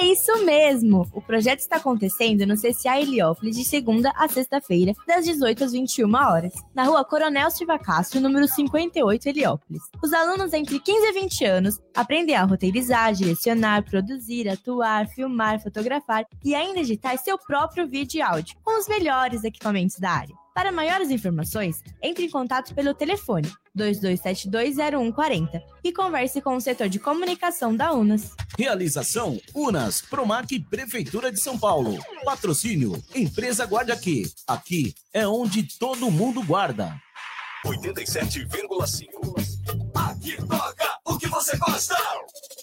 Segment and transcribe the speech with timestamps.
[0.00, 1.06] É isso mesmo!
[1.12, 6.14] O projeto está acontecendo no CCA Heliópolis de segunda a sexta-feira, das 18 às 21
[6.14, 7.78] horas, na rua Coronel Silva
[8.14, 9.82] número 58, Heliópolis.
[10.02, 16.24] Os alunos entre 15 e 20 anos aprendem a roteirizar, direcionar, produzir, atuar, filmar, fotografar
[16.42, 20.39] e ainda editar seu próprio vídeo e áudio, com os melhores equipamentos da área.
[20.54, 26.98] Para maiores informações, entre em contato pelo telefone 22720140 e converse com o setor de
[26.98, 28.34] comunicação da UNAS.
[28.58, 31.96] Realização UNAS, Promac Prefeitura de São Paulo.
[32.24, 34.24] Patrocínio Empresa Guarda Aqui.
[34.46, 37.00] Aqui é onde todo mundo guarda.
[37.64, 39.60] 87,5.
[39.94, 41.96] Aqui toca o que você gosta.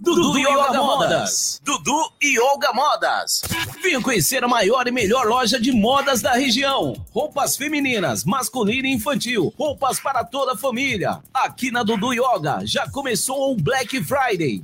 [0.00, 1.60] Dudu Olga Modas.
[1.64, 3.42] Dudu e Olga Modas.
[3.82, 6.94] Venha conhecer a maior e melhor loja de modas da região.
[7.10, 9.52] Roupas femininas, masculina e infantil.
[9.58, 11.20] Roupas para toda a família.
[11.32, 14.62] Aqui na Dudu Yoga já começou o Black Friday.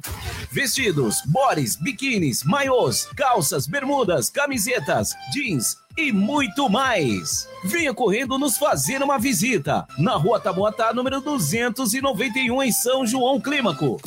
[0.52, 7.48] Vestidos, bores, biquínis, maiôs, calças, bermudas, camisetas, jeans e muito mais.
[7.64, 14.00] Venha correndo nos fazer uma visita na Rua Taboatá, número 291, em São João Clímaco.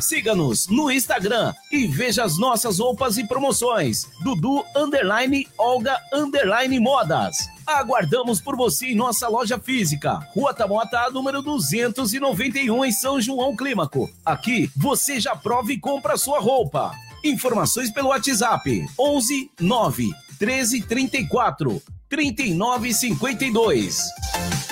[0.00, 4.06] Siga-nos no Instagram e veja as nossas roupas e promoções.
[4.20, 7.36] Dudu Underline Olga Underline Modas.
[7.66, 14.10] Aguardamos por você em nossa loja física, Rua Tamoatá, número 291, em São João Clímaco.
[14.24, 16.92] Aqui você já prova e compra sua roupa.
[17.24, 24.71] Informações pelo WhatsApp 11 9 1334 3952.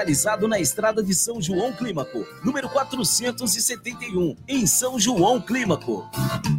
[0.01, 6.09] Localizado na estrada de São João Clímaco, número 471, em São João Clímaco.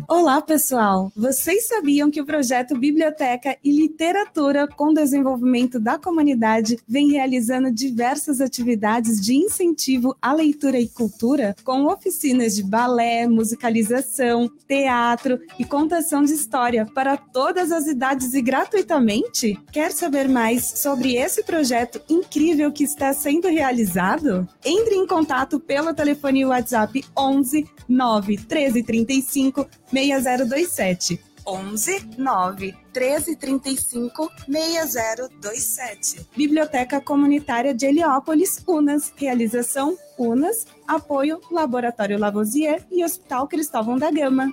[0.06, 1.10] Olá, pessoal!
[1.16, 8.40] Vocês sabiam que o projeto Biblioteca e Literatura com Desenvolvimento da Comunidade vem realizando diversas
[8.40, 16.22] atividades de incentivo à leitura e cultura, com oficinas de balé, musicalização, teatro e contação
[16.22, 19.58] de história para todas as idades e gratuitamente?
[19.72, 24.48] Quer saber mais sobre esse projeto incrível que está sendo realizado?
[24.64, 31.20] Entre em contato pelo telefone WhatsApp 11 9 13 35 6027.
[31.46, 36.26] 11 9 13 35 6027.
[36.36, 39.12] Biblioteca Comunitária de Heliópolis, UNAS.
[39.16, 40.66] Realização UNAS.
[40.86, 44.52] Apoio Laboratório Lavoisier e Hospital Cristóvão da Gama.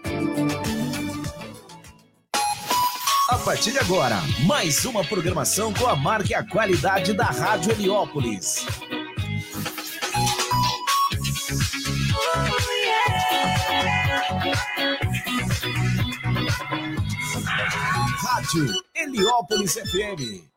[3.29, 7.71] A partir de agora, mais uma programação com a marca e a qualidade da Rádio
[7.71, 8.65] Heliópolis.
[18.17, 20.49] Rádio Heliópolis FM.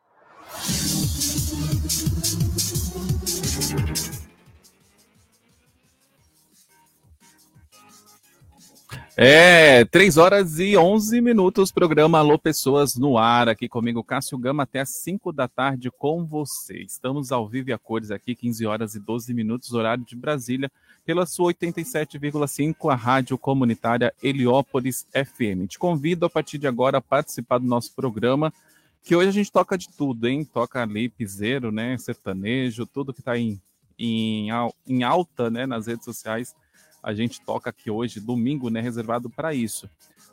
[9.15, 14.63] É, 3 horas e 11 minutos, programa Alô Pessoas no ar, aqui comigo, Cássio Gama,
[14.63, 16.79] até as 5 da tarde com você.
[16.79, 20.71] Estamos ao vivo e a cores aqui, 15 horas e 12 minutos, horário de Brasília,
[21.05, 25.67] pela sua 87,5, a rádio comunitária Heliópolis FM.
[25.69, 28.51] Te convido a partir de agora a participar do nosso programa,
[29.03, 30.43] que hoje a gente toca de tudo, hein?
[30.43, 33.61] Toca ali, piseiro, né, sertanejo, tudo que está em,
[33.99, 34.47] em,
[34.87, 36.55] em alta, né, nas redes sociais
[37.03, 39.89] a gente toca aqui hoje, domingo, né, reservado para isso.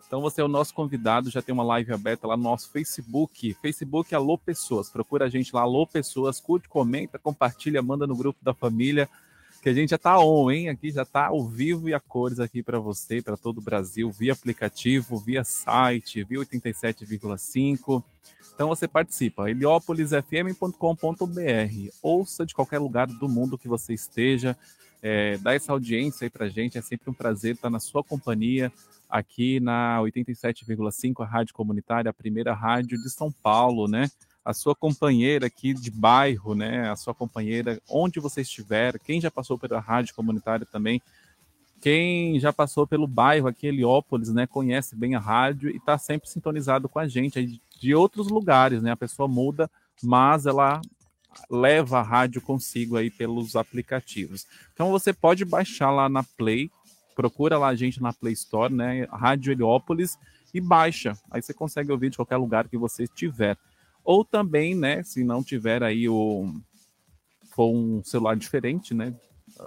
[0.06, 3.54] Então você é o nosso convidado, já tem uma live aberta lá no nosso Facebook,
[3.54, 4.88] Facebook Alô Pessoas.
[4.88, 9.08] Procura a gente lá, Alô Pessoas, curte, comenta, compartilha, manda no grupo da família,
[9.62, 10.68] que a gente já tá on, hein?
[10.68, 14.10] Aqui já tá ao vivo e a cores aqui para você, para todo o Brasil,
[14.10, 18.02] via aplicativo, via site, via 87,5.
[18.54, 21.90] Então você participa, heliópolisfm.com.br.
[22.02, 24.56] Ouça de qualquer lugar do mundo que você esteja
[25.02, 26.78] é, dar essa audiência aí para gente.
[26.78, 28.72] É sempre um prazer estar na sua companhia
[29.08, 34.08] aqui na 87,5, a Rádio Comunitária, a primeira rádio de São Paulo, né?
[34.44, 36.88] A sua companheira aqui de bairro, né?
[36.88, 41.02] A sua companheira onde você estiver, quem já passou pela Rádio Comunitária também,
[41.80, 44.46] quem já passou pelo bairro aqui, Heliópolis, né?
[44.46, 48.92] Conhece bem a rádio e está sempre sintonizado com a gente de outros lugares, né?
[48.92, 49.68] A pessoa muda,
[50.02, 50.80] mas ela
[51.50, 54.46] leva a rádio consigo aí pelos aplicativos.
[54.72, 56.70] Então você pode baixar lá na Play,
[57.14, 59.06] procura lá a gente na Play Store, né?
[59.10, 60.18] Rádio Heliópolis
[60.52, 61.16] e baixa.
[61.30, 63.56] Aí você consegue ouvir de qualquer lugar que você estiver.
[64.04, 66.52] Ou também, né, se não tiver aí o
[67.52, 69.14] for um celular diferente, né,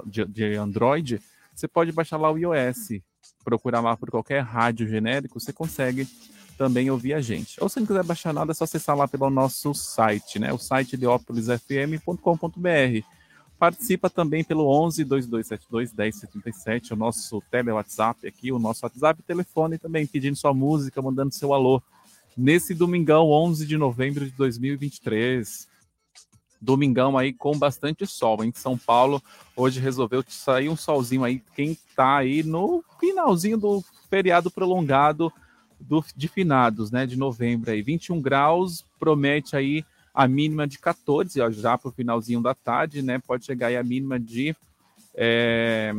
[0.05, 1.21] de, de Android,
[1.53, 3.01] você pode baixar lá o iOS,
[3.43, 6.07] procurar lá por qualquer rádio genérico, você consegue
[6.57, 7.61] também ouvir a gente.
[7.61, 10.53] Ou se não quiser baixar nada, é só acessar lá pelo nosso site, né?
[10.53, 13.05] O site leópolisfm.com.br.
[13.57, 19.77] Participa também pelo 11 2272 1077, o nosso tele WhatsApp aqui, o nosso WhatsApp telefone
[19.77, 21.81] também, pedindo sua música, mandando seu alô.
[22.35, 25.67] Nesse domingão, 11 de novembro de 2023.
[26.59, 29.21] Domingão aí com bastante sol em São Paulo.
[29.55, 31.41] Hoje resolveu sair um solzinho aí.
[31.55, 35.31] Quem tá aí no finalzinho do feriado prolongado
[35.87, 41.41] do, de finados, né, de novembro aí, 21 graus, promete aí a mínima de 14,
[41.41, 44.55] ó, já para o finalzinho da tarde, né, pode chegar aí a mínima de
[45.15, 45.93] é,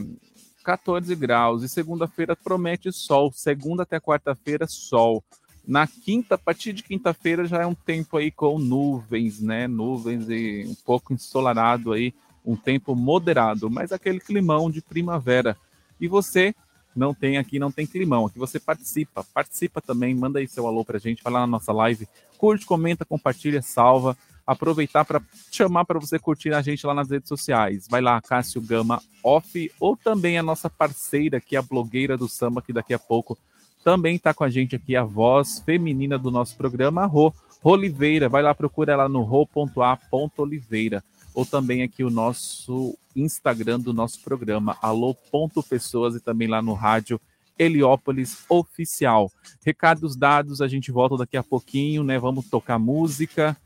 [0.64, 5.22] 14 graus, e segunda-feira promete sol, segunda até quarta-feira sol,
[5.66, 10.28] na quinta, a partir de quinta-feira já é um tempo aí com nuvens, né, nuvens
[10.28, 12.14] e um pouco ensolarado aí,
[12.44, 15.56] um tempo moderado, mas aquele climão de primavera,
[16.00, 16.54] e você
[16.94, 18.26] não tem aqui, não tem climão.
[18.26, 21.72] Aqui você participa, participa também, manda aí seu alô pra gente, vai lá na nossa
[21.72, 22.08] live,
[22.38, 24.16] curte, comenta, compartilha, salva.
[24.46, 27.88] Aproveitar para chamar para você curtir a gente lá nas redes sociais.
[27.88, 32.60] Vai lá, Cássio Gama Off, ou também a nossa parceira aqui, a blogueira do samba,
[32.60, 33.38] que daqui a pouco
[33.82, 37.32] também está com a gente aqui, a voz feminina do nosso programa, a Rô,
[37.62, 38.28] Oliveira.
[38.28, 41.02] Vai lá, procura ela no ro.a.oliveira
[41.34, 47.20] ou também aqui o nosso Instagram do nosso programa, alô.pessoas e também lá no rádio
[47.58, 49.30] Heliópolis Oficial.
[49.64, 52.18] Recados dados, a gente volta daqui a pouquinho, né?
[52.18, 53.56] Vamos tocar música,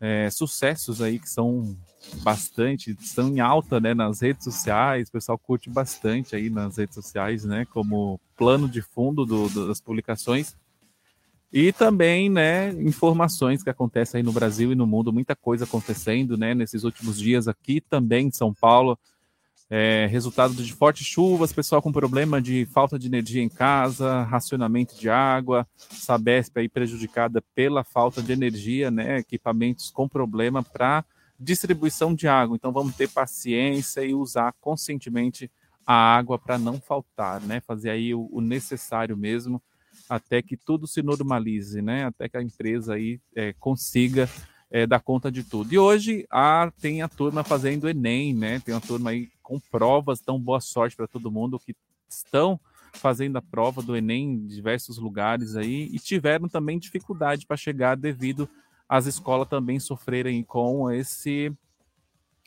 [0.00, 1.76] é, sucessos aí que são
[2.22, 3.94] bastante, estão em alta, né?
[3.94, 7.64] Nas redes sociais, o pessoal curte bastante aí nas redes sociais, né?
[7.66, 10.54] Como plano de fundo do, do, das publicações.
[11.52, 16.36] E também, né, informações que acontecem aí no Brasil e no mundo, muita coisa acontecendo,
[16.36, 18.98] né, nesses últimos dias aqui também em São Paulo.
[19.68, 24.96] É, resultado de fortes chuvas, pessoal com problema de falta de energia em casa, racionamento
[24.96, 31.04] de água, Sabesp aí prejudicada pela falta de energia, né, equipamentos com problema para
[31.38, 32.54] distribuição de água.
[32.54, 35.50] Então vamos ter paciência e usar conscientemente
[35.84, 39.60] a água para não faltar, né, fazer aí o, o necessário mesmo
[40.08, 42.04] até que tudo se normalize, né?
[42.04, 44.28] Até que a empresa aí é, consiga
[44.70, 45.72] é, dar conta de tudo.
[45.72, 48.60] E hoje a, tem a turma fazendo Enem, né?
[48.60, 51.74] Tem uma turma aí com provas, então boa sorte para todo mundo que
[52.08, 52.58] estão
[52.92, 57.96] fazendo a prova do Enem em diversos lugares aí e tiveram também dificuldade para chegar
[57.96, 58.48] devido
[58.88, 61.52] às escolas também sofrerem com esse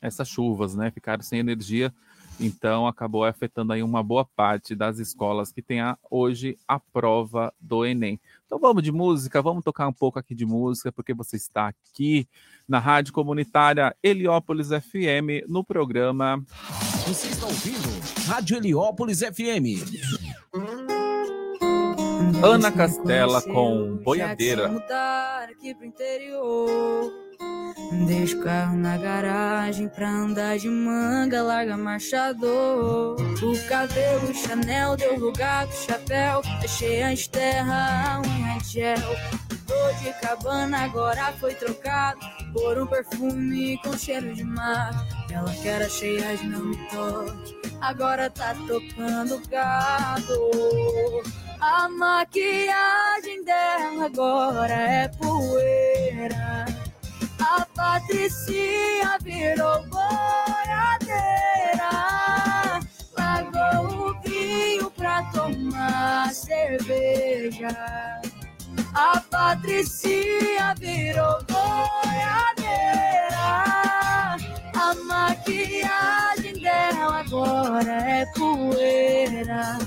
[0.02, 0.92] essas chuvas, né?
[0.92, 1.94] Ficaram sem energia
[2.40, 7.54] então, acabou afetando aí uma boa parte das escolas que tem a, hoje a prova
[7.60, 8.20] do Enem.
[8.46, 12.28] Então, vamos de música, vamos tocar um pouco aqui de música, porque você está aqui
[12.68, 16.44] na Rádio Comunitária Heliópolis FM, no programa.
[17.08, 17.90] Você está ouvindo
[18.28, 20.89] Rádio Heliópolis FM.
[22.44, 24.72] Ana Castela com Boiadeira.
[25.50, 27.12] aqui pro interior.
[28.08, 33.16] Deixa o carro na garagem pra andar de manga, larga marchador.
[33.42, 40.86] O cabelo Chanel deu lugar do chapéu, deixei as terra, unha de Tô de cabana
[40.86, 42.20] agora foi trocado
[42.52, 44.90] por um perfume com cheiro de mar.
[45.32, 50.50] Ela que era cheia de não me toque, agora tá tocando gado.
[51.62, 56.66] A maquiagem dela agora é poeira.
[57.40, 61.20] A Patricinha virou boiadeira.
[63.16, 67.70] Largou o vinho pra tomar cerveja.
[68.94, 72.78] A Patricinha virou boiadeira.
[74.74, 79.78] A maquiagem dela agora é poeira.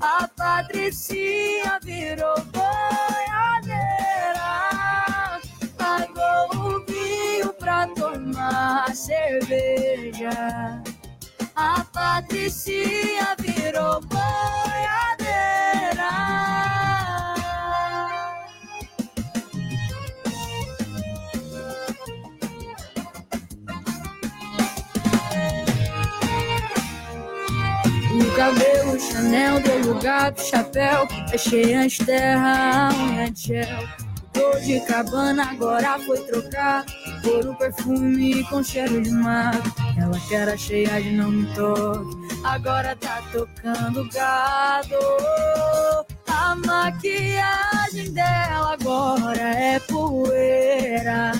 [0.00, 3.80] A Patricinha virou boiadeira.
[5.76, 10.30] Pagou o vinho pra tomar cerveja.
[11.56, 14.57] A Patricinha virou boiadeira.
[28.38, 31.08] Cabelo Chanel deu lugar pro chapéu.
[31.28, 33.88] Fechei as terra, unha de gel.
[34.32, 36.84] Tô de cabana, agora foi trocar
[37.22, 39.60] por um perfume com cheiro de mar.
[40.00, 44.94] Ela que era cheia de não me toque, agora tá tocando gado.
[46.28, 51.32] A maquiagem dela agora é poeira.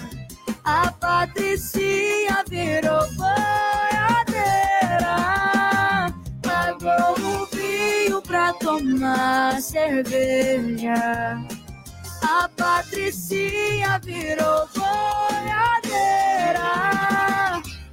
[0.64, 3.87] A Patricinha virou boiadeira.
[8.54, 11.38] Tomar cerveja.
[12.22, 16.60] A Patricinha virou boiadeira.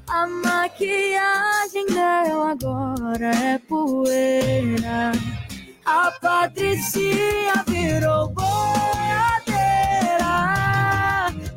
[0.07, 5.11] A maquiagem dela agora é poeira.
[5.85, 9.55] A Patricinha virou boiadeira.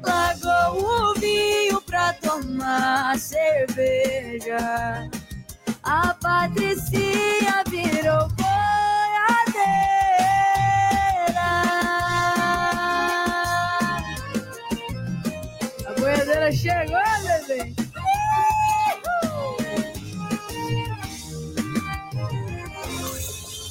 [0.04, 5.08] Largou o vinho pra tomar cerveja.
[5.82, 8.67] A Patricinha virou boiadeira.
[15.86, 17.74] A boiadeira chegou, bebê.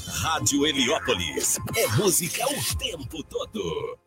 [0.07, 1.57] Rádio Heliópolis.
[1.75, 3.97] É música o tempo todo.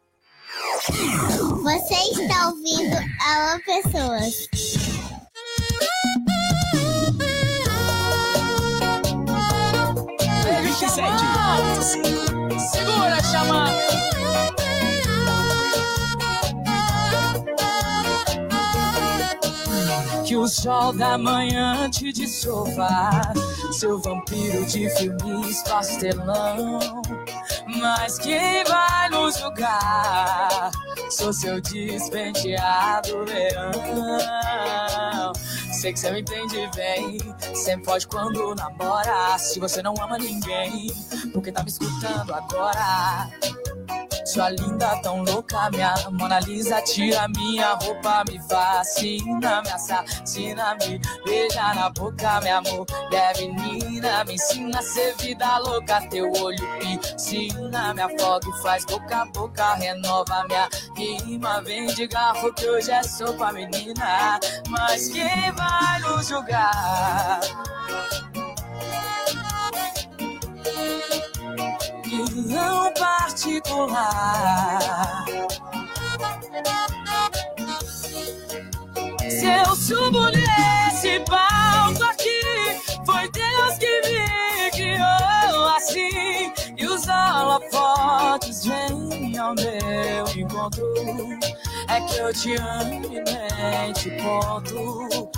[1.62, 4.48] Você está ouvindo Alô Pessoas.
[12.58, 13.76] Segura a chamada.
[20.24, 23.20] Que o sol da manhã te desova,
[23.72, 26.78] seu vampiro de filmes pastelão.
[27.80, 30.70] Mas quem vai nos julgar?
[31.10, 33.72] Sou seu despenteado verão.
[35.80, 37.18] Sei que você me entende bem.
[37.54, 39.38] Sempre pode quando namora.
[39.38, 40.92] Se você não ama ninguém,
[41.32, 43.30] porque tá me escutando agora?
[44.24, 51.00] Sua linda, tão louca, minha Mona Lisa Tira minha roupa, me fascina Me assassina, me
[51.24, 56.00] beija na boca Minha mulher menina Me ensina a ser vida louca.
[56.08, 61.62] Teu olho piscina Me afoga e faz boca a boca Renova minha rima.
[61.62, 64.40] Vem de garfo que hoje é sopa, menina.
[64.68, 67.40] Mas quem vai nos julgar?
[72.46, 74.78] Não particular.
[79.28, 82.40] Se eu subo nesse palco aqui,
[83.06, 86.52] foi Deus que me guiou assim.
[86.76, 90.84] E os holofotes vêm ao meu encontro.
[91.88, 95.30] É que eu te amo e nem te conto.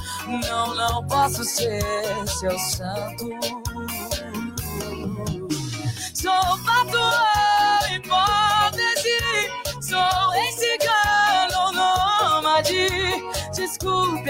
[0.49, 1.83] Não, não posso ser
[2.26, 3.28] seu santo.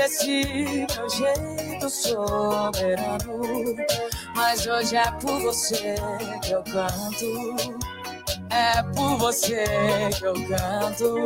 [0.04, 0.44] Esse
[0.96, 3.76] meu jeito soberano,
[4.34, 5.94] mas hoje é por você
[6.42, 7.76] que eu canto.
[8.50, 9.64] É por você
[10.18, 11.24] que eu canto.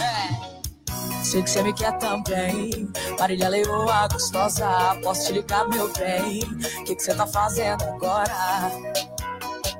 [0.00, 1.24] É.
[1.24, 2.88] Sei que você me quer também.
[3.18, 4.68] Marília Leoa gostosa,
[5.02, 6.42] posso te ligar, meu bem?
[6.42, 8.70] O que, que você tá fazendo agora?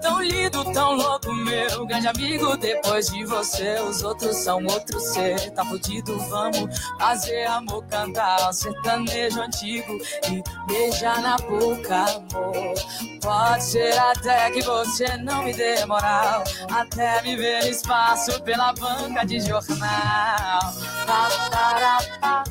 [0.02, 2.56] Tão lindo, tão louco, meu grande amigo.
[2.56, 5.50] Depois de você, os outros são outro ser.
[5.52, 12.74] Tá fudido, vamos fazer amor, cantar sertanejo antigo e beijar na boca, amor.
[13.22, 19.24] Pode ser até que você não me dê moral, até me ver espaço pela banca
[19.24, 20.60] de jornal.
[21.06, 22.44] Pa, para, pa,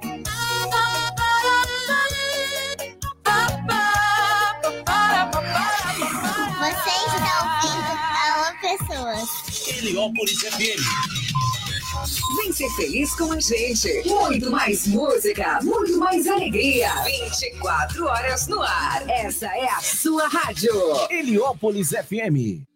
[9.79, 10.83] Heliópolis FM.
[12.37, 14.03] Vem ser feliz com a gente.
[14.09, 16.91] Muito mais música, muito mais alegria.
[17.05, 19.09] 24 horas no ar.
[19.09, 20.73] Essa é a sua rádio.
[21.09, 22.67] Heliópolis FM.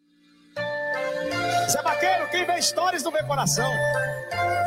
[1.68, 3.72] Zé Vaqueiro, quem vê histórias não vê coração.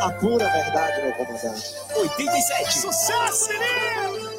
[0.02, 1.74] A pura verdade, meu comandante.
[1.96, 2.80] 87.
[2.80, 4.36] Sucesso, menino!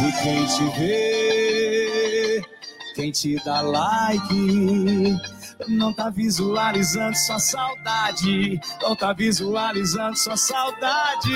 [0.00, 1.77] E quem te vê,
[2.98, 5.16] quem te dá like,
[5.68, 11.30] não tá visualizando sua saudade, não tá visualizando sua saudade.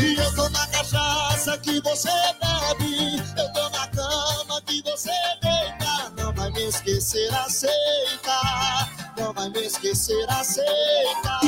[0.00, 6.10] E eu tô na cachaça que você bebe, eu tô na cama que você deita,
[6.20, 8.97] não vai me esquecer, aceita,
[9.38, 11.40] vai me esquecer, aceita.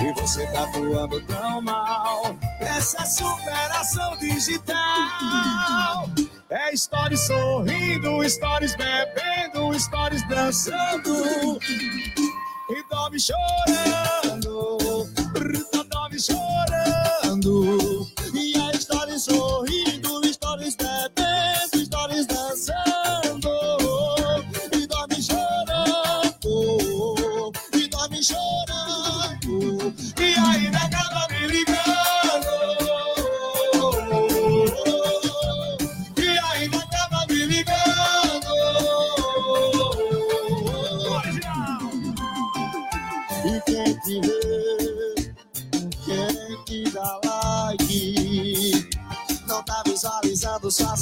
[0.00, 6.08] E você tá atuando tão mal, essa superação digital.
[6.50, 11.58] É stories sorrindo, stories bebendo, stories dançando.
[12.70, 15.08] E dorme chorando,
[15.88, 18.08] dorme chorando.
[18.34, 19.87] E a história sorrindo,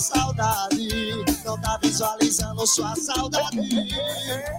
[0.07, 3.59] saudade, não tá visualizando sua saudade.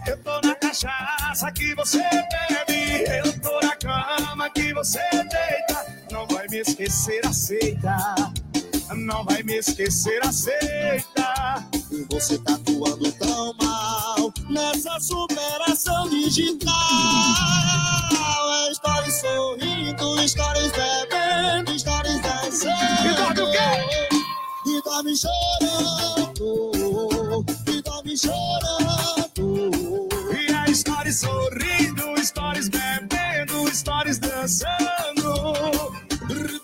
[0.05, 5.85] Eu tô na cachaça que você bebe, eu tô na cama que você deita.
[6.11, 8.15] Não vai me esquecer, aceita.
[8.95, 11.65] Não vai me esquecer, aceita.
[11.91, 16.73] E você tá atuando tão mal nessa superação digital.
[18.69, 23.37] É stories sorrindo, stories bebendo, stories dançando.
[23.37, 24.16] E o quê?
[24.97, 26.71] Dorme chorando,
[27.67, 30.09] e dorme chorando.
[30.33, 35.53] E a stories sorrindo, stories bebendo, stories dançando.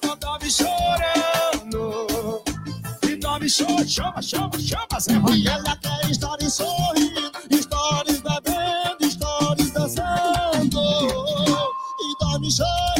[0.01, 2.07] Não dorme chorando.
[3.03, 9.69] E dorme chorando, chama, chama, chama, Zé E ela quer stories sorrindo, stories bebendo, stories
[9.69, 10.81] dançando.
[11.99, 12.92] E dorme chorando,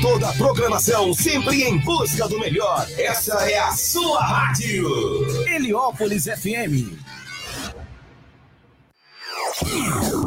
[0.00, 2.86] toda a programação, sempre em busca do melhor.
[2.96, 4.88] Essa é a sua rádio.
[5.46, 6.96] Heliópolis FM.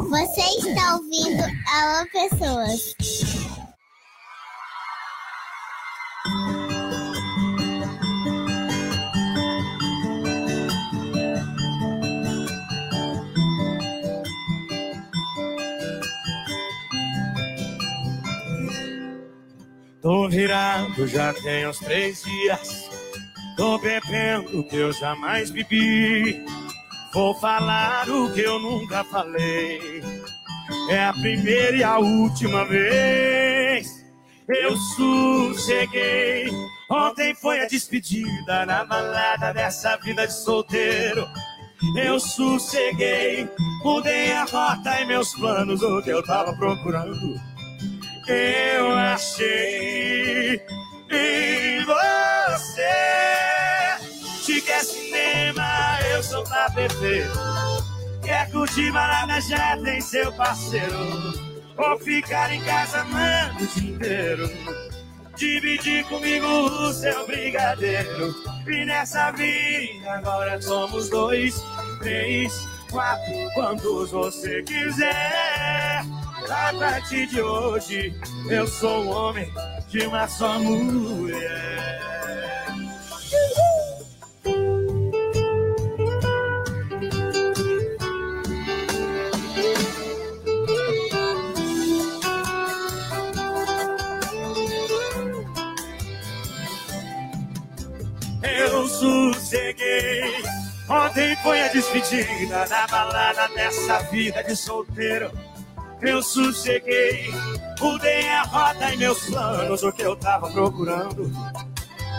[0.08, 2.93] Você está ouvindo Alô Pessoas.
[20.34, 22.90] Virado já tem uns três dias.
[23.56, 26.44] Tô bebendo o que eu jamais bebi.
[27.12, 30.02] Vou falar o que eu nunca falei.
[30.90, 34.04] É a primeira e a última vez.
[34.48, 36.50] Eu sosseguei.
[36.90, 41.28] Ontem foi a despedida na balada dessa vida de solteiro.
[41.96, 43.48] Eu sosseguei.
[43.84, 47.53] Mudei a rota e meus planos, o que eu tava procurando
[48.28, 50.60] eu achei
[51.10, 52.90] em você.
[54.44, 57.26] Te quer quer cinema, eu sou pra beber.
[58.22, 60.96] Quer curtir balada, já tem seu parceiro.
[61.76, 64.50] Ou ficar em casa, mano, o dia inteiro.
[65.36, 68.34] Dividir comigo o seu brigadeiro.
[68.66, 71.60] E nessa vida agora somos dois,
[72.00, 72.52] três,
[72.90, 76.04] quatro, quantos você quiser.
[76.50, 78.14] A partir de hoje,
[78.50, 79.50] eu sou homem
[79.88, 82.00] de uma só mulher.
[98.42, 100.42] Eu sosseguei.
[100.88, 105.30] Ontem foi a despedida da balada dessa vida de solteiro.
[106.06, 107.32] Eu sosseguei,
[107.80, 111.32] mudei a rota em meus planos, o que eu tava procurando.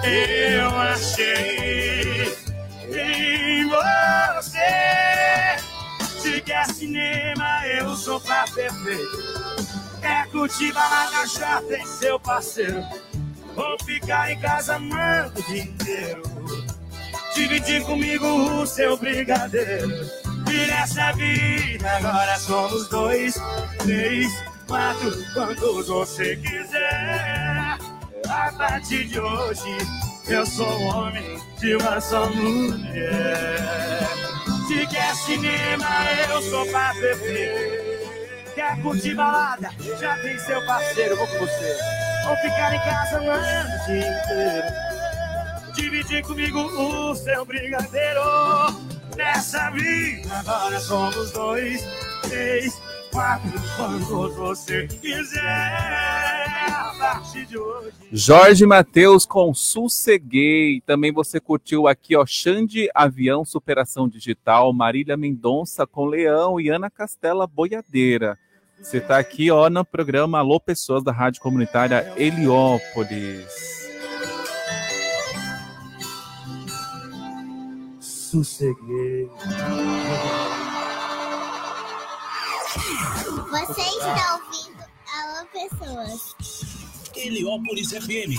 [0.03, 2.35] Eu achei
[2.89, 4.59] em você.
[6.19, 9.45] Se quer cinema, eu sou pra perfeito.
[10.01, 12.83] Quer curtir balada, já tem seu parceiro.
[13.55, 16.23] Vou ficar em casa amando o dia inteiro.
[17.35, 20.24] Dividir comigo o seu brigadeiro.
[20.51, 23.35] E nessa vida agora somos dois,
[23.79, 24.31] três,
[24.67, 27.77] quatro, quantos você quiser.
[28.27, 29.77] A partir de hoje
[30.27, 33.57] eu sou um homem de uma só mulher.
[34.67, 35.87] Se quer cinema,
[36.29, 38.51] eu sou pra beber.
[38.55, 39.69] Quer curtir balada?
[39.99, 41.77] Já tem seu parceiro, vou com você.
[42.27, 44.94] Ou ficar em casa ano o dia inteiro.
[45.75, 48.21] Dividir comigo o seu brigadeiro.
[49.17, 51.83] Nessa vida agora somos dois,
[52.21, 55.41] três, quatro, quantos você quiser.
[56.69, 57.91] A partir de hoje.
[58.11, 60.81] Jorge Matheus com Sosseguei.
[60.85, 66.89] Também você curtiu aqui, ó, Xande Avião Superação Digital, Marília Mendonça com Leão e Ana
[66.89, 68.37] Castela Boiadeira.
[68.81, 73.84] Você está aqui, ó, no programa Alô Pessoas da Rádio Comunitária Heliópolis.
[78.35, 79.29] Sosseguei.
[83.49, 86.35] Você está ouvindo Alô Pessoas.
[87.15, 88.35] Heliópolis FM.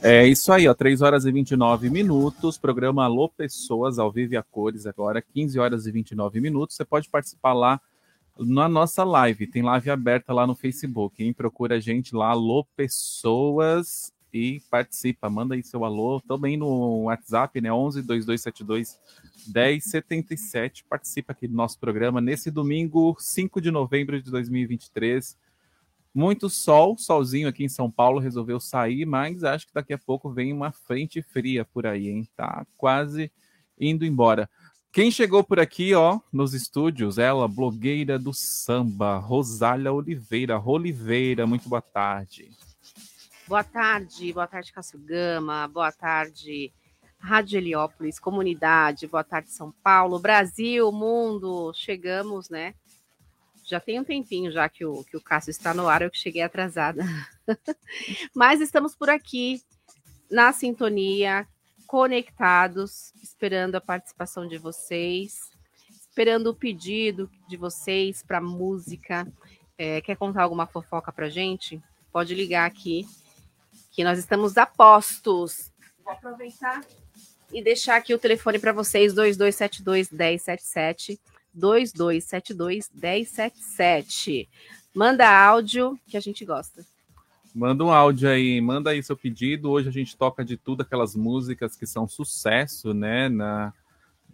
[0.00, 4.36] É isso aí, ó, 3 horas e 29 minutos, programa Alô Pessoas, ao vivo e
[4.36, 6.76] a cores agora, 15 horas e 29 minutos.
[6.76, 7.80] Você pode participar lá
[8.38, 11.32] na nossa live, tem live aberta lá no Facebook, hein?
[11.32, 17.60] Procura a gente lá, Alô Pessoas, e participa, manda aí seu alô, também no WhatsApp,
[17.60, 18.98] né, 11 2272
[19.46, 25.38] 1077, participa aqui do nosso programa nesse domingo, 5 de novembro de 2023,
[26.12, 30.30] muito sol, solzinho aqui em São Paulo, resolveu sair, mas acho que daqui a pouco
[30.30, 32.28] vem uma frente fria por aí, hein?
[32.36, 33.30] Tá quase
[33.78, 34.48] indo embora.
[34.96, 40.58] Quem chegou por aqui, ó, nos estúdios, ela, blogueira do samba, Rosália Oliveira.
[40.58, 42.50] Oliveira, muito boa tarde.
[43.46, 46.72] Boa tarde, boa tarde, Cássio Gama, boa tarde,
[47.18, 51.74] Rádio Heliópolis, comunidade, boa tarde, São Paulo, Brasil, mundo.
[51.74, 52.74] Chegamos, né?
[53.66, 56.16] Já tem um tempinho já que o, que o Cássio está no ar, eu que
[56.16, 57.04] cheguei atrasada.
[58.34, 59.60] Mas estamos por aqui,
[60.30, 61.46] na sintonia,
[61.86, 65.50] conectados, esperando a participação de vocês,
[65.90, 69.26] esperando o pedido de vocês para música.
[69.78, 71.80] É, quer contar alguma fofoca para gente?
[72.12, 73.06] Pode ligar aqui,
[73.92, 75.70] que nós estamos a postos.
[76.02, 76.82] Vou aproveitar
[77.52, 81.20] e deixar aqui o telefone para vocês: 2272 1077.
[81.52, 84.48] 2272 1077.
[84.94, 86.84] Manda áudio que a gente gosta.
[87.56, 89.70] Manda um áudio aí, manda aí seu pedido.
[89.70, 93.30] Hoje a gente toca de tudo, aquelas músicas que são sucesso, né?
[93.30, 93.72] Na,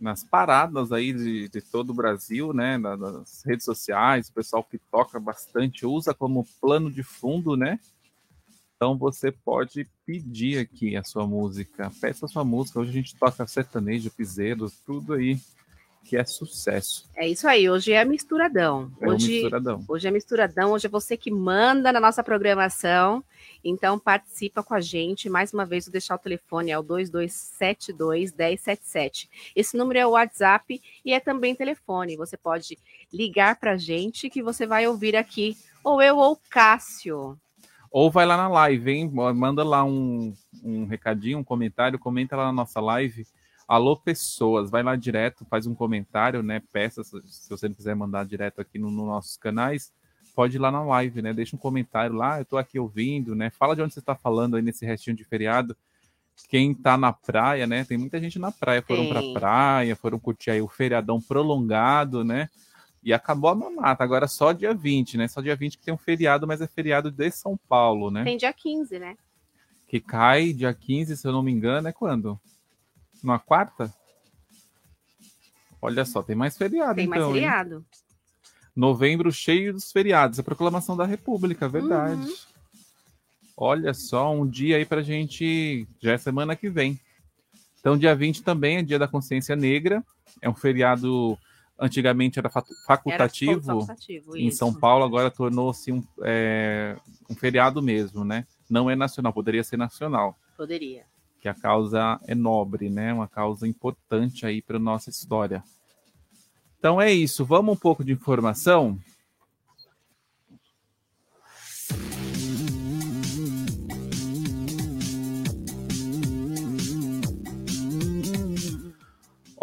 [0.00, 2.76] nas paradas aí de, de todo o Brasil, né?
[2.76, 7.78] Na, nas redes sociais, o pessoal que toca bastante usa como plano de fundo, né?
[8.74, 11.92] Então você pode pedir aqui a sua música.
[12.00, 12.80] Peça a sua música.
[12.80, 15.38] Hoje a gente toca sertanejo, piseiro, tudo aí
[16.04, 17.08] que é sucesso.
[17.16, 18.90] É isso aí, hoje é misturadão.
[19.00, 19.84] É um Hoje, misturadão.
[19.88, 23.24] hoje é misturadão, hoje é você que manda na nossa programação.
[23.64, 25.30] Então participa com a gente.
[25.30, 29.30] Mais uma vez, vou deixar o telefone, é o 2272 1077.
[29.54, 32.16] Esse número é o WhatsApp e é também telefone.
[32.16, 32.78] Você pode
[33.12, 37.38] ligar para a gente que você vai ouvir aqui, ou eu ou Cássio.
[37.90, 39.10] Ou vai lá na live, hein?
[39.12, 40.34] Manda lá um,
[40.64, 43.26] um recadinho, um comentário, comenta lá na nossa live.
[43.72, 46.60] Alô, pessoas, vai lá direto, faz um comentário, né?
[46.70, 49.90] Peça, se você não quiser mandar direto aqui nos no nossos canais,
[50.34, 51.32] pode ir lá na live, né?
[51.32, 53.48] Deixa um comentário lá, eu tô aqui ouvindo, né?
[53.48, 55.74] Fala de onde você está falando aí nesse restinho de feriado.
[56.50, 57.82] Quem tá na praia, né?
[57.82, 59.32] Tem muita gente na praia, foram pra Tem.
[59.32, 62.50] praia, foram curtir aí o feriadão prolongado, né?
[63.02, 65.28] E acabou a mamata, agora só dia 20, né?
[65.28, 68.22] Só dia 20 que tem um feriado, mas é feriado de São Paulo, né?
[68.22, 69.16] Tem dia 15, né?
[69.88, 72.38] Que cai dia 15, se eu não me engano, é quando?
[73.22, 73.92] Numa quarta?
[75.80, 77.42] Olha só, tem mais feriado Tem mais então, hein?
[77.42, 77.84] feriado.
[78.74, 82.22] Novembro cheio dos feriados, a proclamação da República, verdade.
[82.22, 82.34] Uhum.
[83.56, 85.86] Olha só, um dia aí pra gente.
[86.00, 86.98] Já é semana que vem.
[87.80, 90.02] Então, dia 20 também é dia da consciência negra.
[90.40, 91.38] É um feriado.
[91.78, 93.60] Antigamente era fa- facultativo.
[93.60, 94.58] facultativo, em isso.
[94.58, 96.96] São Paulo, agora tornou-se um, é,
[97.28, 98.46] um feriado mesmo, né?
[98.70, 100.38] Não é nacional, poderia ser nacional.
[100.56, 101.04] Poderia.
[101.42, 103.12] Que a causa é nobre, né?
[103.12, 105.64] Uma causa importante aí para nossa história.
[106.78, 107.44] Então é isso.
[107.44, 108.96] Vamos um pouco de informação.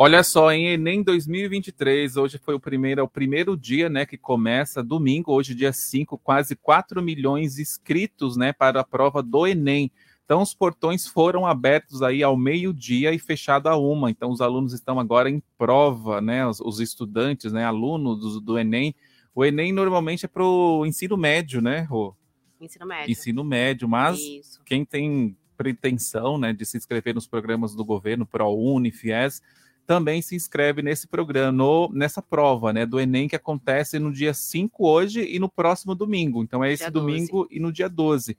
[0.02, 4.18] Olha só, em Enem 2023, hoje foi o primeiro, é o primeiro dia, né, que
[4.18, 9.92] começa domingo, hoje dia 5, quase 4 milhões inscritos, né, para a prova do Enem.
[10.30, 14.12] Então os portões foram abertos aí ao meio-dia e fechado a uma.
[14.12, 18.60] Então os alunos estão agora em prova, né, os, os estudantes, né, alunos do, do
[18.60, 18.94] Enem.
[19.34, 22.13] O Enem normalmente é para o ensino médio, né, Rô?
[22.62, 23.12] Ensino médio.
[23.12, 24.62] ensino médio, mas Isso.
[24.63, 29.42] quem tem pretensão né, de se inscrever nos programas do governo, ProUni, FIES,
[29.88, 34.36] também se inscreve nesse programa, no- nessa prova né, do Enem que acontece no dia
[34.36, 36.44] 5 hoje e no próximo domingo.
[36.44, 37.04] Então é esse Dia 12.
[37.08, 38.38] domingo e no dia 12.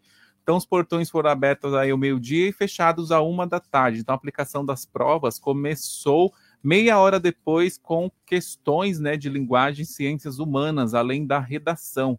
[0.51, 4.01] Então os portões foram abertos aí ao meio-dia e fechados a uma da tarde.
[4.01, 9.87] Então a aplicação das provas começou meia hora depois com questões né, de linguagem e
[9.87, 12.19] ciências humanas, além da redação.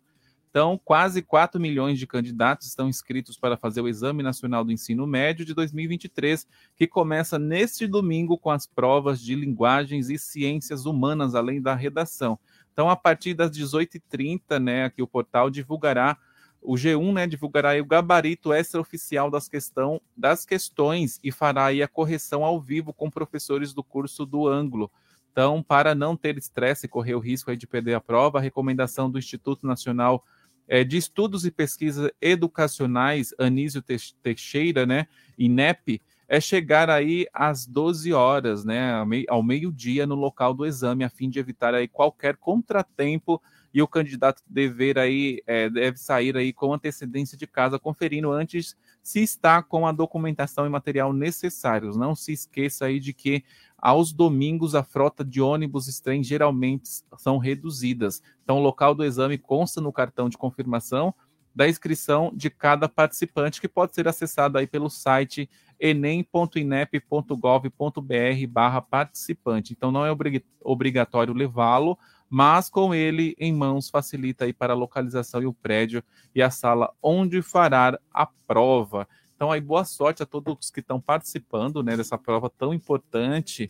[0.50, 5.06] Então, quase 4 milhões de candidatos estão inscritos para fazer o Exame Nacional do Ensino
[5.06, 11.36] Médio de 2023, que começa neste domingo com as provas de linguagens e ciências humanas,
[11.36, 12.40] além da redação.
[12.72, 16.18] Então, a partir das 18h30, né, aqui o portal divulgará
[16.62, 22.44] o G1, né, divulgará o gabarito extraoficial das, questão, das questões e fará a correção
[22.46, 24.92] ao vivo com professores do curso do Ângulo.
[25.32, 29.10] Então, para não ter estresse e correr o risco de perder a prova, a recomendação
[29.10, 30.24] do Instituto Nacional
[30.68, 33.82] eh, de Estudos e Pesquisas Educacionais, Anísio
[34.22, 38.94] Teixeira, né, INEP, é chegar aí às 12 horas, né,
[39.28, 43.42] ao meio-dia no local do exame, a fim de evitar aí qualquer contratempo
[43.74, 48.76] e o candidato dever aí, eh, deve sair aí com antecedência de casa, conferindo antes
[49.02, 51.96] se está com a documentação e material necessários.
[51.96, 53.44] Não se esqueça aí de que
[53.78, 58.22] aos domingos a frota de ônibus e trem geralmente são reduzidas.
[58.44, 61.14] Então, o local do exame consta no cartão de confirmação
[61.54, 69.74] da inscrição de cada participante, que pode ser acessado aí pelo site enem.inep.gov.br barra participante.
[69.74, 71.98] Então, não é obri- obrigatório levá-lo,
[72.32, 76.02] mas com ele em mãos facilita aí para a localização e o prédio
[76.34, 79.06] e a sala onde fará a prova.
[79.36, 83.70] Então, aí, boa sorte a todos que estão participando né, dessa prova tão importante.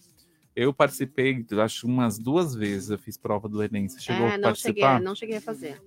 [0.55, 2.91] Eu participei, acho, umas duas vezes.
[2.91, 3.87] Eu fiz prova do Enem.
[3.89, 5.01] Você chegou É, a não cheguei, participar?
[5.01, 5.81] não cheguei a fazer.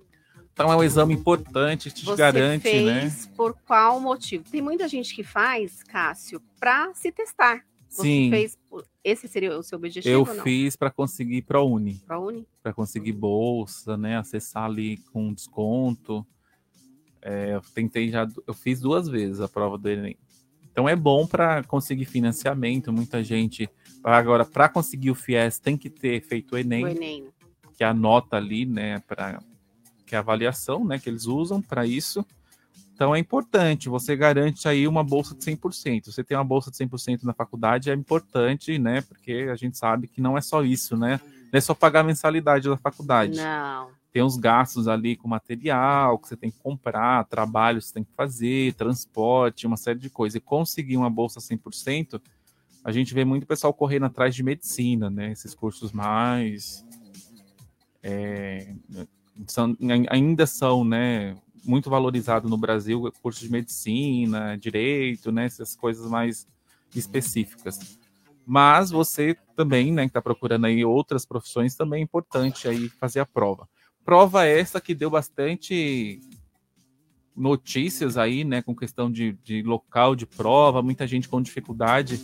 [0.51, 3.33] Então, é um exame importante, te Você garante, fez né?
[3.37, 4.43] por qual motivo?
[4.49, 7.63] Tem muita gente que faz, Cássio, para se testar.
[7.87, 8.29] Você Sim.
[8.29, 8.57] fez.
[9.05, 10.11] Esse seria o seu objetivo?
[10.11, 12.47] Eu fiz para conseguir ProUni, ProUni?
[12.63, 14.17] para conseguir bolsa, né?
[14.17, 16.25] Acessar ali com desconto.
[17.21, 20.17] É, eu tentei já, eu fiz duas vezes a prova do Enem.
[20.71, 22.91] Então é bom para conseguir financiamento.
[22.91, 23.69] Muita gente
[24.03, 27.27] agora para conseguir o FIES tem que ter feito o Enem, O Enem.
[27.77, 28.99] que é a nota ali, né?
[29.07, 29.39] Para
[30.07, 30.97] que é a avaliação, né?
[30.97, 32.25] Que eles usam para isso.
[32.95, 36.05] Então é importante, você garante aí uma bolsa de 100%.
[36.13, 39.01] Você tem uma bolsa de 100% na faculdade é importante, né?
[39.01, 41.19] Porque a gente sabe que não é só isso, né?
[41.51, 43.35] Não é só pagar a mensalidade da faculdade.
[43.37, 43.89] Não.
[44.13, 48.03] Tem os gastos ali com material que você tem que comprar, trabalho que você tem
[48.05, 50.35] que fazer, transporte, uma série de coisas.
[50.35, 52.21] E conseguir uma bolsa 100%,
[52.81, 55.33] a gente vê muito pessoal correndo atrás de medicina, né?
[55.33, 56.85] Esses cursos mais
[58.01, 58.73] é,
[59.47, 59.75] são-
[60.09, 66.47] ainda são, né, muito valorizados no Brasil, cursos de medicina, direito, né, essas coisas mais
[66.95, 67.97] específicas.
[68.45, 73.19] Mas você também, né, que está procurando aí outras profissões, também é importante aí fazer
[73.19, 73.67] a prova.
[74.03, 76.19] Prova essa que deu bastante
[77.35, 82.17] notícias aí, né, com questão de, de local de prova, muita gente com dificuldade,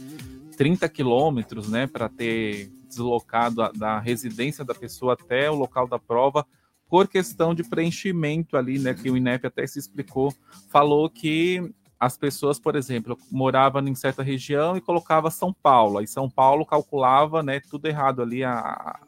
[0.55, 5.97] 30 quilômetros, né, para ter deslocado a- da residência da pessoa até o local da
[5.99, 6.45] prova
[6.91, 8.93] por questão de preenchimento ali, né?
[8.93, 10.35] Que o INEP até se explicou,
[10.69, 15.99] falou que as pessoas, por exemplo, moravam em certa região e colocava São Paulo.
[15.99, 18.99] Aí São Paulo calculava, né, tudo errado ali a,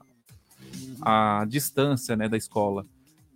[1.02, 2.86] a distância, né, da escola.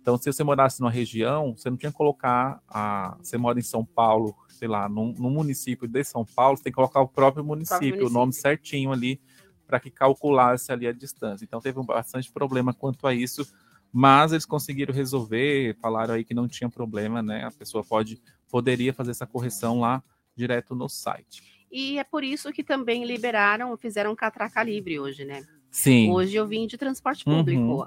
[0.00, 3.62] Então, se você morasse numa região, você não tinha que colocar a, você mora em
[3.62, 7.08] São Paulo, sei lá, num, num município de São Paulo, você tem que colocar o
[7.08, 8.06] próprio município, o, município.
[8.06, 9.20] o nome certinho ali
[9.66, 11.44] para que calculasse ali a distância.
[11.44, 13.46] Então, teve um bastante problema quanto a isso
[13.92, 17.44] mas eles conseguiram resolver, falaram aí que não tinha problema, né?
[17.44, 20.02] A pessoa pode poderia fazer essa correção lá
[20.34, 21.42] direto no site.
[21.70, 25.44] E é por isso que também liberaram, fizeram catraca livre hoje, né?
[25.70, 26.10] Sim.
[26.10, 27.60] Hoje eu vim de transporte público.
[27.60, 27.84] Uhum.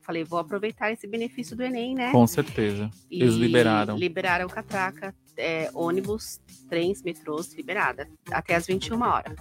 [0.00, 2.12] Falei, vou aproveitar esse benefício do Enem, né?
[2.12, 2.90] Com certeza.
[3.10, 3.96] E Eles liberaram.
[3.96, 8.08] Liberaram catraca, é, ônibus, trens, metrôs, liberada.
[8.30, 9.36] Até as 21 horas.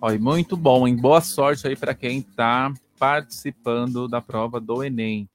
[0.00, 0.96] Olha, muito bom, hein?
[0.96, 5.28] Boa sorte aí para quem está participando da prova do Enem.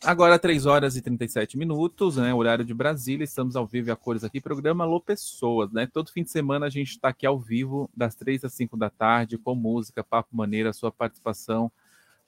[0.00, 2.32] Agora, 3 horas e 37 minutos, né?
[2.32, 5.88] Horário de Brasília, estamos ao vivo e a cores aqui, programa Alô Pessoas, né?
[5.92, 8.88] Todo fim de semana a gente está aqui ao vivo, das 3 às 5 da
[8.88, 11.68] tarde, com música, papo maneira, sua participação,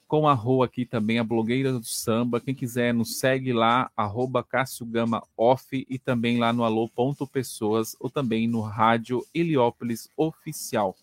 [0.05, 2.41] com a Rô aqui também, a blogueira do samba.
[2.41, 8.09] Quem quiser, nos segue lá, arroba Cássio Gama Off e também lá no alô.pessoas ou
[8.09, 10.93] também no Rádio Heliópolis Oficial.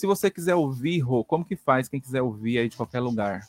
[0.00, 3.46] Se você quiser ouvir, Rô, como que faz quem quiser ouvir aí de qualquer lugar?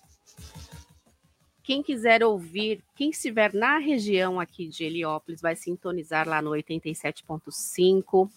[1.63, 8.29] Quem quiser ouvir, quem estiver na região aqui de Heliópolis, vai sintonizar lá no 87.5.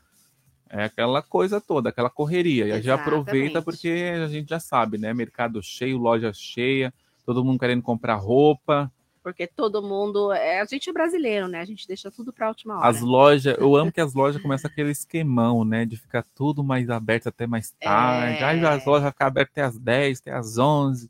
[0.69, 2.67] é aquela coisa toda, aquela correria.
[2.67, 5.15] E a gente aproveita porque a gente já sabe, né?
[5.15, 6.93] Mercado cheio, loja cheia,
[7.25, 8.91] todo mundo querendo comprar roupa.
[9.23, 10.31] Porque todo mundo.
[10.31, 11.59] É, a gente é brasileiro, né?
[11.59, 12.87] A gente deixa tudo para a última hora.
[12.87, 15.87] As lojas, eu amo que as lojas começam aquele esquemão, né?
[15.87, 18.43] De ficar tudo mais aberto até mais tarde.
[18.43, 18.43] É...
[18.43, 21.09] Aí as lojas vão ficar abertas até as 10, até as 11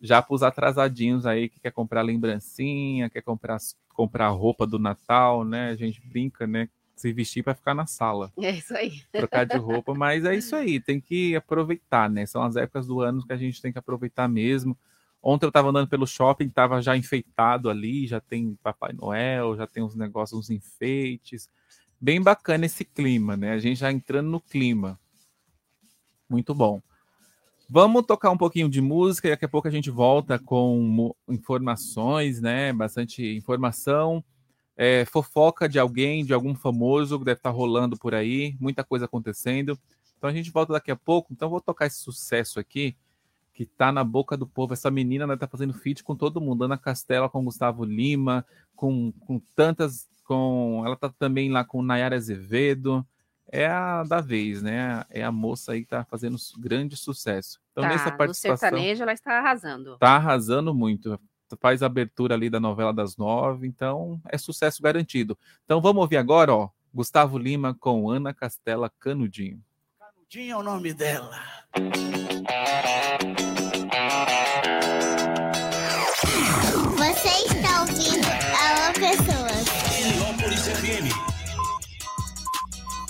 [0.00, 3.58] já para os atrasadinhos aí que quer comprar lembrancinha, quer comprar,
[3.94, 5.70] comprar roupa do Natal, né?
[5.70, 6.68] A gente brinca, né?
[6.96, 8.32] Se vestir para ficar na sala.
[8.38, 9.02] É isso aí.
[9.12, 12.26] Trocar de roupa, mas é isso aí, tem que aproveitar, né?
[12.26, 14.76] São as épocas do ano que a gente tem que aproveitar mesmo.
[15.22, 19.66] Ontem eu estava andando pelo shopping, estava já enfeitado ali, já tem Papai Noel, já
[19.66, 21.48] tem uns negócios, uns enfeites.
[22.00, 23.52] Bem bacana esse clima, né?
[23.52, 24.98] A gente já entrando no clima.
[26.28, 26.80] Muito bom.
[27.72, 32.40] Vamos tocar um pouquinho de música e daqui a pouco a gente volta com informações,
[32.40, 32.72] né?
[32.72, 34.24] Bastante informação,
[34.76, 39.04] é, fofoca de alguém, de algum famoso que deve estar rolando por aí, muita coisa
[39.04, 39.78] acontecendo.
[40.18, 41.32] Então a gente volta daqui a pouco.
[41.32, 42.96] Então vou tocar esse sucesso aqui
[43.54, 44.72] que tá na boca do povo.
[44.72, 49.12] Essa menina né, tá fazendo feat com todo mundo, Ana Castela com Gustavo Lima, com,
[49.20, 53.06] com tantas, com ela tá também lá com Nayara Azevedo
[53.50, 55.04] é a da vez, né?
[55.10, 57.60] É a moça aí que tá fazendo grande sucesso.
[57.72, 58.70] Então, tá, nessa participação.
[58.70, 59.98] No sertanejo, ela está arrasando.
[59.98, 61.20] Tá arrasando muito.
[61.60, 65.36] Faz a abertura ali da novela das nove, então é sucesso garantido.
[65.64, 69.60] Então vamos ouvir agora, ó, Gustavo Lima com Ana Castela Canudinho.
[69.98, 71.36] Canudinho é o nome dela.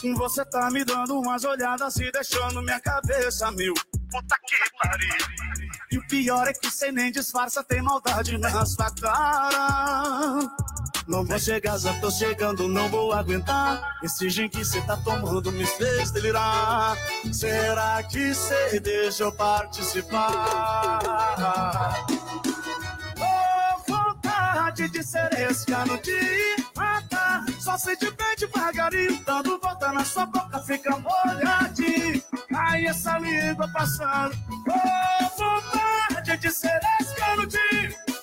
[0.03, 3.74] Você tá me dando umas olhadas e deixando minha cabeça mil.
[4.11, 5.14] Puta que pariu.
[5.92, 10.38] E o pior é que cê nem disfarça, tem maldade na sua cara.
[11.07, 13.98] Não vou chegar, já tô chegando, não vou aguentar.
[14.03, 16.96] Esse gin que cê tá tomando me fez delirar.
[17.32, 21.01] Será que cê deixa eu participar?
[23.18, 27.10] Oh, vontade de ser esse cano de matar.
[27.61, 32.23] Só se bem devagarinho, dando volta na sua boca, fica molhadinho.
[32.57, 34.35] Aí essa língua passando.
[34.69, 36.81] Oh, vontade de ser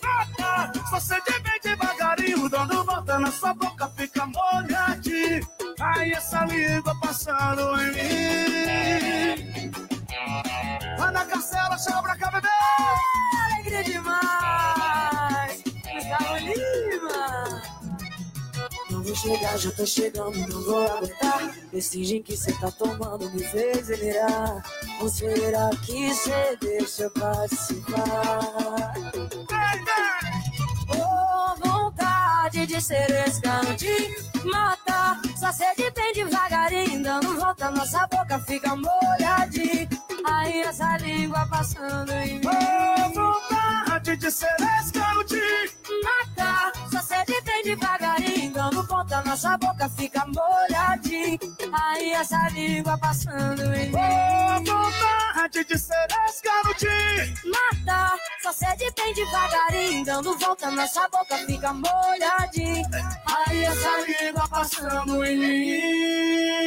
[0.03, 0.71] matar.
[0.89, 5.47] Só se bem devagarinho, dando volta na sua boca, fica molhadinho.
[5.79, 9.71] Aí essa língua passando em mim.
[10.97, 12.47] Vai na cancela, chama pra cá, bebê.
[13.45, 15.63] Alegria demais!
[15.63, 17.76] Gustavo Lima!
[19.15, 21.55] Chegar, já tô chegando, não vou aguentar.
[21.73, 24.63] Esse gin que cê tá tomando me fez delirar.
[25.01, 28.93] Ou será que cê deixa participar?
[30.89, 33.07] Oh, vontade de ser
[33.77, 35.19] de matar.
[35.39, 39.89] Só sede bem devagarinho, dando volta, nossa boca fica molhadinha.
[40.25, 42.45] Aí essa língua passando em mim.
[42.45, 44.55] Oh, vontade de ser
[49.23, 51.39] nossa boca fica molhadinha.
[51.71, 53.95] Aí essa língua passando em mim.
[53.95, 56.07] Oh, vontade de ser
[56.77, 58.17] de matar.
[58.43, 62.85] Só sede bem devagarinho, dando volta, nossa boca fica molhadinha.
[63.25, 66.57] Aí essa língua passando em mim.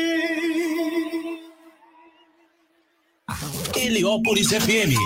[3.77, 4.97] Heliópolis FM.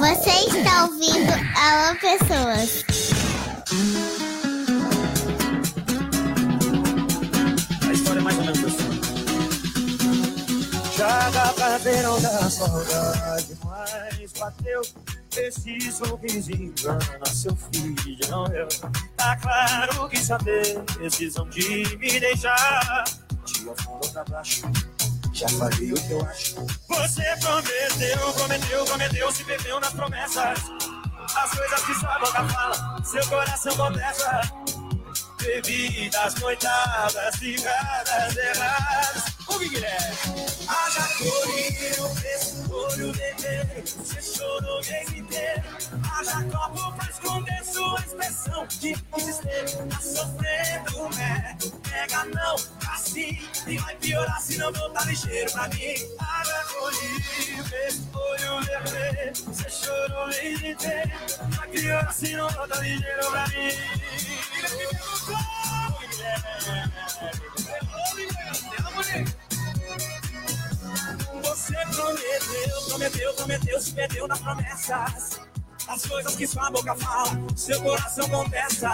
[0.00, 2.84] Você está ouvindo Alô Pessoas.
[7.86, 9.00] A história é mais ou menos assim.
[10.96, 14.80] Joga pra ver onde a saudade mais bateu.
[15.36, 18.68] Esse sorrisinho engana seu filho, não eu.
[19.18, 23.04] Tá claro que saber decisão de me deixar.
[23.44, 24.62] Te afundou pra baixo.
[25.40, 26.54] Já falei o que eu acho.
[26.86, 30.58] Você prometeu, prometeu, prometeu, se perdeu nas promessas.
[31.34, 34.42] As coisas que sua boca fala, seu coração contesta.
[35.40, 39.24] Bebidas, noitadas, ficadas erradas.
[39.48, 40.16] O Guilherme.
[40.68, 43.82] Haja colírio, preço, olho vermelho.
[43.84, 45.62] Você chorou o mês inteiro.
[46.12, 49.88] Haja copo pra esconder sua expressão de desespero.
[49.88, 51.56] Tá sofrendo, né?
[51.88, 52.56] Pega não,
[52.92, 53.40] assim.
[53.66, 55.94] E vai piorar se não voltar ligeiro pra mim.
[56.18, 59.32] Haja colírio, preço, olho vermelho.
[59.46, 61.10] Você chorou o mês inteiro.
[61.56, 63.70] Vai piorar se não voltar ligeiro pra mim.
[71.42, 75.40] Você prometeu, prometeu, prometeu, se perdeu nas promessas.
[75.88, 78.92] As coisas que sua boca fala, seu coração contesta.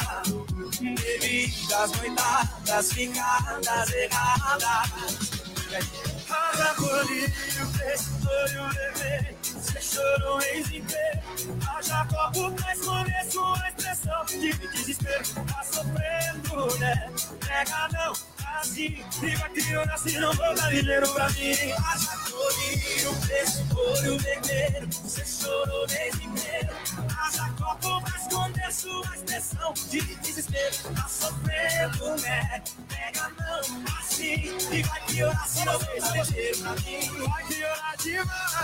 [0.80, 5.55] Bebidas, noitadas, ficadas erradas.
[5.74, 9.34] Haja colírio, fez foi o bebê.
[9.42, 11.20] Você chorou em inteiro.
[11.68, 15.24] Haja copo pra esconder sua expressão de desespero.
[15.46, 17.10] Tá sofrendo, né?
[17.40, 18.12] Pega não,
[18.60, 18.98] assim.
[19.22, 21.52] E vai criando assim, não vou dar dinheiro pra mim.
[21.52, 24.86] Haja colírio, fez foi o bebê.
[25.02, 26.74] Você chorou em inteiro.
[27.18, 30.76] Haja copo pra esconder sua expressão de desespero.
[30.94, 32.62] Tá sofrendo, né?
[32.88, 33.60] Pega não,
[33.98, 34.56] assim.
[34.72, 37.28] E vai piorar se não vou dar dinheiro pra mim.
[37.28, 38.56] Vai piorar demais.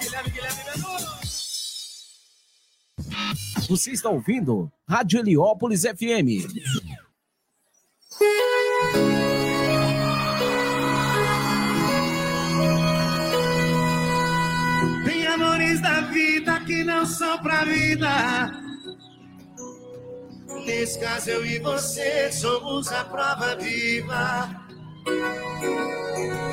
[0.00, 1.18] Guilherme, Guilherme Menudo.
[3.68, 6.48] Você está ouvindo Rádio Heliópolis FM.
[15.04, 18.50] Tem amores da vida que não são pra vida.
[20.66, 24.48] Nesse caso, eu e você somos a prova viva.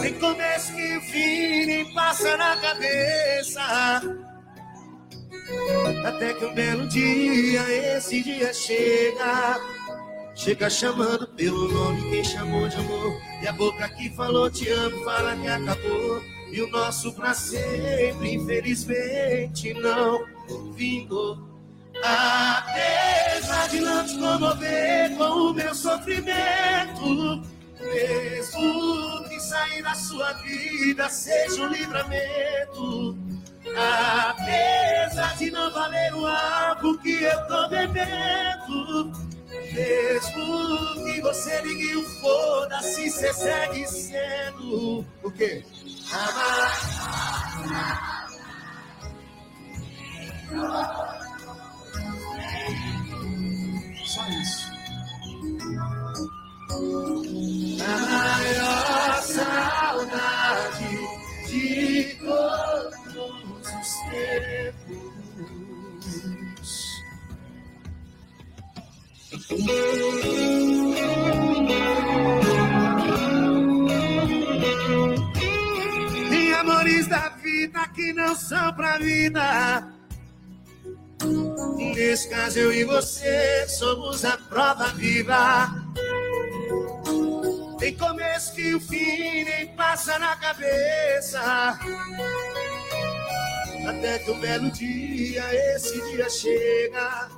[0.02, 3.62] Tem começo que fim nem passa na cabeça.
[6.06, 9.60] Até que um belo dia, esse dia chega.
[10.36, 13.22] Chega chamando pelo nome, quem chamou de amor.
[13.42, 16.22] E a boca que falou te amo, fala que acabou.
[16.52, 20.26] E o nosso pra sempre, infelizmente, não
[20.74, 21.38] vingou.
[22.04, 27.42] Apesar de não te comover com o meu sofrimento,
[27.80, 33.18] mesmo que sair da sua vida seja um livramento.
[33.74, 39.35] Apesar de não valer o algo que eu tô bebendo.
[39.76, 45.66] Mesmo que você ligue o foda-se, você segue sendo o quê?
[46.14, 47.06] Amar.
[54.06, 54.72] Só isso.
[57.84, 60.96] A maior saudade
[61.48, 64.75] de todos os tempos.
[76.30, 79.88] Tem amores da vida que não são pra vida.
[81.78, 85.70] Nesse caso, eu e você somos a prova viva.
[87.78, 91.80] Tem começo que o fim nem passa na cabeça.
[93.88, 97.35] Até que um belo dia, esse dia chega.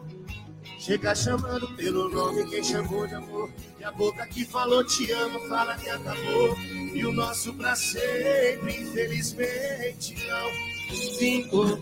[0.87, 3.51] Chega chamando pelo nome quem chamou de amor.
[3.77, 6.57] E a boca que falou te amo, fala que acabou.
[6.93, 11.77] E o nosso pra sempre, infelizmente, não vingou.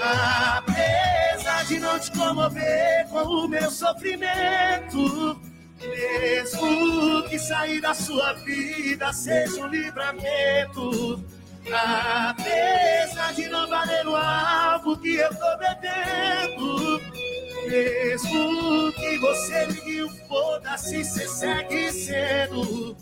[0.00, 5.40] Apesar de não te comover com o meu sofrimento,
[5.80, 11.20] mesmo que sair da sua vida seja um livramento.
[11.66, 17.15] Apesar de não valer o alvo que eu tô bebendo,
[17.66, 22.96] mesmo que você ligue o foda-se, você segue sendo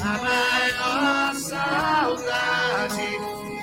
[0.00, 3.08] a maior saudade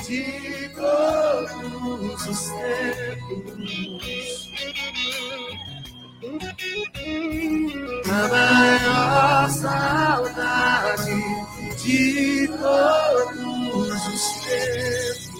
[0.07, 4.01] de todos os tempos.
[8.09, 11.15] A maior saudade
[11.83, 15.30] de todos os tempos.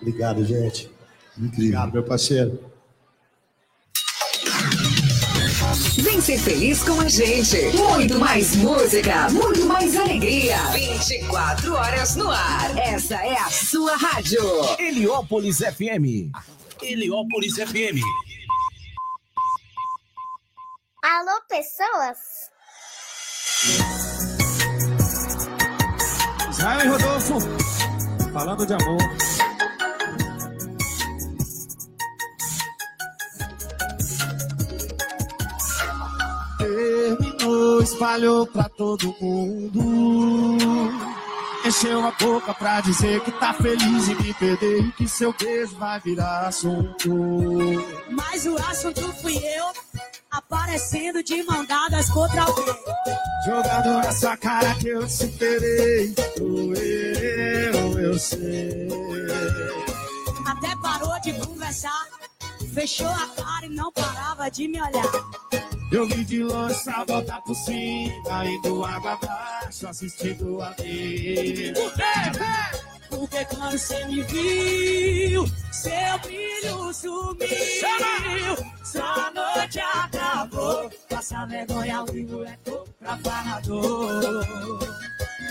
[0.00, 0.90] Obrigado, gente.
[1.36, 2.68] Obrigado, meu parceiro.
[5.98, 7.56] Vem ser feliz com a gente.
[7.76, 10.56] Muito mais música, muito mais alegria.
[10.72, 12.76] 24 horas no ar.
[12.78, 14.40] Essa é a sua rádio.
[14.78, 16.32] Heliópolis FM.
[16.82, 18.00] Heliópolis FM.
[21.02, 22.18] Alô, pessoas?
[26.50, 27.40] Israel e Rodolfo,
[28.32, 29.47] falando de amor.
[37.82, 40.58] Espalhou pra todo mundo.
[41.64, 45.76] Encheu a boca pra dizer que tá feliz em me perder e que seu beijo
[45.76, 47.10] vai virar assunto.
[48.10, 49.66] Mas o assunto fui eu,
[50.30, 52.64] aparecendo de mão dadas contra alguém.
[53.44, 56.14] Jogando na sua cara que eu superei.
[56.36, 58.88] Sou eu, eu sei.
[60.46, 62.06] Até parou de conversar,
[62.72, 65.67] fechou a cara e não parava de me olhar.
[65.90, 71.72] Eu vim de longe pra voltar por cima, indo água abaixo, assistindo a mim.
[71.74, 72.02] Por quê?
[73.08, 78.56] Porque quando você me viu, seu brilho sumiu.
[78.84, 80.90] Sua noite acabou.
[81.08, 82.58] Passar vergonha ao vivo é
[83.22, 84.44] falador.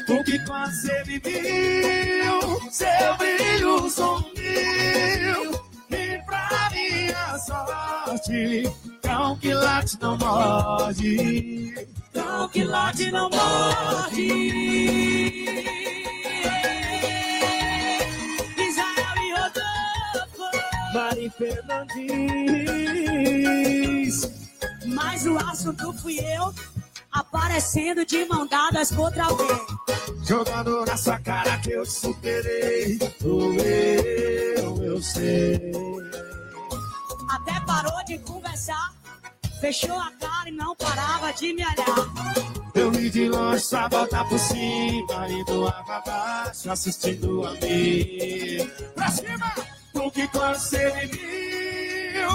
[0.06, 5.60] Porque quando você me viu, seu brilho sumiu.
[5.90, 8.72] E pra minha sorte,
[9.38, 11.88] cão que late não morde.
[12.14, 14.28] Cão que late não morde.
[18.58, 20.50] Israel e Rodolfo.
[20.94, 22.08] Mari Fernandes.
[24.88, 26.54] Mas o assunto fui eu,
[27.12, 29.48] aparecendo de mão dadas contra alguém.
[30.24, 32.98] Jogando na sua cara que eu superei.
[33.22, 35.72] Sou eu, eu sei.
[37.30, 38.94] Até parou de conversar,
[39.60, 42.46] fechou a cara e não parava de me olhar.
[42.76, 48.70] Eu vi de longe só voltar por cima, indo água abaixo, assistindo a mim.
[48.96, 49.54] Pra cima!
[49.94, 52.30] Porque quando você me viu,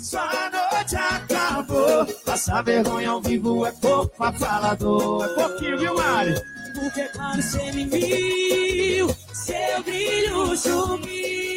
[0.00, 2.06] sua noite acabou.
[2.24, 5.24] Passar vergonha ao vivo é pouco pra falador.
[5.24, 6.34] É pouquinho, viu, Mari?
[6.74, 11.49] Porque quando você me viu, seu brilho sumiu.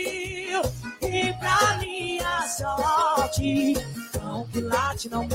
[1.12, 3.74] E pra minha sorte,
[4.52, 5.28] que late não.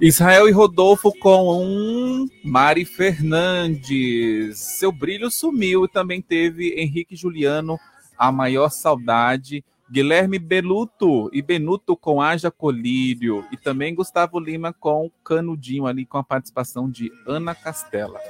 [0.00, 4.58] Israel e Rodolfo com um Mari Fernandes.
[4.58, 7.78] Seu brilho sumiu e também teve Henrique Juliano,
[8.16, 13.44] a maior saudade Guilherme Beluto e Benuto com Haja Colírio.
[13.50, 18.20] E também Gustavo Lima com Canudinho ali com a participação de Ana Castela.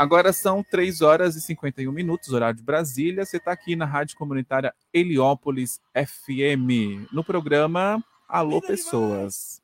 [0.00, 3.22] Agora são 3 horas e 51 minutos, horário de Brasília.
[3.22, 9.60] Você está aqui na Rádio Comunitária Heliópolis FM, no programa Alô Pessoas.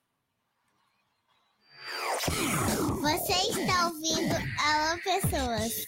[3.01, 5.87] Você está ouvindo Alô Pessoas.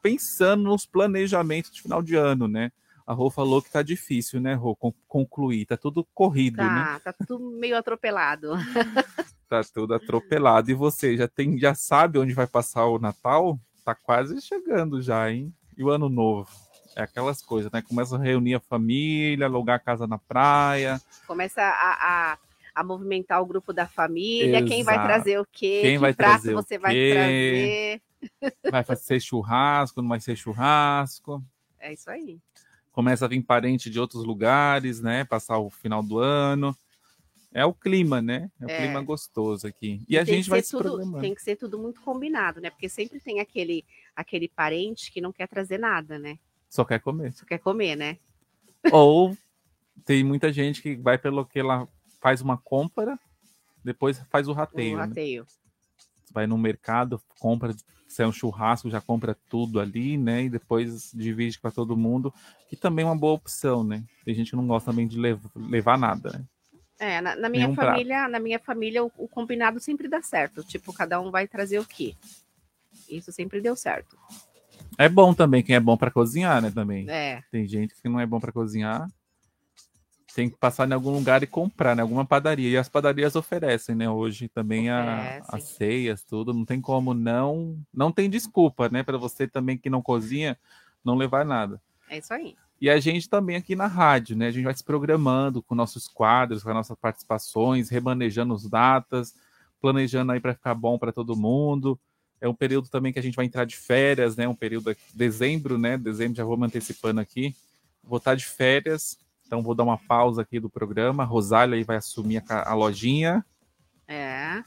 [0.00, 2.70] pensando nos planejamentos de final de ano, né?
[3.04, 4.76] A Rô falou que tá difícil, né, Rô,
[5.08, 7.00] concluir, tá tudo corrido, tá, né?
[7.02, 8.52] Tá tudo meio atropelado.
[9.48, 10.70] tá tudo atropelado.
[10.70, 13.58] E você já tem, já sabe onde vai passar o Natal?
[13.84, 15.52] Tá quase chegando já, hein?
[15.76, 16.48] E o ano novo?
[16.94, 17.82] É aquelas coisas, né?
[17.82, 21.00] Começa a reunir a família, alugar a casa na praia.
[21.26, 22.38] Começa a, a
[22.74, 24.66] a movimentar o grupo da família, Exato.
[24.66, 28.02] quem vai trazer o quê, quem que vai prato trazer você vai trazer.
[28.70, 31.42] Vai ser churrasco, não vai ser churrasco.
[31.78, 32.38] É isso aí.
[32.92, 35.24] Começa a vir parente de outros lugares, né?
[35.24, 36.76] Passar o final do ano.
[37.54, 38.50] É o clima, né?
[38.60, 38.78] É o é.
[38.78, 40.02] clima gostoso aqui.
[40.08, 42.70] E, e a gente vai se tudo, Tem que ser tudo muito combinado, né?
[42.70, 43.84] Porque sempre tem aquele,
[44.16, 46.38] aquele parente que não quer trazer nada, né?
[46.68, 47.32] Só quer comer.
[47.32, 48.18] Só quer comer, né?
[48.90, 49.36] Ou
[50.04, 51.86] tem muita gente que vai pelo que ela
[52.22, 53.18] faz uma compra,
[53.84, 54.94] depois faz o rateio.
[54.94, 55.04] O né?
[55.04, 55.42] rateio.
[55.42, 55.48] Né?
[56.32, 57.74] Vai no mercado, compra,
[58.08, 60.44] se é um churrasco, já compra tudo ali, né?
[60.44, 62.32] E depois divide para todo mundo,
[62.70, 64.04] que também é uma boa opção, né?
[64.24, 66.44] Tem gente que não gosta também de levar, levar nada, né?
[66.98, 68.30] É, na, na minha família, prato.
[68.30, 70.62] na minha família, o, o, combinado sempre dá certo.
[70.62, 72.14] Tipo, cada um vai trazer o quê?
[73.08, 74.16] Isso sempre deu certo.
[74.96, 76.70] É bom também, quem é bom para cozinhar, né?
[76.70, 77.10] Também.
[77.10, 77.42] É.
[77.50, 79.08] Tem gente que não é bom para cozinhar,
[80.34, 82.02] tem que passar em algum lugar e comprar, né?
[82.02, 82.70] Alguma padaria.
[82.70, 84.08] E as padarias oferecem, né?
[84.08, 86.54] Hoje também a, as ceias, tudo.
[86.54, 87.78] Não tem como não.
[87.92, 89.02] Não tem desculpa, né?
[89.02, 90.58] Para você também que não cozinha,
[91.04, 91.80] não levar nada.
[92.08, 92.56] É isso aí.
[92.80, 94.48] E a gente também aqui na rádio, né?
[94.48, 99.34] A gente vai se programando com nossos quadros, com as nossas participações, remanejando as datas,
[99.80, 101.98] planejando aí para ficar bom para todo mundo.
[102.40, 104.48] É um período também que a gente vai entrar de férias, né?
[104.48, 105.98] Um período de dezembro, né?
[105.98, 107.54] Dezembro já vou me antecipando aqui.
[108.02, 109.21] Vou estar de férias
[109.52, 111.24] então vou dar uma pausa aqui do programa.
[111.24, 113.44] Rosália aí vai assumir a, a lojinha.
[114.08, 114.64] É.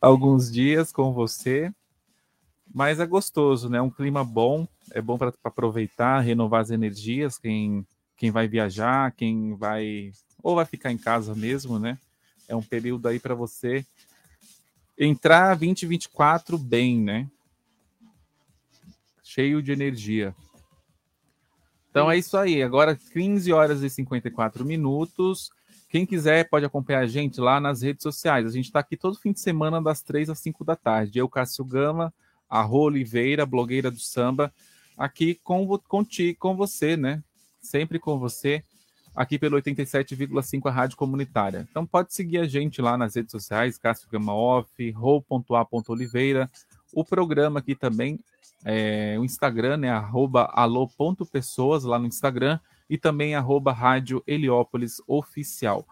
[0.00, 1.70] Alguns dias com você.
[2.74, 3.78] Mas é gostoso, né?
[3.78, 7.36] Um clima bom, é bom para aproveitar, renovar as energias.
[7.36, 7.86] Quem,
[8.16, 10.12] quem vai viajar, quem vai.
[10.42, 11.98] Ou vai ficar em casa mesmo, né?
[12.48, 13.84] É um período aí para você
[14.98, 17.28] entrar 2024 bem, né?
[19.22, 20.34] Cheio de energia.
[21.92, 22.62] Então é isso aí.
[22.62, 25.50] Agora 15 horas e 54 minutos.
[25.90, 28.46] Quem quiser pode acompanhar a gente lá nas redes sociais.
[28.46, 31.18] A gente está aqui todo fim de semana, das 3 às 5 da tarde.
[31.18, 32.12] Eu, Cássio Gama,
[32.48, 34.50] a Rô Oliveira, blogueira do samba,
[34.96, 37.22] aqui com, contigo, com você, né?
[37.60, 38.64] Sempre com você,
[39.14, 41.68] aqui pelo 87,5 a Rádio Comunitária.
[41.70, 46.50] Então pode seguir a gente lá nas redes sociais, Cássio Gama Off, Rô.a.oliveira.
[46.92, 48.18] O programa aqui também
[48.64, 49.90] é, o Instagram, né?
[49.90, 55.86] Arroba alô.pessoas lá no Instagram e também arroba Rádio Heliópolis Oficial.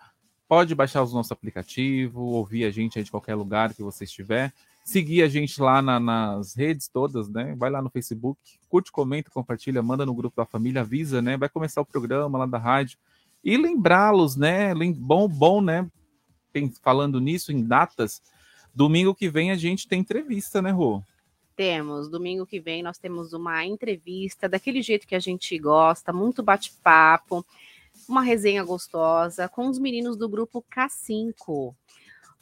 [0.46, 4.52] Pode baixar o nosso aplicativo, ouvir a gente aí de qualquer lugar que você estiver.
[4.84, 7.54] Seguir a gente lá na, nas redes todas, né?
[7.56, 8.38] Vai lá no Facebook,
[8.68, 11.36] curte, comenta, compartilha, manda no grupo da família, avisa, né?
[11.36, 12.98] Vai começar o programa lá da rádio.
[13.44, 14.74] E lembrá-los, né?
[14.96, 15.88] Bom, bom, né?
[16.82, 18.20] Falando nisso, em datas,
[18.74, 21.02] domingo que vem a gente tem entrevista, né, Rô?
[21.56, 22.08] Temos.
[22.08, 27.44] Domingo que vem nós temos uma entrevista daquele jeito que a gente gosta, muito bate-papo,
[28.08, 31.74] uma resenha gostosa com os meninos do grupo K5.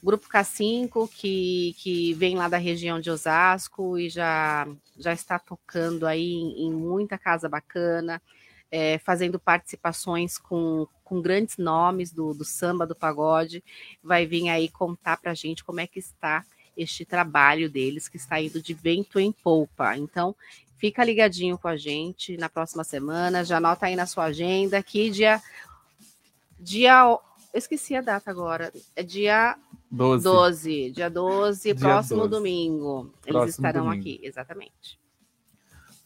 [0.00, 5.38] O grupo K5 que, que vem lá da região de Osasco e já, já está
[5.38, 8.22] tocando aí em, em muita casa bacana,
[8.70, 13.62] é, fazendo participações com, com grandes nomes do, do samba, do pagode.
[14.02, 16.44] Vai vir aí contar para a gente como é que está
[16.76, 19.96] este trabalho deles que está indo de vento em polpa.
[19.96, 20.34] Então,
[20.76, 25.10] fica ligadinho com a gente na próxima semana, já anota aí na sua agenda que
[25.10, 25.42] dia
[26.58, 27.20] dia eu
[27.58, 29.56] esqueci a data agora, é dia
[29.90, 32.30] 12, 12 dia 12, dia próximo 12.
[32.30, 33.12] domingo.
[33.26, 34.00] Eles próximo estarão domingo.
[34.00, 34.98] aqui, exatamente.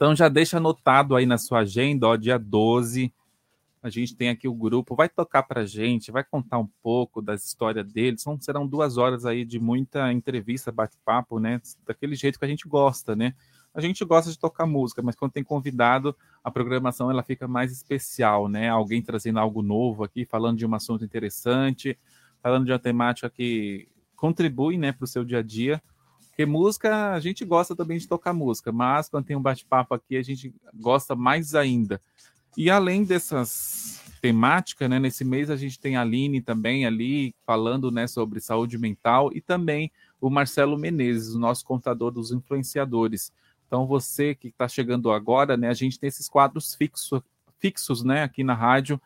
[0.02, 3.14] Então já deixa anotado aí na sua agenda, ó, dia 12,
[3.80, 7.36] A gente tem aqui o grupo, vai tocar para gente, vai contar um pouco da
[7.36, 8.20] história deles.
[8.20, 11.60] São, serão duas horas aí de muita entrevista, bate-papo, né?
[11.86, 13.32] Daquele jeito que a gente gosta, né?
[13.72, 17.70] A gente gosta de tocar música, mas quando tem convidado, a programação ela fica mais
[17.70, 18.68] especial, né?
[18.68, 21.96] Alguém trazendo algo novo aqui, falando de um assunto interessante,
[22.42, 25.80] falando de uma temática que contribui, né, para o seu dia a dia.
[26.42, 30.16] Porque música, a gente gosta também de tocar música, mas quando tem um bate-papo aqui,
[30.16, 32.00] a gente gosta mais ainda.
[32.56, 37.92] E além dessas temáticas, né, nesse mês a gente tem a Aline também ali falando
[37.92, 43.32] né, sobre saúde mental e também o Marcelo Menezes, o nosso contador dos influenciadores.
[43.68, 47.22] Então você que está chegando agora, né, a gente tem esses quadros fixos,
[47.60, 49.00] fixos né, aqui na rádio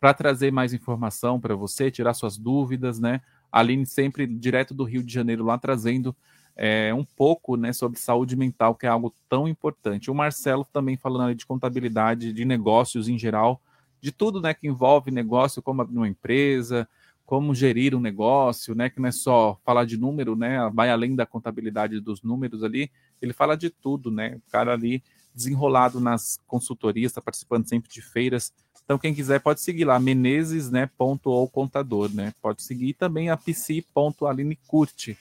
[0.00, 3.20] para trazer mais informação para você, tirar suas dúvidas, né?
[3.52, 6.16] A Aline sempre direto do Rio de Janeiro lá trazendo
[6.56, 10.10] é, um pouco né, sobre saúde mental, que é algo tão importante.
[10.10, 13.60] O Marcelo também falando de contabilidade, de negócios em geral,
[14.00, 16.88] de tudo né, que envolve negócio, como abrir uma empresa,
[17.24, 21.14] como gerir um negócio, né, que não é só falar de número, né, vai além
[21.14, 22.90] da contabilidade dos números ali,
[23.22, 28.02] ele fala de tudo, né, o cara ali desenrolado nas consultorias, está participando sempre de
[28.02, 28.52] feiras,
[28.84, 32.94] então quem quiser pode seguir lá, menezes, né, ponto ou contador, né, pode seguir.
[32.94, 35.16] Também a psi.aline curte,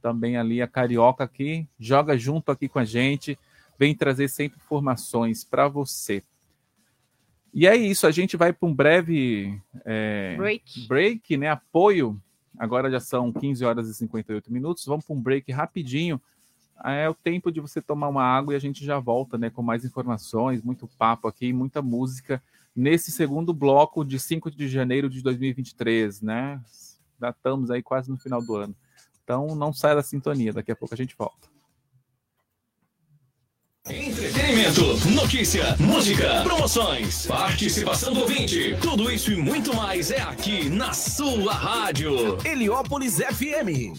[0.00, 3.38] também ali a Carioca aqui, joga junto aqui com a gente,
[3.78, 6.22] vem trazer sempre informações para você.
[7.52, 10.86] E é isso, a gente vai para um breve é, break.
[10.86, 11.48] break, né?
[11.48, 12.20] Apoio.
[12.58, 14.84] Agora já são 15 horas e 58 minutos.
[14.84, 16.20] Vamos para um break rapidinho.
[16.84, 19.50] É o tempo de você tomar uma água e a gente já volta, né?
[19.50, 22.42] Com mais informações, muito papo aqui, muita música
[22.78, 26.60] nesse segundo bloco de 5 de janeiro de 2023, né?
[27.20, 28.76] Já estamos aí quase no final do ano.
[29.28, 31.48] Então não sai da sintonia, daqui a pouco a gente volta.
[33.86, 38.74] Entretenimento, notícia, música, promoções, participação do ouvinte.
[38.80, 42.38] Tudo isso e muito mais é aqui na sua rádio.
[42.42, 43.92] Heliópolis FM.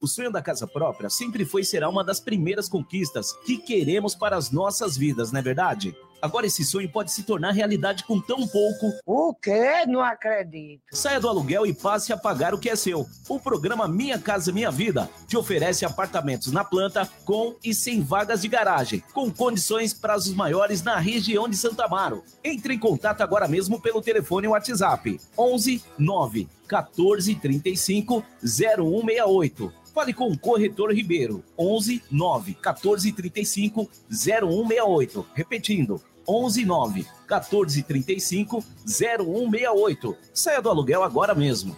[0.00, 4.14] O sonho da casa própria sempre foi e será uma das primeiras conquistas que queremos
[4.14, 5.96] para as nossas vidas, não é verdade?
[6.22, 8.92] Agora esse sonho pode se tornar realidade com tão pouco.
[9.06, 9.86] O quê?
[9.86, 10.82] Não acredito.
[10.92, 13.06] Saia do aluguel e passe a pagar o que é seu.
[13.28, 18.42] O programa Minha Casa Minha Vida te oferece apartamentos na planta com e sem vagas
[18.42, 22.24] de garagem, com condições prazos maiores na região de Santa Amaro.
[22.44, 29.79] Entre em contato agora mesmo pelo telefone WhatsApp 11 9 14 35 0168.
[30.00, 35.26] Fale com o corretor Ribeiro 11 9 14 35 0168.
[35.34, 40.16] Repetindo 11 9 14 35 0168.
[40.32, 41.76] Saia do aluguel agora mesmo.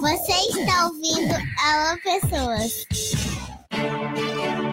[0.00, 2.86] Você está ouvindo Alô Pessoas.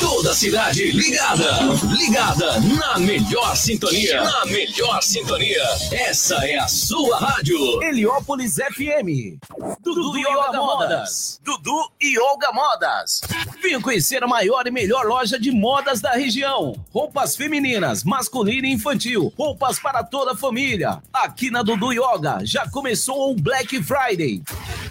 [0.00, 1.58] Toda a cidade ligada,
[1.98, 5.62] ligada na melhor sintonia, na melhor sintonia.
[5.92, 7.82] Essa é a sua rádio.
[7.82, 9.36] Heliópolis FM.
[9.82, 11.38] Dudu, e Olga Modas.
[11.44, 13.20] Dudu e Olga Modas.
[13.60, 16.74] Venha conhecer a maior e melhor loja de modas da região.
[16.90, 19.30] Roupas femininas, masculina e infantil.
[19.36, 21.02] Roupas para toda a família.
[21.12, 24.42] Aqui na Dudu Yoga já começou o Black Friday.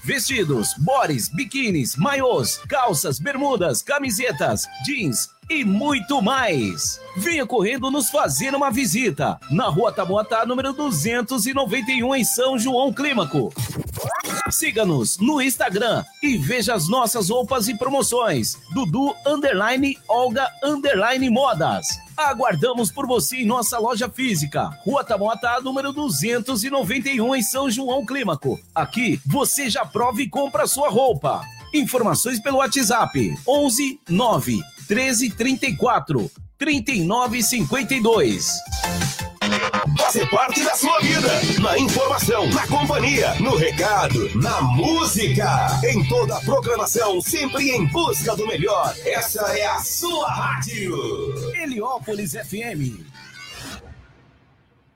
[0.06, 7.00] Vestidos, bores, biquínis, maiôs, calças, bermudas, camisetas, jeans e muito mais.
[7.18, 13.54] Venha correndo nos fazer uma visita na Rua Tamoatá, número 291, em São João Clímaco.
[14.50, 18.58] Siga-nos no Instagram e veja as nossas roupas e promoções.
[18.74, 21.88] Dudu Underline Olga Underline Modas.
[22.18, 28.60] Aguardamos por você em nossa loja física, Rua Tamoatá, número 291, em São João Clímaco.
[28.74, 31.42] Aqui você já prova e compra sua roupa.
[31.76, 38.50] Informações pelo WhatsApp 11 9 13 34 39 52.
[39.98, 41.28] fazer parte da sua vida.
[41.62, 45.68] Na informação, na companhia, no recado, na música.
[45.84, 48.96] Em toda a programação, sempre em busca do melhor.
[49.04, 50.96] Essa é a sua rádio.
[51.62, 53.04] Heliópolis FM.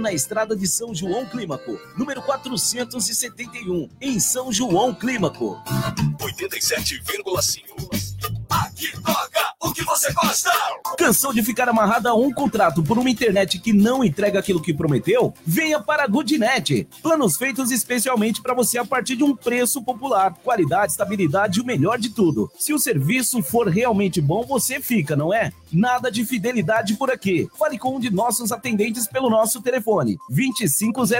[0.00, 5.60] na estrada de São João Clímaco, número 471, em São João Clímaco.
[6.20, 7.62] 87,5.
[8.48, 10.50] Aqui toca o que você gosta.
[10.96, 14.72] Cansou de ficar amarrado a um contrato por uma internet que não entrega aquilo que
[14.72, 15.34] prometeu?
[15.44, 16.88] Venha para a Goodnet.
[17.02, 20.34] Planos feitos especialmente para você a partir de um preço popular.
[20.42, 22.50] Qualidade, estabilidade e o melhor de tudo.
[22.58, 25.52] Se o serviço for realmente bom, você fica, não é?
[25.72, 27.48] Nada de fidelidade por aqui.
[27.58, 31.10] Fale com um de nossos atendentes pelo nosso telefone 2500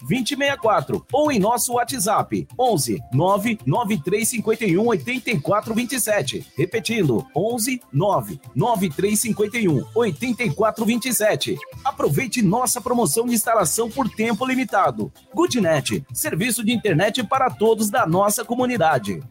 [0.00, 6.46] 2064 ou em nosso WhatsApp 11 99351 8427.
[6.56, 11.56] Repetindo 11 99351 8427.
[11.84, 15.12] Aproveite nossa promoção de instalação por tempo limitado.
[15.34, 19.22] Goodnet, serviço de internet para todos da nossa comunidade.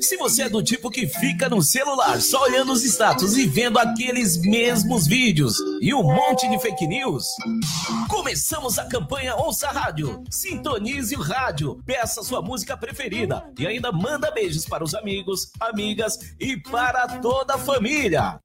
[0.00, 3.78] Se você é do tipo que fica no celular só olhando os status e vendo
[3.78, 7.24] aqueles mesmos vídeos e um monte de fake news,
[8.08, 10.22] começamos a campanha Ouça Rádio.
[10.30, 16.18] Sintonize o rádio, peça sua música preferida e ainda manda beijos para os amigos, amigas
[16.38, 18.40] e para toda a família.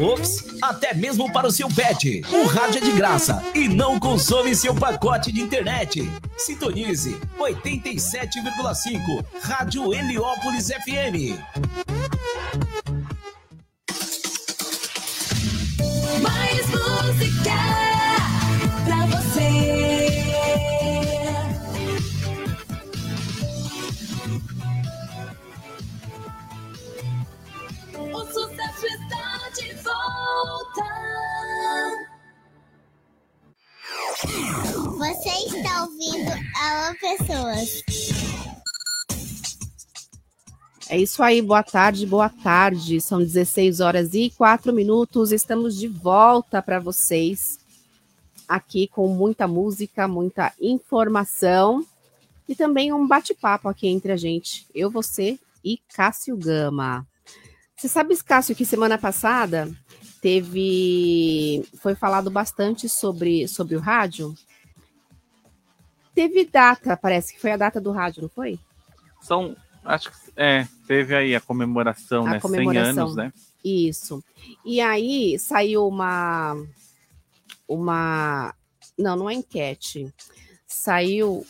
[0.00, 2.22] Ops, até mesmo para o seu pet.
[2.32, 6.10] O rádio é de graça e não consome seu pacote de internet.
[6.38, 11.36] Sintonize 87,5 Rádio Heliópolis FM.
[16.22, 17.89] Mais música
[35.00, 37.82] Você está ouvindo Alô Pessoas.
[40.90, 43.00] É isso aí, boa tarde, boa tarde.
[43.00, 45.32] São 16 horas e 4 minutos.
[45.32, 47.58] Estamos de volta para vocês
[48.46, 51.82] aqui com muita música, muita informação
[52.46, 57.06] e também um bate-papo aqui entre a gente, eu, você e Cássio Gama.
[57.74, 59.66] Você sabe, Cássio, que semana passada
[60.20, 64.36] teve foi falado bastante sobre sobre o rádio?
[66.20, 68.58] Teve data, parece que foi a data do rádio, não foi?
[69.22, 72.32] São, acho que é, teve aí a comemoração, A né?
[72.32, 73.04] 100 comemoração.
[73.04, 73.32] anos, né?
[73.64, 74.22] Isso.
[74.62, 76.62] E aí saiu uma.
[77.66, 78.54] Uma.
[78.98, 80.12] Não, não é enquete.
[80.66, 81.46] Saiu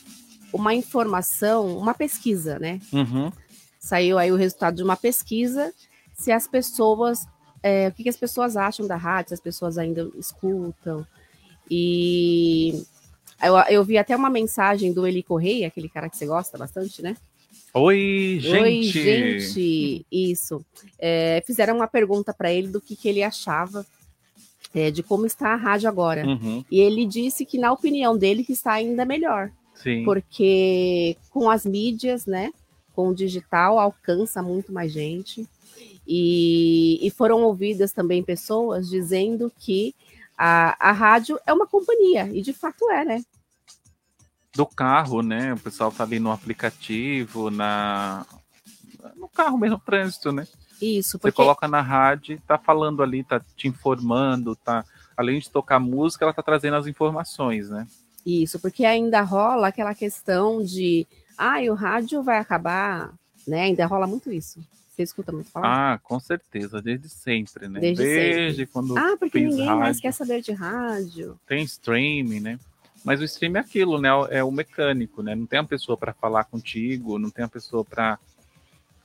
[0.52, 2.80] uma informação, uma pesquisa, né?
[2.92, 3.32] Uhum.
[3.80, 5.74] Saiu aí o resultado de uma pesquisa
[6.14, 7.26] se as pessoas.
[7.60, 11.04] é, o que, que as pessoas acham da rádio, se as pessoas ainda escutam.
[11.68, 12.84] E
[13.42, 17.02] eu, eu vi até uma mensagem do Eli Correia, aquele cara que você gosta bastante,
[17.02, 17.16] né?
[17.72, 18.58] Oi, gente!
[18.58, 20.06] Oi, gente!
[20.10, 20.64] Isso.
[20.98, 23.86] É, fizeram uma pergunta para ele do que, que ele achava
[24.74, 26.26] é, de como está a rádio agora.
[26.26, 26.64] Uhum.
[26.70, 29.50] E ele disse que, na opinião dele, que está ainda melhor.
[29.74, 30.04] Sim.
[30.04, 32.52] Porque com as mídias, né?
[32.94, 35.46] Com o digital, alcança muito mais gente.
[36.06, 39.94] E, e foram ouvidas também pessoas dizendo que
[40.42, 42.30] a, a rádio é uma companhia.
[42.32, 43.22] E de fato é, né?
[44.54, 45.54] do carro, né?
[45.54, 48.26] O pessoal tá ali no aplicativo, na
[49.16, 50.46] no carro mesmo, no trânsito, né?
[50.80, 54.84] Isso, Você porque coloca na rádio, tá falando ali, tá te informando, tá
[55.16, 57.86] além de tocar música, ela tá trazendo as informações, né?
[58.24, 63.12] Isso, porque ainda rola aquela questão de ah, o rádio vai acabar,
[63.46, 63.62] né?
[63.62, 64.60] Ainda rola muito isso.
[65.00, 65.94] Você escuta muito falar?
[65.94, 67.80] Ah, com certeza, desde sempre, né?
[67.80, 68.04] Desde
[68.54, 68.66] sempre.
[68.66, 71.38] quando ah, porque ninguém rádio, mais quer saber de rádio.
[71.46, 72.58] tem streaming, né?
[73.02, 74.10] Mas o streaming é aquilo, né?
[74.28, 75.34] É o mecânico, né?
[75.34, 78.18] Não tem uma pessoa para falar contigo, não tem uma pessoa para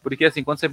[0.03, 0.69] porque assim, quando você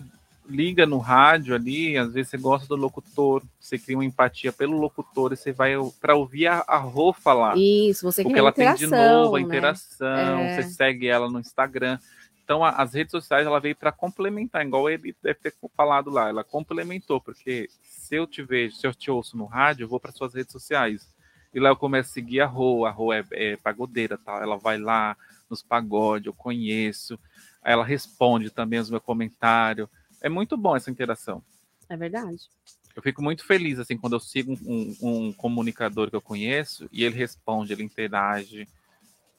[0.48, 4.76] liga no rádio ali, às vezes você gosta do locutor, você cria uma empatia pelo
[4.76, 7.56] locutor e você vai para ouvir a, a Rô falar.
[7.56, 9.46] Isso, você Porque quer ela tem de novo a né?
[9.46, 10.62] interação, É.
[10.62, 11.96] você segue ela no Instagram.
[12.44, 16.28] Então, a- as redes sociais, ela veio para complementar, igual ele deve ter falado lá,
[16.28, 20.00] ela complementou, porque se eu te vejo, se eu te ouço no rádio, eu vou
[20.00, 21.08] para suas redes sociais.
[21.54, 24.40] E lá eu começo a seguir a Rô, a Rô é, é pagodeira, tá?
[24.42, 25.16] Ela vai lá
[25.50, 27.18] nos pagodes, eu conheço,
[27.62, 29.88] ela responde também os meus comentários.
[30.20, 31.42] É muito bom essa interação.
[31.88, 32.48] É verdade.
[32.96, 37.04] Eu fico muito feliz, assim, quando eu sigo um, um comunicador que eu conheço e
[37.04, 38.66] ele responde, ele interage,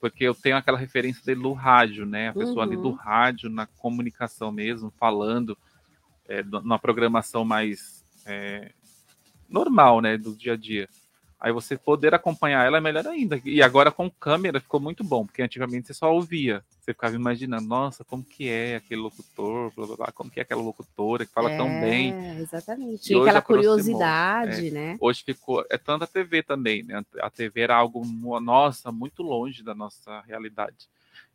[0.04, 2.28] porque eu tenho aquela referência dele do rádio, né?
[2.28, 2.94] A pessoa ali do Uhum.
[2.96, 5.58] rádio, na comunicação mesmo, falando,
[6.28, 8.74] é, numa programação mais é,
[9.48, 10.18] normal, né?
[10.18, 10.90] Do dia a dia.
[11.44, 13.38] Aí você poder acompanhar ela é melhor ainda.
[13.44, 16.64] E agora com câmera ficou muito bom, porque antigamente você só ouvia.
[16.80, 20.44] Você ficava imaginando, nossa, como que é aquele locutor, blá, blá, blá, como que é
[20.44, 22.14] aquela locutora que fala tão bem.
[22.14, 23.12] É, exatamente.
[23.12, 24.72] E hoje aquela aproximou, curiosidade, é.
[24.72, 24.98] né?
[25.02, 25.66] Hoje ficou.
[25.70, 27.04] É tanto a TV também, né?
[27.20, 28.06] A TV era algo,
[28.40, 30.88] nossa, muito longe da nossa realidade.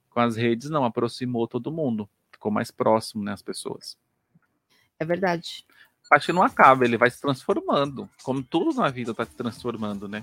[0.08, 2.08] Com as redes, não, aproximou todo mundo.
[2.32, 3.34] Ficou mais próximo, né?
[3.34, 3.94] As pessoas.
[4.98, 5.66] É verdade.
[6.10, 8.08] Acho que não acaba, ele vai se transformando.
[8.22, 10.22] Como tudo na vida tá se transformando, né?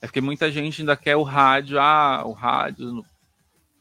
[0.00, 3.04] É porque muita gente ainda quer o rádio, ah, o rádio.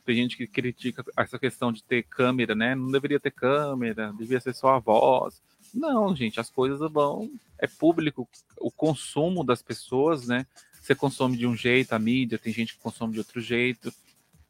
[0.06, 2.76] Tem gente que critica essa questão de ter câmera, né?
[2.76, 5.42] Não deveria ter câmera, devia ser só a voz.
[5.74, 7.30] Não, gente, as coisas vão.
[7.60, 10.46] É público, o consumo das pessoas, né?
[10.82, 13.94] Você consome de um jeito, a mídia, tem gente que consome de outro jeito.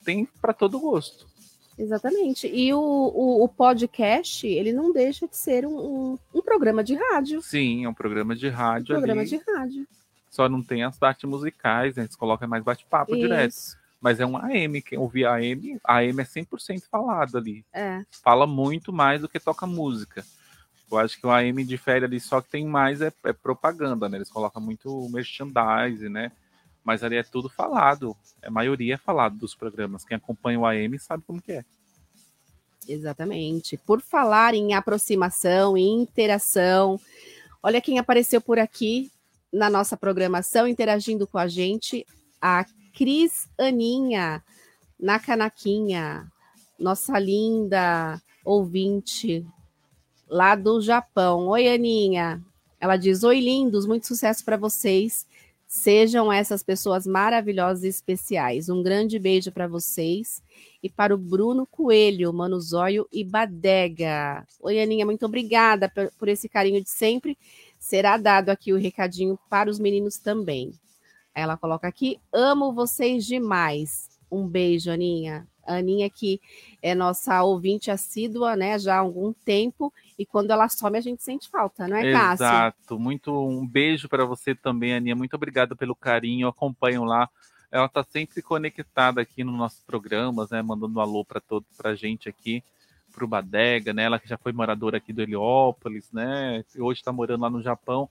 [0.03, 1.27] Tem para todo gosto.
[1.77, 2.47] Exatamente.
[2.47, 6.95] E o, o, o podcast, ele não deixa de ser um, um, um programa de
[6.95, 7.41] rádio.
[7.41, 9.29] Sim, é um programa de rádio programa ali.
[9.29, 9.87] de rádio.
[10.29, 12.03] Só não tem as partes musicais, né?
[12.03, 13.55] Eles colocam mais bate-papo direto.
[14.01, 17.63] Mas é um AM, quem ouvir AM, AM é 100% falado ali.
[17.71, 18.03] É.
[18.23, 20.25] Fala muito mais do que toca música.
[20.91, 24.17] Eu acho que o AM difere ali, só que tem mais é, é propaganda, né?
[24.17, 26.31] Eles colocam muito merchandise, né?
[26.83, 28.15] Mas ali é tudo falado.
[28.43, 30.03] A maioria é falado dos programas.
[30.03, 31.65] Quem acompanha o AM sabe como que é.
[32.87, 33.77] Exatamente.
[33.77, 36.99] Por falar em aproximação, em interação,
[37.61, 39.11] olha quem apareceu por aqui
[39.51, 42.05] na nossa programação, interagindo com a gente,
[42.41, 44.43] a Cris Aninha,
[44.99, 46.27] na Canaquinha,
[46.79, 49.45] nossa linda ouvinte
[50.27, 51.47] lá do Japão.
[51.49, 52.41] Oi, Aninha.
[52.79, 55.25] Ela diz: Oi, lindos, muito sucesso para vocês.
[55.75, 58.69] Sejam essas pessoas maravilhosas e especiais.
[58.69, 60.39] Um grande beijo para vocês
[60.83, 64.45] e para o Bruno Coelho, Mano Zóio e Badega.
[64.61, 67.35] Oi, Aninha, muito obrigada por, por esse carinho de sempre.
[67.79, 70.71] Será dado aqui o recadinho para os meninos também.
[71.33, 74.09] Ela coloca aqui: amo vocês demais.
[74.31, 75.47] Um beijo, Aninha.
[75.65, 76.39] Aninha que
[76.83, 81.23] é nossa ouvinte assídua, né, já há algum tempo, e quando ela some a gente
[81.23, 82.45] sente falta, não é, Cássio?
[82.45, 82.99] Exato.
[82.99, 85.15] Muito um beijo para você também, Aninha.
[85.15, 86.47] Muito obrigado pelo carinho.
[86.47, 87.29] Acompanho lá.
[87.71, 90.61] Ela está sempre conectada aqui nos nossos programas, né?
[90.61, 92.63] Mandando um alô para todos, para gente aqui,
[93.11, 94.03] para o Badega, né?
[94.03, 96.63] Ela que já foi moradora aqui do Heliópolis, né?
[96.77, 98.07] Hoje está morando lá no Japão.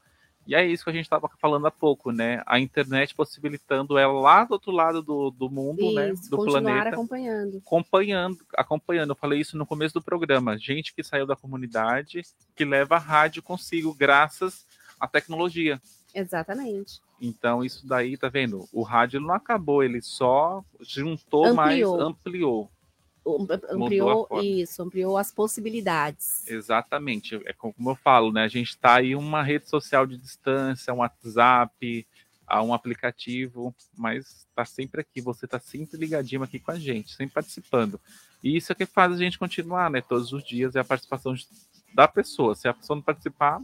[0.46, 2.42] E é isso que a gente estava falando há pouco, né?
[2.46, 6.10] A internet possibilitando ela lá do outro lado do, do mundo, né?
[6.10, 7.58] Isso, Do continuar planeta acompanhando.
[7.58, 9.10] acompanhando, acompanhando.
[9.10, 10.58] Eu falei isso no começo do programa.
[10.58, 12.22] Gente que saiu da comunidade,
[12.56, 14.66] que leva a rádio consigo, graças
[14.98, 15.80] à tecnologia.
[16.14, 17.00] Exatamente.
[17.20, 18.68] Então, isso daí, tá vendo?
[18.72, 22.68] O rádio não acabou, ele só juntou mais, Ampliou.
[23.70, 24.28] Ampliou.
[24.42, 26.46] Isso, ampliou as possibilidades.
[26.48, 27.40] Exatamente.
[27.46, 28.44] É como eu falo, né?
[28.44, 32.06] A gente está aí uma rede social de distância, um WhatsApp,
[32.62, 35.20] um aplicativo, mas está sempre aqui.
[35.20, 38.00] Você está sempre ligadinho aqui com a gente, sempre participando.
[38.42, 40.00] E isso é que faz a gente continuar, né?
[40.00, 41.34] Todos os dias é a participação
[41.94, 42.54] da pessoa.
[42.54, 43.60] Se a pessoa não participar,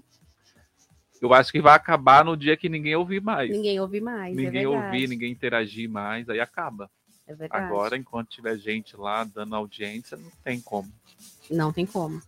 [1.21, 3.51] eu acho que vai acabar no dia que ninguém ouvir mais.
[3.51, 4.87] Ninguém ouve mais, é ninguém verdade.
[4.87, 6.89] ouvir, ninguém interagir mais, aí acaba.
[7.29, 7.65] É verdade.
[7.65, 10.91] Agora, enquanto tiver gente lá dando audiência, não tem como.
[11.51, 12.23] Não tem como.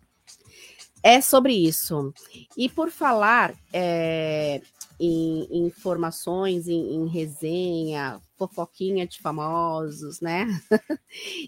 [1.02, 2.12] É sobre isso.
[2.54, 4.60] E por falar é,
[5.00, 10.46] em, em informações, em, em resenha, fofoquinha de famosos, né?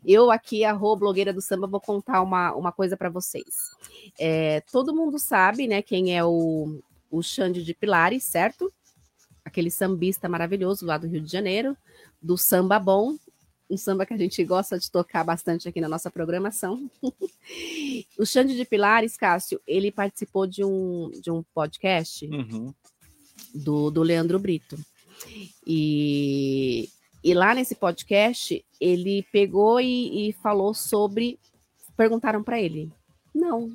[0.02, 3.70] Eu aqui, a Rô, blogueira do samba, vou contar uma, uma coisa para vocês.
[4.18, 6.80] É, todo mundo sabe, né, quem é o,
[7.10, 8.72] o Xande de Pilares, certo?
[9.44, 11.76] Aquele sambista maravilhoso lá do Rio de Janeiro,
[12.22, 13.18] do Samba Bom,
[13.72, 16.90] um samba que a gente gosta de tocar bastante aqui na nossa programação.
[18.18, 22.74] o Xande de Pilares, Cássio, ele participou de um, de um podcast Uhum.
[23.54, 24.78] do, do Leandro Brito.
[25.66, 26.90] E,
[27.24, 31.38] e lá nesse podcast, ele pegou e, e falou sobre.
[31.96, 32.92] Perguntaram para ele.
[33.34, 33.74] Não.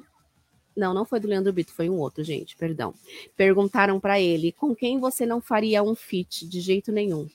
[0.76, 2.94] Não, não foi do Leandro Brito, foi um outro, gente, perdão.
[3.36, 7.28] Perguntaram para ele com quem você não faria um feat de jeito nenhum.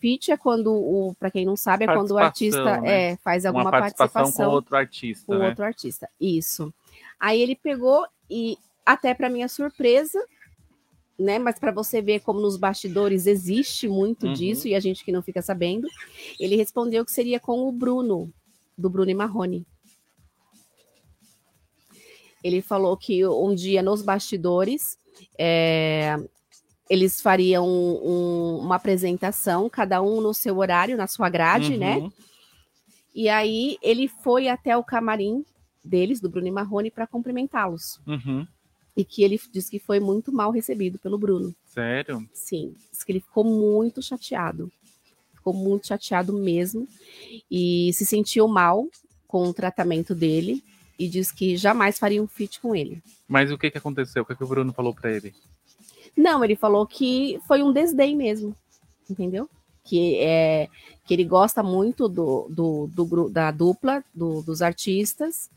[0.00, 3.12] Feat é quando o, para quem não sabe, é quando o artista né?
[3.12, 5.48] é, faz Uma alguma participação participação, com outro artista, com né?
[5.48, 6.08] outro artista.
[6.20, 6.72] Isso.
[7.18, 10.24] Aí ele pegou e até para minha surpresa,
[11.18, 11.38] né?
[11.38, 14.32] Mas para você ver como nos bastidores existe muito Uhum.
[14.32, 15.88] disso e a gente que não fica sabendo,
[16.38, 18.32] ele respondeu que seria com o Bruno,
[18.76, 19.66] do Bruno e Marrone.
[22.42, 24.96] Ele falou que um dia nos bastidores
[25.36, 26.16] é,
[26.88, 31.96] eles fariam um- uma apresentação, cada um no seu horário, na sua grade, né?
[31.98, 32.12] Uhum.
[33.14, 35.44] E aí ele foi até o camarim
[35.84, 38.00] deles, do Bruno e Marrone, para cumprimentá-los.
[38.06, 38.46] Uhum.
[38.96, 41.54] E que ele disse que foi muito mal recebido pelo Bruno.
[41.66, 42.28] Sério?
[42.32, 44.70] Sim, disse que ele ficou muito chateado.
[45.34, 46.86] Ficou muito chateado mesmo.
[47.50, 48.86] E se sentiu mal
[49.26, 50.62] com o tratamento dele.
[50.98, 53.00] E diz que jamais faria um feat com ele.
[53.28, 54.22] Mas o que que aconteceu?
[54.24, 55.32] O que que o Bruno falou pra ele?
[56.16, 58.54] Não, ele falou que foi um desdém mesmo,
[59.08, 59.48] entendeu?
[59.84, 60.68] Que, é,
[61.06, 65.50] que ele gosta muito do, do, do da dupla, do- dos artistas,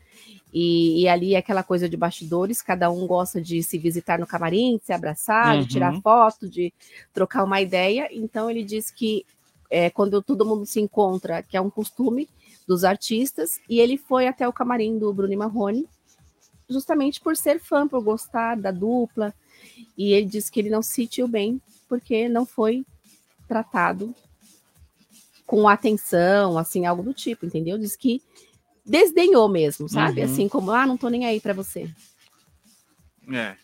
[0.52, 4.26] e, e ali é aquela coisa de bastidores, cada um gosta de se visitar no
[4.26, 5.62] camarim, de se abraçar, Uhum.
[5.62, 6.72] de tirar foto, de
[7.12, 8.08] trocar uma ideia.
[8.10, 9.24] Então ele diz que
[9.70, 12.28] é, quando todo mundo se encontra, que é um costume
[12.66, 15.86] dos artistas, e ele foi até o camarim do Bruno Marrone,
[16.68, 19.34] justamente por ser fã, por gostar da dupla,
[19.96, 22.84] e ele disse que ele não se sentiu bem porque não foi
[23.46, 24.14] tratado
[25.46, 27.76] com atenção, assim, algo do tipo, entendeu?
[27.76, 28.22] Diz que
[28.84, 30.20] desdenhou mesmo, sabe?
[30.20, 30.26] Uhum.
[30.26, 31.90] Assim como, ah, não tô nem aí pra você.
[33.30, 33.56] É.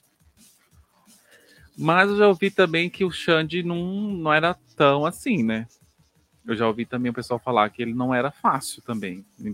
[1.77, 5.67] Mas eu já ouvi também que o Xande não, não era tão assim, né?
[6.47, 9.53] Eu já ouvi também o pessoal falar que ele não era fácil também, em.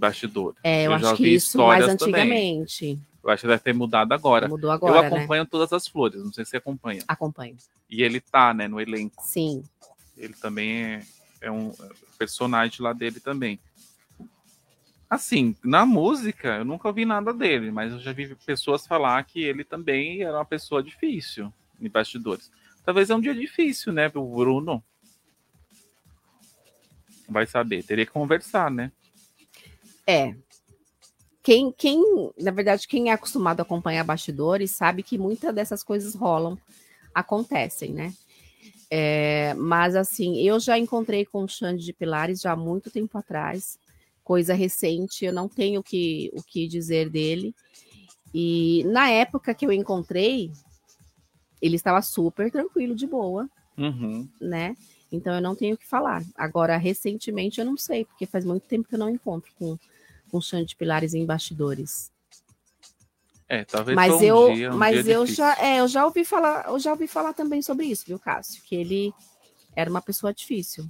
[0.63, 2.65] É, eu, já acho que isso mais histórias também.
[3.25, 4.47] Eu acho que deve ter mudado agora.
[4.47, 5.09] Mudou agora, né?
[5.09, 7.03] Eu acompanho todas as flores, não sei se você acompanha.
[7.09, 7.57] Acompanho.
[7.89, 9.23] E ele tá, né, no elenco.
[9.25, 9.65] Sim.
[10.15, 11.03] Ele também é,
[11.41, 11.73] é um
[12.19, 13.59] personagem lá dele também.
[15.09, 19.43] Assim, na música, eu nunca ouvi nada dele, mas eu já vi pessoas falar que
[19.43, 21.51] ele também era uma pessoa difícil
[21.81, 22.51] em bastidores.
[22.85, 24.85] Talvez é um dia difícil, né, pro Bruno.
[27.27, 28.93] Vai saber, teria que conversar, né?
[30.07, 30.35] É.
[31.45, 32.03] Quem, quem,
[32.41, 36.59] na verdade, quem é acostumado a acompanhar bastidores sabe que muitas dessas coisas rolam,
[37.15, 38.15] acontecem, né?
[38.91, 43.19] É, mas assim, eu já encontrei com o Xande de Pilares já há muito tempo
[43.19, 43.79] atrás,
[44.25, 47.55] coisa recente, eu não tenho o que, o que dizer dele.
[48.33, 50.51] E na época que eu encontrei,
[51.61, 54.27] ele estava super tranquilo, de boa, Uhum.
[54.41, 54.77] né?
[55.13, 56.23] Então eu não tenho o que falar.
[56.37, 59.79] Agora, recentemente, eu não sei, porque faz muito tempo que eu não encontro com,
[60.35, 62.13] com Xande de Pilares em bastidores.
[63.49, 65.45] É, talvez Mas um eu, dia, um mas eu difícil.
[65.45, 68.61] já, é, eu já ouvi falar, eu já ouvi falar também sobre isso, viu, Cássio?
[68.65, 69.15] Que ele
[69.77, 70.89] era uma pessoa difícil.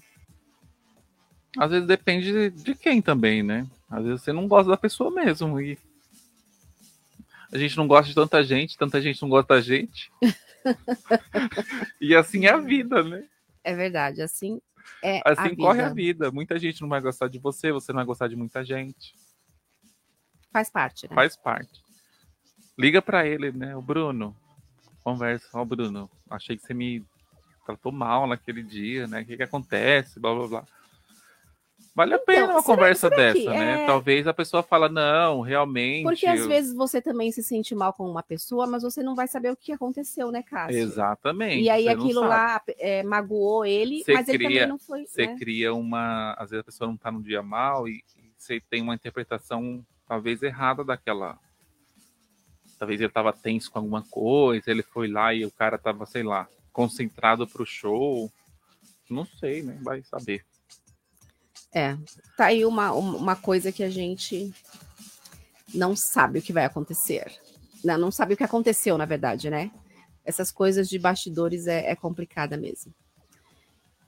[1.59, 3.66] Às vezes depende de, quem também, né?
[3.90, 5.61] Às vezes você não gosta da pessoa mesmo.
[5.61, 5.76] E
[7.53, 10.11] a gente não gosta de tanta gente, tanta gente não gosta da gente.
[12.01, 13.24] e assim é a vida, né?
[13.62, 14.59] É verdade, assim
[15.03, 16.30] é Assim a corre a vida.
[16.30, 19.14] Muita gente não vai gostar de você, você não vai gostar de muita gente.
[20.55, 21.14] Faz parte, né?
[21.16, 21.82] Faz parte.
[22.78, 23.74] Liga pra ele, né?
[23.76, 24.36] O Bruno.
[25.02, 25.48] Conversa.
[25.52, 27.05] Ó, Bruno, achei que você me
[27.66, 29.22] tratou mal naquele dia, né?
[29.22, 30.20] O que que acontece?
[30.20, 30.64] Blá, blá, blá.
[31.92, 33.82] Vale a pena uma Então, será- conversa será dessa, né?
[33.82, 36.05] é- Talvez a pessoa fala, não, realmente...
[36.05, 39.16] Porque às eu- vezes você também se sente mal com uma pessoa, mas você não
[39.16, 40.78] vai saber o que aconteceu, né, Cássio?
[40.78, 41.62] Exatamente.
[41.64, 45.05] E aí aquilo lá é, magoou ele, Você mas ele também cria, não foi.
[45.07, 45.36] você né?
[45.36, 46.32] cria uma.
[46.38, 49.84] Às vezes a pessoa não tá num dia mal e, e você tem uma interpretação
[50.07, 51.38] talvez errada daquela.
[52.78, 56.22] Talvez ele tava tenso com alguma coisa, ele foi lá e o cara tava, sei
[56.22, 58.30] lá, concentrado pro show.
[59.09, 59.78] Não sei, né?
[59.82, 60.44] Vai saber.
[61.72, 61.96] É,
[62.36, 64.52] tá aí uma, uma coisa que a gente
[65.74, 67.32] não sabe o que vai acontecer.
[67.84, 69.70] Não, não sabe o que aconteceu, na verdade, né?
[70.24, 72.95] Essas coisas de bastidores é, é complicada mesmo.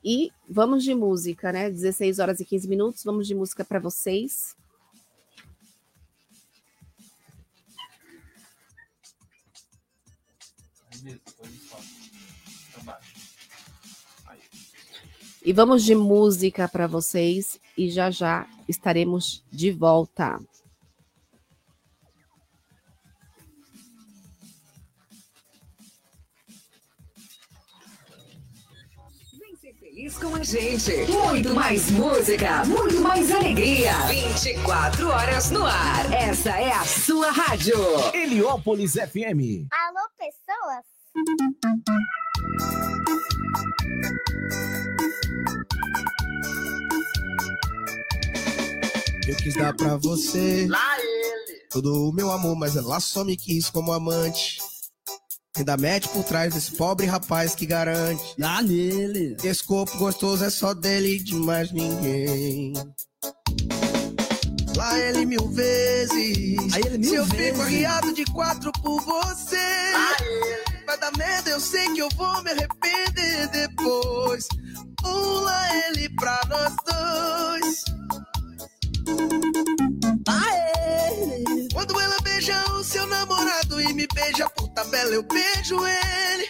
[0.03, 1.69] E vamos de música, né?
[1.69, 4.55] 16 horas e 15 minutos, vamos de música para vocês.
[15.47, 20.37] E vamos de música para vocês e já já estaremos de volta.
[29.39, 30.91] Vem ser feliz com a gente.
[31.09, 33.93] Muito mais música, muito mais alegria.
[34.09, 36.11] 24 horas no ar.
[36.11, 37.77] Essa é a sua rádio.
[38.13, 39.71] Heliópolis FM.
[39.71, 40.96] Alô, pessoas?
[49.27, 51.59] Eu quis dar pra você lá ele.
[51.69, 54.59] todo o meu amor, mas ela só me quis como amante.
[55.57, 58.23] Ainda mete por trás desse pobre rapaz que garante.
[58.37, 59.35] Lá nele.
[59.43, 62.73] Esse corpo gostoso é só dele e de mais ninguém.
[64.75, 66.73] Lá ele mil vezes.
[66.75, 67.47] Aí ele mil Se eu vezes.
[67.49, 69.55] fico arriado de quatro por você.
[69.55, 70.56] Lá ele.
[70.99, 74.47] Dar merda, eu sei que eu vou me arrepender depois.
[74.99, 77.83] Pula ele pra nós dois.
[80.27, 81.67] Aê!
[81.71, 86.47] Quando ela beija o seu namorado e me beija por tabela, eu beijo ele.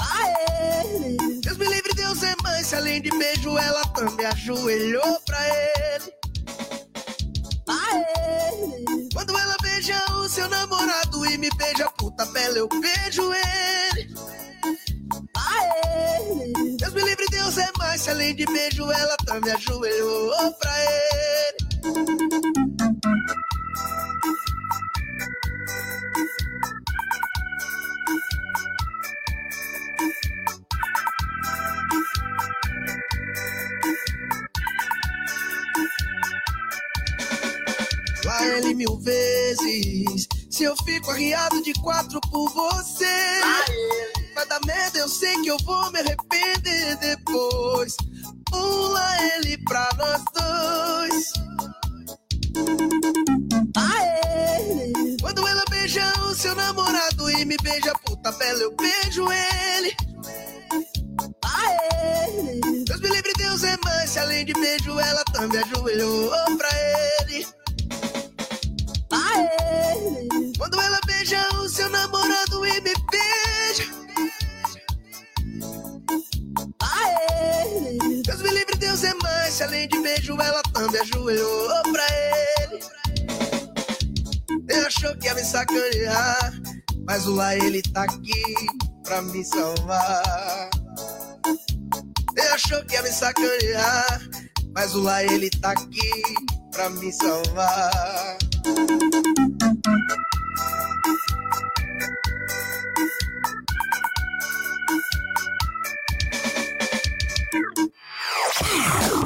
[0.00, 1.16] Aê!
[1.42, 2.62] Deus me livre, Deus é mãe.
[2.62, 6.12] Se além de beijo, ela também ajoelhou pra ele.
[7.68, 9.08] Aê!
[9.12, 9.51] Quando ela
[9.82, 14.14] beija o seu namorado e me beija por tabela, eu beijo ele.
[15.36, 16.76] Aê!
[16.78, 18.00] Deus me livre, Deus é mais.
[18.00, 21.56] Se além de beijo, ela também ajoelhou pra ele.
[38.42, 40.26] Lá ele mil vezes.
[40.50, 43.40] Se eu fico arriado de quatro por você.
[44.34, 47.96] Vai dar merda, eu sei que eu vou me arrepender depois.
[48.50, 51.32] Pula ele pra nós dois.
[53.76, 54.92] Aê!
[55.20, 59.94] Quando ela beija o seu namorado e me beija por tabela, eu beijo ele.
[61.44, 62.60] Aê!
[62.86, 64.06] Deus me livre, Deus é mãe.
[64.08, 66.68] Se além de beijo, ela também ajoelhou pra
[67.20, 67.46] ele.
[70.58, 73.84] Quando ela beija o seu namorado e me beija.
[76.80, 77.98] Aê!
[78.24, 79.50] Deus me livre, Deus é mãe.
[79.50, 82.06] Se além de beijo, ela também ajoelhou pra
[82.62, 82.80] ele.
[84.68, 86.52] Ele achou que ia me sacanear,
[87.06, 88.42] mas o lá ele tá aqui
[89.02, 90.70] pra me salvar.
[92.34, 94.22] Ele achou que ia me sacanear,
[94.74, 96.22] mas o lá ele tá aqui
[96.72, 98.38] pra me salvar.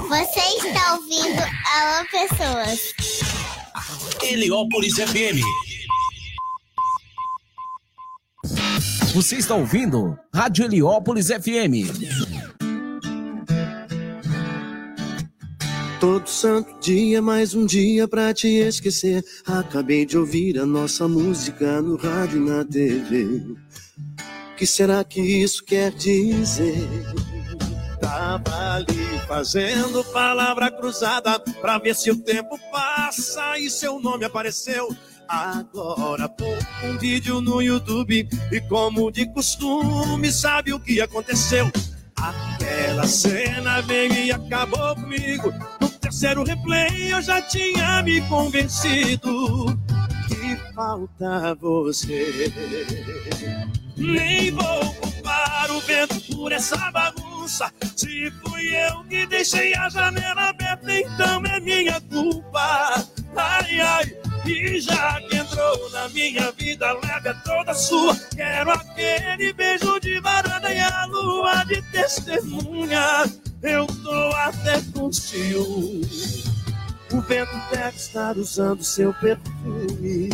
[0.09, 1.43] Você está ouvindo
[1.73, 2.95] Alô Pessoas.
[4.23, 5.41] Heliópolis FM.
[9.15, 12.66] Você está ouvindo Rádio Heliópolis FM.
[16.01, 19.25] Todo santo dia, mais um dia pra te esquecer.
[19.47, 23.25] Acabei de ouvir a nossa música no rádio e na TV.
[24.53, 26.87] O que será que isso quer dizer?
[27.99, 34.95] Tava ali fazendo palavra cruzada pra ver se o tempo passa e seu nome apareceu.
[35.27, 36.45] Agora pô
[36.85, 41.71] um vídeo no YouTube e como de costume sabe o que aconteceu.
[42.17, 45.53] Aquela cena veio e acabou comigo.
[46.07, 49.77] Terceiro replay eu já tinha me convencido
[50.29, 52.53] que falta você.
[53.97, 57.73] Nem vou culpar o vento por essa bagunça.
[57.97, 63.05] Se fui eu que deixei a janela aberta, então é minha culpa.
[63.35, 64.17] Ai, ai,
[64.47, 68.15] e já que entrou na minha vida, leve a toda sua.
[68.37, 73.25] Quero aquele beijo de varanda e a lua de testemunha.
[73.67, 76.09] Eu tô até com ciúme.
[77.13, 80.31] O vento deve estar usando seu perfume.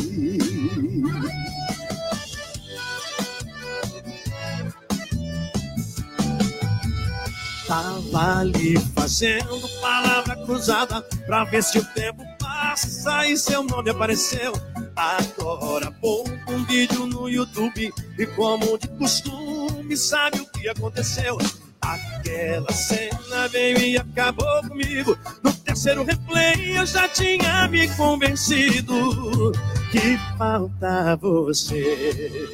[7.67, 14.53] Tava ali fazendo palavra cruzada pra ver se o tempo passa e seu nome apareceu.
[14.95, 21.39] Agora pô um vídeo no YouTube e como de costume sabe o que aconteceu.
[21.83, 25.19] Aquela cena veio e acabou comigo.
[25.43, 29.53] No terceiro replay eu já tinha me convencido
[29.91, 32.49] que falta você.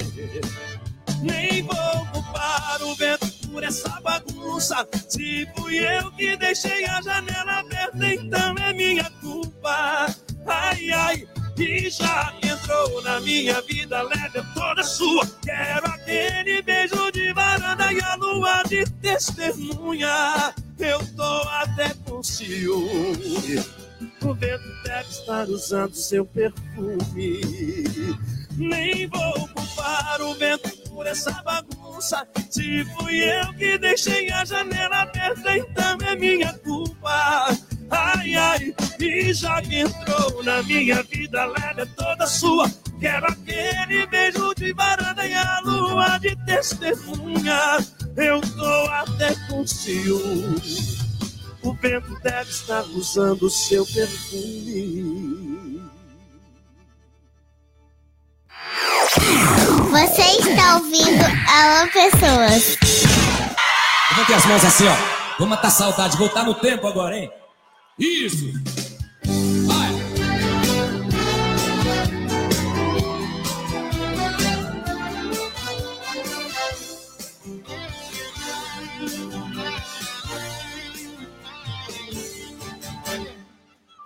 [1.23, 4.87] Nem vou culpar o vento por essa bagunça.
[5.09, 10.07] Se fui eu que deixei a janela aberta, então é minha culpa.
[10.47, 11.29] Ai, ai,
[11.61, 15.27] e já que entrou na minha vida, leve toda sua.
[15.43, 20.55] Quero aquele beijo de varanda e a lua de testemunha.
[20.79, 23.65] Eu tô até com ciúme.
[24.23, 27.41] O vento deve estar usando seu perfume.
[28.57, 32.27] Nem vou culpar o vento por essa bagunça.
[32.51, 37.49] Se fui eu que deixei a janela aberta, então é minha culpa.
[37.91, 42.71] Ai, ai, E já que entrou na minha vida, leve é toda sua.
[43.01, 47.79] Quero aquele beijo de varanda e a lua de testemunha.
[48.17, 50.99] Eu tô até com ciúme.
[51.63, 55.83] O vento deve estar usando o seu perfume.
[59.91, 62.77] Você está ouvindo Alô Pessoas.
[64.11, 64.95] Levante as mãos assim, ó.
[65.39, 67.31] Vamos matar a saudade, voltar no tempo agora, hein?
[67.99, 68.53] Isso!
[69.67, 69.91] Vai!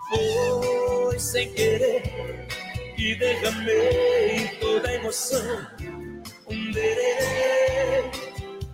[0.09, 2.47] Foi sem querer
[2.97, 5.66] que derramei toda a emoção.
[6.48, 8.10] Um dererê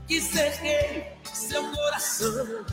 [0.07, 2.65] que cerquei seu coração.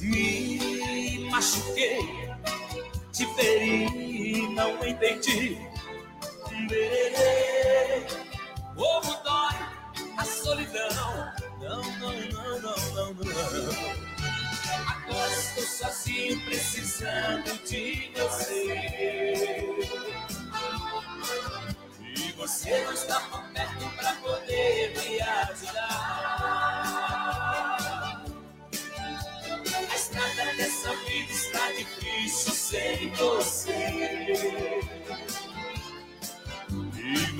[0.00, 2.00] Me machuquei,
[3.12, 5.58] te feri, não entendi.
[8.76, 9.56] Como dói
[10.16, 11.32] a solidão.
[11.60, 14.07] Não, não, não, não, não, não.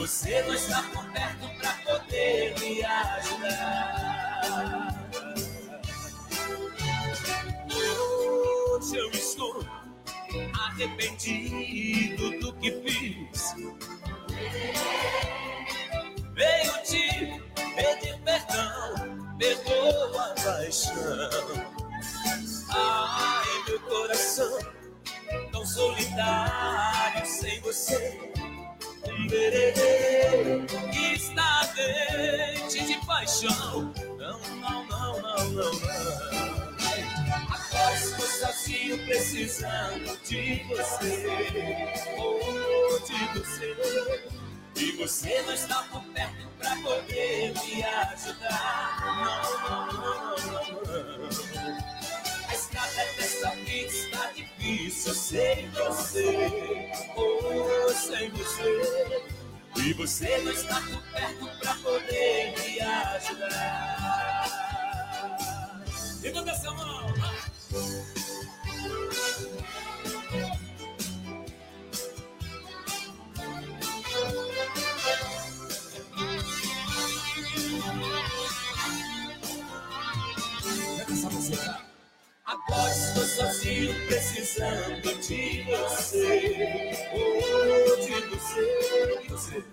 [0.08, 4.38] Você não está por perto pra poder me ajudar.
[8.72, 9.66] Hoje eu estou
[10.58, 13.54] arrependido do que fiz.
[16.32, 17.42] Venho te
[17.76, 20.94] pedir perdão, perdoa a paixão.
[22.70, 24.58] Ai, meu coração,
[25.52, 28.37] tão solitário sem você.
[31.14, 33.92] Está dente de paixão.
[34.18, 36.68] Não, não, não, não, não, não.
[37.50, 41.26] Agora estou sozinho, precisando de você.
[42.18, 43.68] Oh, de você.
[44.76, 49.00] E você não está por perto pra poder me ajudar.
[49.04, 52.07] Não, não, não, não, não.
[52.07, 52.07] A
[52.78, 56.90] estrada dessa vida está difícil sem você.
[57.16, 59.22] Oh, sem você.
[59.76, 64.48] E você não está por perto pra poder me ajudar.
[66.22, 67.08] Levanta essa mão.
[67.08, 67.38] Agora
[82.56, 87.08] estou sozinho, precisando de você.
[87.12, 89.64] Oh, de você, de você.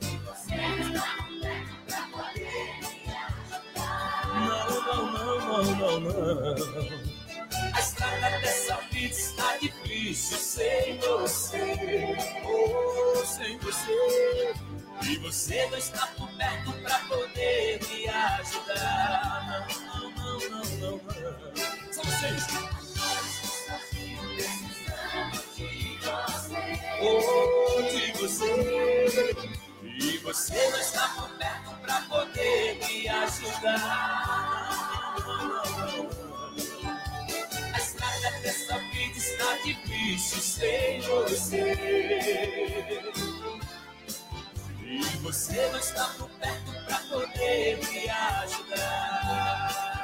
[4.34, 7.16] Não, não, não, não, não, não.
[7.74, 12.18] A estrada dessa vida está difícil sem você.
[12.44, 14.54] Oh, sem você.
[15.04, 19.68] E você não está por perto pra poder me ajudar.
[19.70, 20.05] Não, não,
[20.40, 21.02] não, não, não.
[21.94, 22.44] Só vocês.
[27.02, 29.36] Oh, de você.
[29.84, 33.76] E você não está por perto pra poder me ajudar.
[37.74, 41.76] A estrada dessa vida está difícil sem você.
[44.84, 49.95] E você não está por perto pra poder me ajudar.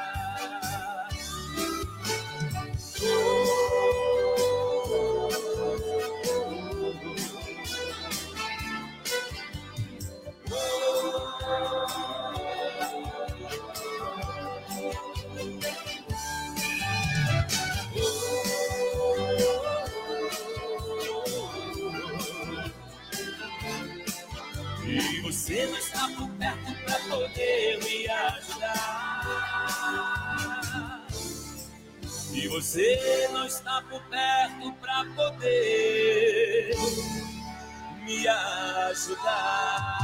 [27.62, 29.52] Poder me ajudar.
[32.32, 36.74] E você não está por perto pra poder
[38.04, 40.02] me ajudar.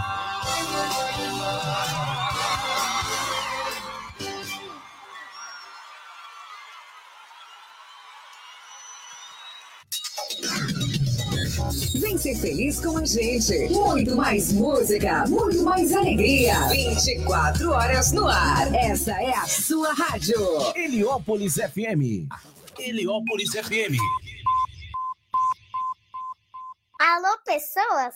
[12.01, 13.69] Vem ser feliz com a gente.
[13.71, 16.55] Muito mais música, muito mais alegria.
[16.69, 18.73] 24 horas no ar.
[18.75, 20.39] Essa é a sua rádio.
[20.77, 22.29] Heliópolis FM.
[22.79, 23.99] Heliópolis FM.
[27.01, 28.15] Alô, pessoas?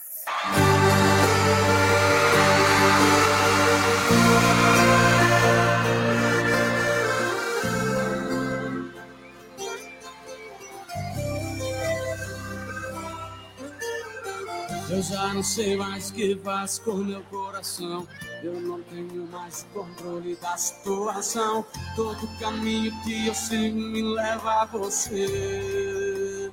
[14.93, 18.07] Eu já não sei mais o que faço com meu coração.
[18.43, 21.65] Eu não tenho mais controle da situação.
[21.97, 26.53] Todo caminho que eu sigo me leva a você.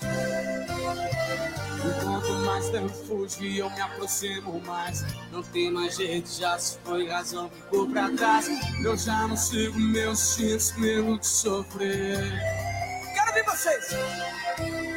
[0.00, 5.04] E quanto mais tempo fugir, eu me aproximo mais.
[5.30, 8.48] Não tem mais jeito, já se foi razão, ficou pra trás.
[8.82, 12.32] Eu já não sigo meus instintos, mesmo de sofrer.
[13.14, 14.87] Quero ver vocês!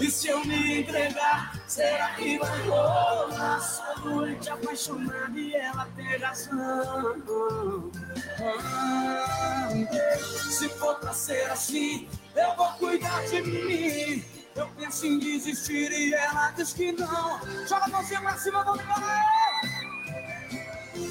[0.00, 3.60] E se eu me entregar, será que vai rolar?
[3.60, 7.22] Sou doente, apaixonado e ela tem razão.
[10.50, 14.24] Se for pra ser assim, eu vou cuidar de mim.
[14.54, 17.40] Eu penso em desistir e ela diz que não.
[17.66, 19.77] Joga a mãozinha pra cima, vamos embora!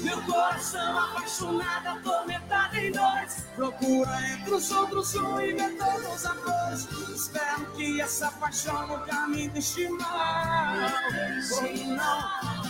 [0.02, 3.44] Meu coração apaixonado, atormentado em dores.
[3.56, 6.88] Procura entre os outros um inventor dos amores.
[7.14, 10.76] Espero que essa paixão nunca me deixe mal.
[11.52, 12.68] Ou não.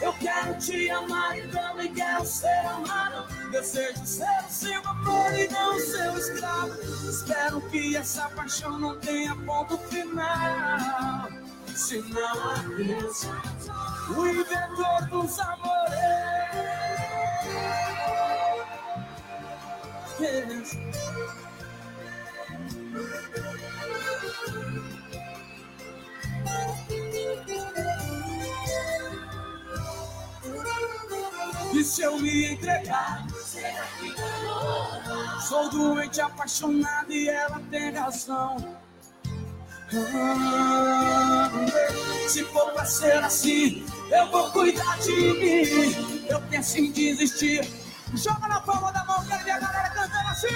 [0.00, 3.26] Eu quero te amar e também quero ser amado.
[3.50, 6.72] Desejo ser o seu amor e não o seu escravo.
[7.08, 11.28] Espero que essa paixão não tenha ponto final.
[11.74, 13.26] Se não adeus,
[14.10, 15.68] o inventor dos amores.
[31.72, 33.26] E se eu me entregar?
[35.46, 38.77] Sou doente, apaixonado e ela tem razão.
[42.28, 46.26] Se for pra ser assim, eu vou cuidar de mim.
[46.28, 47.66] Eu penso em desistir.
[48.14, 50.48] Joga na palma da mão, ver a galera cantando assim.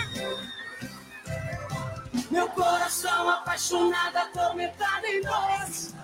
[2.30, 5.94] Meu coração apaixonado, atormentado em dores.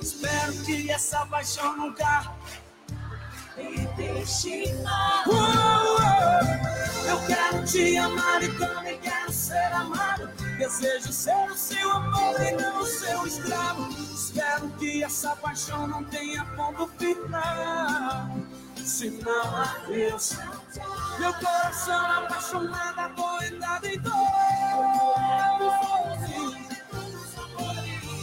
[0.00, 2.32] Espero que essa paixão nunca
[3.56, 5.24] me deixe mal.
[7.06, 10.28] Eu quero te amar e também quero ser amado.
[10.58, 13.88] Desejo ser o seu amor e não o seu escravo.
[14.14, 18.30] Espero que essa paixão não tenha ponto final.
[18.76, 20.32] Se não adeus,
[21.18, 24.12] meu coração apaixonado, acorrentado em dor.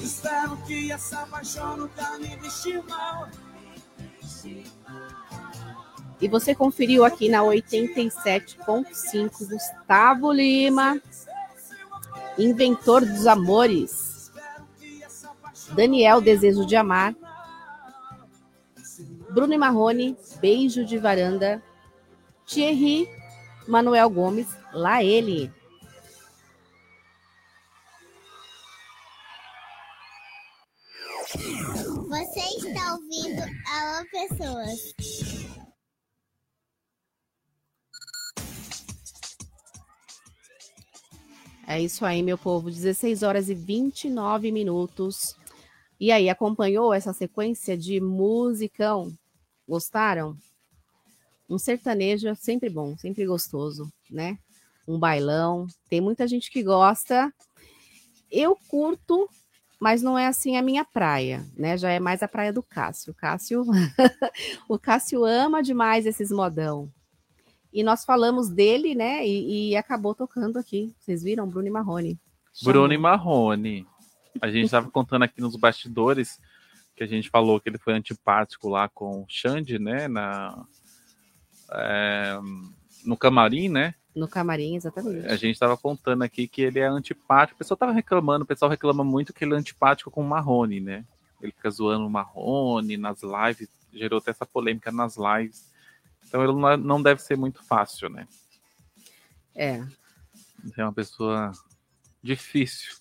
[0.03, 3.29] Espero que essa paixão nunca me deixe mal.
[6.21, 11.01] E você conferiu aqui na 87.5 Gustavo Lima,
[12.37, 14.29] Inventor dos Amores.
[15.71, 17.15] Daniel Desejo de Amar.
[19.29, 21.63] Bruno e Marrone, Beijo de Varanda.
[22.45, 23.07] Thierry
[23.67, 25.53] Manuel Gomes, lá ele.
[32.09, 34.95] Você está ouvindo Alô, pessoas?
[41.69, 42.71] É isso aí, meu povo.
[42.71, 45.35] 16 horas e 29 minutos.
[45.99, 49.13] E aí, acompanhou essa sequência de musicão?
[49.67, 50.35] Gostaram?
[51.47, 54.39] Um sertanejo é sempre bom, sempre gostoso, né?
[54.87, 55.67] Um bailão.
[55.87, 57.31] Tem muita gente que gosta.
[58.31, 59.29] Eu curto,
[59.79, 61.77] mas não é assim a minha praia, né?
[61.77, 63.11] Já é mais a praia do Cássio.
[63.11, 63.63] O Cássio,
[64.67, 66.91] o Cássio ama demais esses modão.
[67.71, 69.25] E nós falamos dele, né?
[69.25, 70.93] E, e acabou tocando aqui.
[70.99, 71.47] Vocês viram?
[71.47, 72.19] Bruno e Marrone.
[72.63, 73.85] Bruno e Marrone.
[74.41, 76.39] A gente estava contando aqui nos bastidores
[76.95, 80.07] que a gente falou que ele foi antipático lá com o Xande, né?
[80.07, 80.65] Na,
[81.71, 82.37] é,
[83.05, 83.93] no camarim, né?
[84.15, 85.27] No camarim, exatamente.
[85.27, 87.55] A gente estava contando aqui que ele é antipático.
[87.55, 90.79] O pessoal estava reclamando, o pessoal reclama muito que ele é antipático com o Marrone,
[90.79, 91.05] né?
[91.41, 95.68] Ele fica zoando o Marrone nas lives, gerou até essa polêmica nas lives.
[96.29, 98.25] Então ele não- não deve ser muito fácil, né?
[99.55, 99.83] É.
[100.77, 101.51] É uma pessoa
[102.23, 102.95] difícil.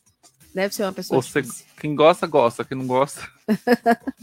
[0.54, 1.66] Deve ser uma pessoa difícil.
[1.78, 2.64] quem gosta, gosta.
[2.64, 3.30] Quem não gosta,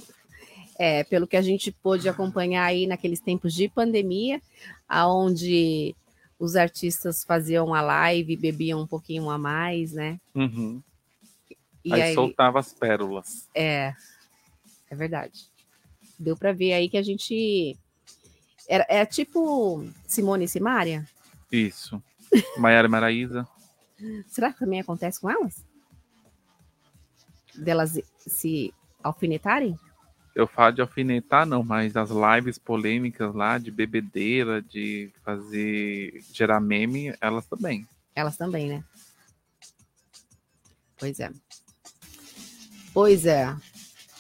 [0.78, 4.42] É, pelo que a gente pôde acompanhar aí naqueles tempos de pandemia,
[4.90, 5.96] aonde
[6.38, 10.20] os artistas faziam a live, bebiam um pouquinho a mais, né?
[10.36, 10.84] Uhum.
[11.84, 13.48] E aí, aí- soltava as pérolas.
[13.56, 13.94] É,
[14.90, 15.46] é verdade.
[16.20, 17.78] Deu para ver aí que a gente
[18.68, 21.08] Era, é tipo Simone e Simária?
[21.52, 22.02] Isso.
[22.58, 23.48] Maiara Maraíza.
[24.28, 25.64] Será que também acontece com elas?
[27.56, 29.78] Delas se alfinetarem?
[30.36, 36.60] Eu falo de alfinetar, não, mas as lives polêmicas lá de bebedeira, de fazer gerar
[36.60, 37.88] meme, elas também.
[38.14, 38.84] Elas também, né?
[40.98, 41.32] Pois é.
[42.94, 43.56] Pois é.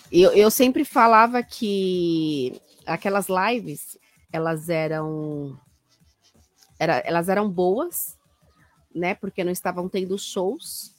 [0.09, 3.94] Eu, eu sempre falava que aquelas lives,
[4.36, 5.57] elas eram,
[6.78, 8.18] era, elas eram boas,
[8.94, 9.16] né?
[9.16, 10.94] Porque não estavam tendo shows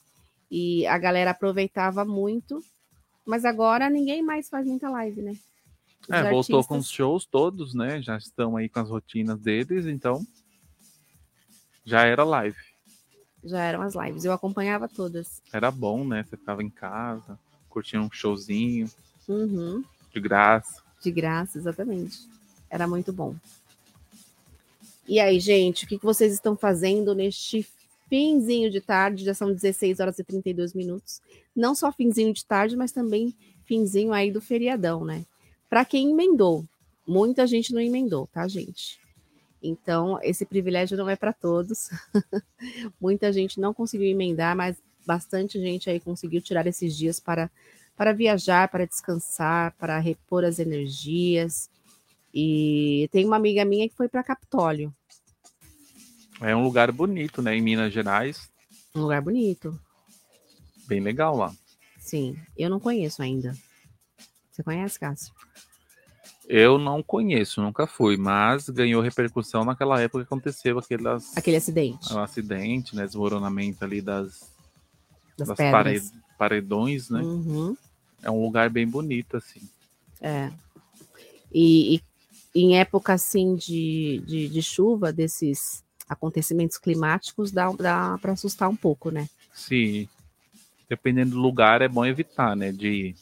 [0.51, 2.63] e a galera aproveitava muito.
[3.25, 5.33] Mas agora ninguém mais faz muita live, né?
[6.03, 8.01] Os É, voltou artistas- com os shows todos, né?
[8.01, 10.25] Já estão aí com as rotinas deles, então
[11.85, 12.57] já era live.
[13.45, 14.25] Já eram as lives.
[14.25, 15.43] Eu acompanhava todas.
[15.53, 16.25] Era bom, né?
[16.25, 17.39] Você ficava em casa,
[17.69, 18.89] curtia um showzinho
[19.29, 19.85] Uhum.
[20.13, 20.83] de graça.
[21.03, 22.19] De graça, exatamente.
[22.71, 23.35] Era muito bom.
[25.09, 27.67] E aí, gente, o que vocês estão fazendo neste
[28.09, 29.25] finzinho de tarde?
[29.25, 31.21] Já são 16 horas e 32 minutos.
[31.55, 33.35] Não só finzinho de tarde, mas também
[33.65, 35.25] finzinho aí do feriadão, né?
[35.69, 36.65] Para quem emendou,
[37.07, 38.99] muita gente não emendou, tá, gente?
[39.63, 41.91] Então, esse privilégio não é para todos.
[43.01, 44.77] muita gente não conseguiu emendar, mas
[45.07, 47.51] bastante gente aí conseguiu tirar esses dias para
[47.97, 51.71] para viajar, para descansar, para repor as energias.
[52.39, 54.95] E tem uma amiga minha que foi para Capitólio,
[56.43, 57.57] É um lugar bonito, né?
[57.57, 58.51] Em Minas Gerais,
[58.95, 59.81] um lugar bonito.
[60.87, 61.51] bem legal lá.
[61.99, 63.57] Sim, eu não conheço ainda.
[64.53, 65.33] Você conhece, Cássio?
[66.47, 72.13] Eu não conheço, nunca fui, mas ganhou repercussão naquela época que aconteceu aquelas, Aquele acidente.
[72.13, 73.07] o acidente, né?
[73.07, 74.53] Desmoronamento ali das,
[75.39, 75.73] Das das pedras.
[75.73, 76.03] pare-
[76.39, 77.23] paredões, né?
[77.23, 77.75] Uhum.
[78.23, 79.63] É um lugar bem bonito, assim.
[80.21, 80.53] É.
[81.51, 82.03] E, e
[82.63, 88.77] em época assim de, de, de chuva, desses acontecimentos climáticos, dá, dá para assustar um
[88.77, 89.29] pouco, né?
[89.53, 90.09] Sim.
[90.89, 92.71] Dependendo do lugar, é bom evitar, né?
[92.71, 93.17] De ir.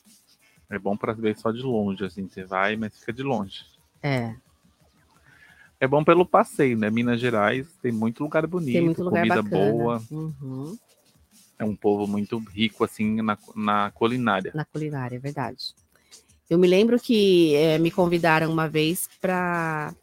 [0.69, 2.29] É bom para ver só de longe, assim.
[2.29, 3.65] Você vai, mas fica de longe.
[4.03, 4.35] É.
[5.81, 6.91] É bom pelo passeio, né?
[6.91, 9.73] Minas Gerais tem muito lugar bonito, Tem muito lugar comida bacana.
[9.73, 10.03] boa.
[10.11, 10.79] Uhum.
[11.59, 14.53] É um povo muito rico, assim, na, na culinária.
[14.55, 15.75] Na culinária, é verdade.
[16.49, 19.95] Eu me lembro que eh, me convidaram uma vez para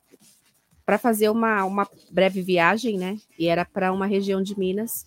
[0.85, 3.18] para fazer uma, uma breve viagem, né?
[3.39, 5.05] E era para uma região de Minas.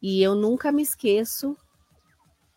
[0.00, 1.56] E eu nunca me esqueço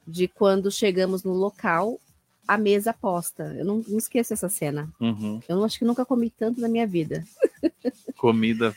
[0.08, 2.00] de quando chegamos no local,
[2.48, 3.54] a mesa posta.
[3.58, 4.90] Eu não, não esqueço essa cena.
[5.02, 5.42] Uhum.
[5.50, 7.26] Eu não- acho que nunca comi tanto na minha vida.
[8.16, 8.74] Comida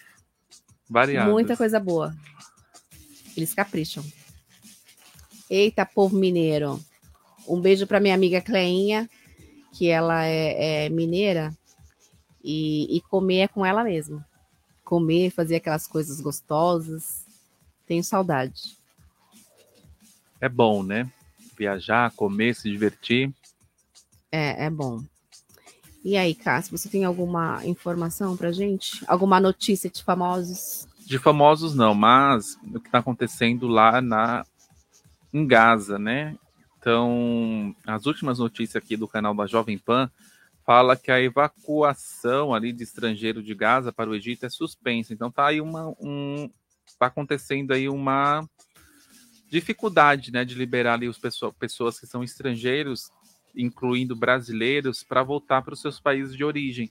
[0.88, 1.30] variada.
[1.30, 2.16] Muita coisa boa.
[3.36, 4.02] Eles capricham.
[5.48, 6.82] Eita, povo mineiro.
[7.46, 9.09] Um beijo para minha amiga Cleinha,
[9.78, 11.56] que ela é, é mineira.
[12.42, 14.24] E, e comer é com ela mesmo.
[14.84, 17.24] Comer, fazer aquelas coisas gostosas.
[17.86, 18.76] Tenho saudade.
[20.40, 21.09] É bom, né?
[21.56, 23.32] Viajar, comer, se divertir.
[24.32, 25.00] É, é bom.
[26.05, 29.05] E aí, Cássio, você tem alguma informação pra gente?
[29.06, 30.88] Alguma notícia de famosos?
[31.06, 34.44] De famosos não, mas o que está acontecendo lá na
[35.32, 36.36] em Gaza, né?
[36.78, 40.10] Então, as últimas notícias aqui do canal da Jovem Pan
[40.68, 45.14] fala que a evacuação ali de estrangeiro de Gaza para o Egito é suspensa.
[45.14, 46.50] Então tá aí uma um
[46.98, 48.46] tá acontecendo aí uma
[49.50, 53.10] dificuldade, né, de liberar ali os pessoas, pessoas que são estrangeiros,
[53.56, 56.90] incluindo brasileiros, para voltar para os seus países de origem.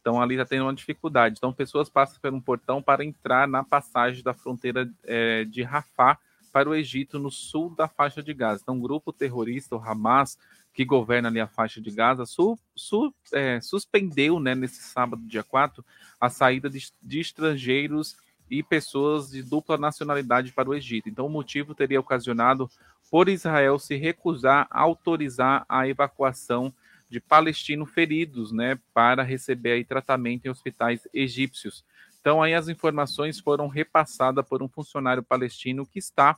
[0.00, 1.34] Então ali está tendo uma dificuldade.
[1.36, 6.18] Então pessoas passam por um portão para entrar na passagem da fronteira eh, de Rafah
[6.48, 8.60] para o Egito, no sul da faixa de Gaza.
[8.62, 10.38] Então, um grupo terrorista, o Hamas,
[10.72, 15.42] que governa ali a faixa de Gaza, su- su- eh, suspendeu, né, nesse sábado, dia
[15.42, 15.84] 4,
[16.20, 18.16] a saída de, de estrangeiros
[18.50, 21.08] e pessoas de dupla nacionalidade para o Egito.
[21.08, 22.70] Então, o motivo teria ocasionado
[23.10, 26.72] por Israel se recusar a autorizar a evacuação
[27.10, 31.82] de palestinos feridos, né, para receber aí tratamento em hospitais egípcios.
[32.28, 36.36] Então, aí as informações foram repassadas por um funcionário palestino que está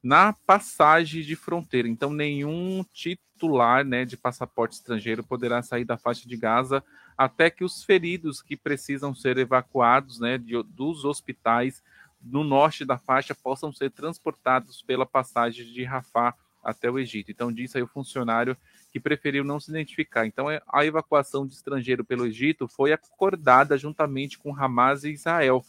[0.00, 1.88] na passagem de fronteira.
[1.88, 6.84] Então, nenhum titular né, de passaporte estrangeiro poderá sair da faixa de Gaza
[7.18, 11.82] até que os feridos que precisam ser evacuados né, de- dos hospitais
[12.22, 16.32] no norte da faixa possam ser transportados pela passagem de Rafah
[16.62, 17.32] até o Egito.
[17.32, 18.56] Então, disse aí o funcionário
[18.94, 20.24] que preferiu não se identificar.
[20.24, 25.64] Então, é- a evacuação de estrangeiro pelo Egito foi acordada juntamente com Hamas e Israel.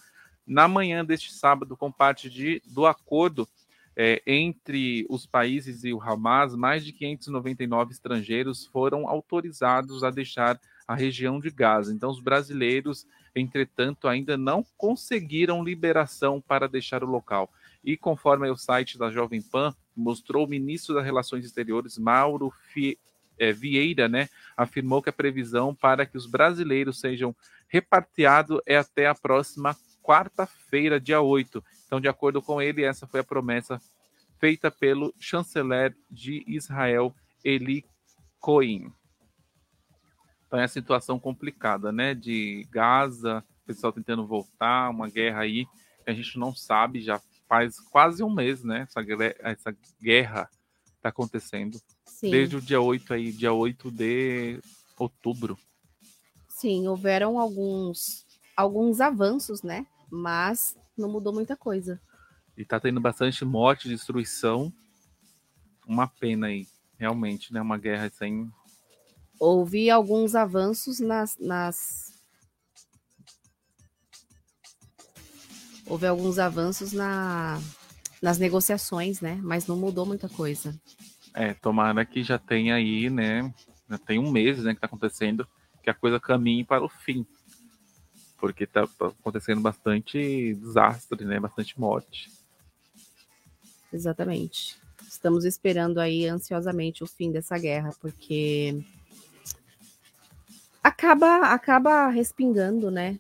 [0.46, 3.50] Na manhã deste sábado, com parte de, do acordo
[3.98, 10.62] é, entre os países e o Hamas, mais de 599 estrangeiros foram autorizados a deixar
[10.88, 11.92] a região de Gaza.
[11.92, 17.52] Então, os brasileiros, entretanto, ainda não conseguiram liberação para deixar o local.
[17.84, 23.00] E conforme o site da Jovem Pan mostrou, o ministro das Relações Exteriores, Mauro Fie,
[23.38, 27.36] é, Vieira, né, afirmou que a previsão para que os brasileiros sejam
[27.68, 31.64] repatriados é até a próxima quarta-feira, dia 8.
[31.86, 33.82] Então, de acordo com ele, essa foi a promessa
[34.40, 37.14] feita pelo chanceler de Israel,
[37.44, 37.86] Eli
[38.40, 38.94] Cohen.
[40.46, 42.14] Então é a situação complicada, né?
[42.14, 45.66] De Gaza, o pessoal tentando voltar, uma guerra aí
[46.04, 48.82] que a gente não sabe, já faz quase um mês, né?
[48.88, 49.02] Essa,
[49.40, 50.50] essa guerra
[51.06, 51.80] está acontecendo.
[52.06, 52.32] Sim.
[52.32, 54.60] Desde o dia 8 aí, dia 8 de
[54.98, 55.58] outubro.
[56.50, 58.26] Sim, houveram alguns
[58.56, 59.86] alguns avanços, né?
[60.10, 62.02] Mas não mudou muita coisa.
[62.58, 64.74] E tá tendo bastante morte, destruição.
[65.86, 66.66] Uma pena aí,
[66.98, 67.62] realmente, né?
[67.62, 68.50] Uma guerra sem.
[69.38, 72.14] Houve alguns avanços nas, nas...
[75.86, 77.60] Houve alguns avanços na,
[78.22, 79.40] nas negociações, né?
[79.44, 80.74] Mas não mudou muita coisa.
[81.34, 83.54] É, tomara que já tenha aí, né?
[83.90, 85.48] Já tem um mês, né, que tá acontecendo,
[85.84, 87.26] que a coisa caminhe para o fim.
[88.40, 91.40] Porque tá, tá acontecendo bastante desastre, né?
[91.40, 92.32] Bastante morte.
[93.92, 94.78] Exatamente.
[95.08, 98.84] Estamos esperando aí ansiosamente o fim dessa guerra, porque
[100.84, 103.20] acaba acaba respingando, né?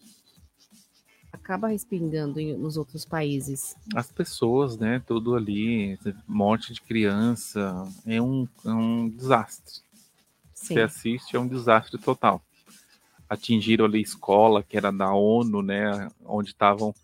[1.45, 3.75] Acaba respingando em, nos outros países.
[3.95, 4.99] As pessoas, né?
[5.05, 5.95] Tudo ali,
[6.27, 9.75] morte de criança, é um, é um desastre.
[10.55, 10.73] Sim.
[10.73, 12.41] Você assiste, é um desastre total.
[13.29, 16.09] Atingiram ali a escola, que era da ONU, né?
[16.25, 16.95] Onde estavam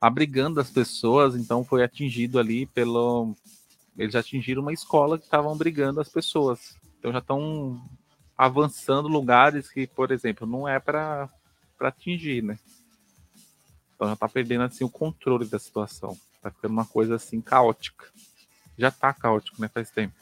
[0.00, 3.36] abrigando as pessoas, então foi atingido ali pelo.
[3.98, 6.74] Eles atingiram uma escola que estavam abrigando as pessoas.
[6.98, 7.78] Então já estão
[8.34, 11.28] avançando lugares que, por exemplo, não é para
[11.80, 12.58] atingir, né?
[14.00, 16.16] Então já está perdendo assim o controle da situação.
[16.34, 18.06] Está ficando uma coisa assim caótica.
[18.78, 19.68] Já está caótico, né?
[19.68, 20.14] Faz tempo.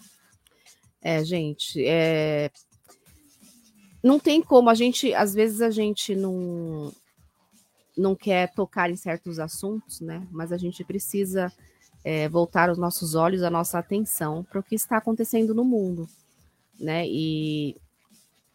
[1.00, 2.50] É, gente, é...
[4.02, 6.92] não tem como a gente, às vezes a gente não
[7.96, 10.26] não quer tocar em certos assuntos, né?
[10.32, 11.52] Mas a gente precisa
[12.02, 16.08] é, voltar os nossos olhos, a nossa atenção para o que está acontecendo no mundo,
[16.80, 17.06] né?
[17.06, 17.76] E,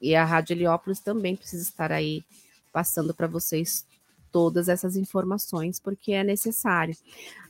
[0.01, 2.25] e a Rádio Heliópolis também precisa estar aí
[2.73, 3.85] passando para vocês
[4.33, 6.95] todas essas informações, porque é necessário.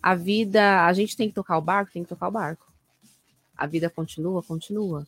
[0.02, 2.72] A vida, a gente tem que tocar o barco, tem que tocar o barco.
[3.58, 5.08] A vida continua, continua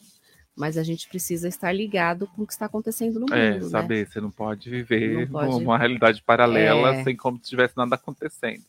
[0.56, 3.66] mas a gente precisa estar ligado com o que está acontecendo no é, mundo.
[3.66, 4.06] É, saber, né?
[4.06, 5.64] você não pode viver não pode...
[5.64, 7.04] uma realidade paralela é...
[7.04, 8.64] sem como se tivesse nada acontecendo.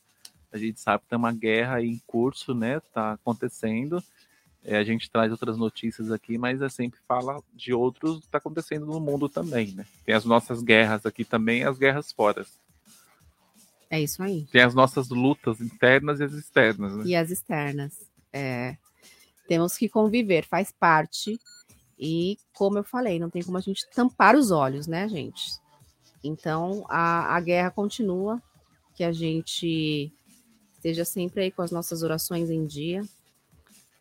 [0.53, 2.81] A gente sabe que tem uma guerra em curso, né?
[2.93, 4.03] Tá acontecendo.
[4.65, 8.39] É, a gente traz outras notícias aqui, mas é sempre fala de outros que está
[8.39, 9.87] acontecendo no mundo também, né?
[10.05, 12.45] Tem as nossas guerras aqui também, as guerras fora.
[13.91, 14.47] É isso aí.
[14.51, 17.05] Tem as nossas lutas internas e as externas, né?
[17.07, 17.95] E as externas.
[18.33, 18.77] É.
[19.49, 21.39] Temos que conviver, faz parte
[21.99, 25.53] e, como eu falei, não tem como a gente tampar os olhos, né, gente?
[26.23, 28.43] Então, a, a guerra continua,
[28.95, 30.13] que a gente
[30.75, 33.03] esteja sempre aí com as nossas orações em dia,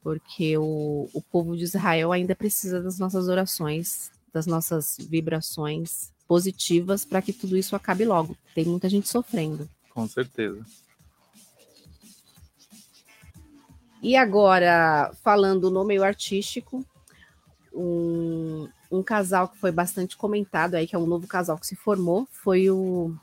[0.01, 7.05] porque o, o povo de Israel ainda precisa das nossas orações, das nossas vibrações positivas
[7.05, 8.35] para que tudo isso acabe logo.
[8.53, 9.69] Tem muita gente sofrendo.
[9.95, 10.63] Com certeza.
[14.03, 16.85] E agora, falando no meio artístico,
[17.73, 21.77] um, um casal que foi bastante comentado aí, que é um novo casal que se
[21.77, 23.15] formou, foi o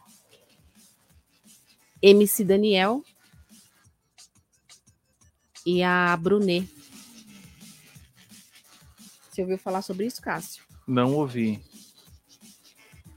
[2.01, 3.05] MC Daniel
[5.65, 6.69] e a Brunet.
[9.31, 10.65] Você ouviu falar sobre isso, Cássio?
[10.86, 11.62] Não ouvi.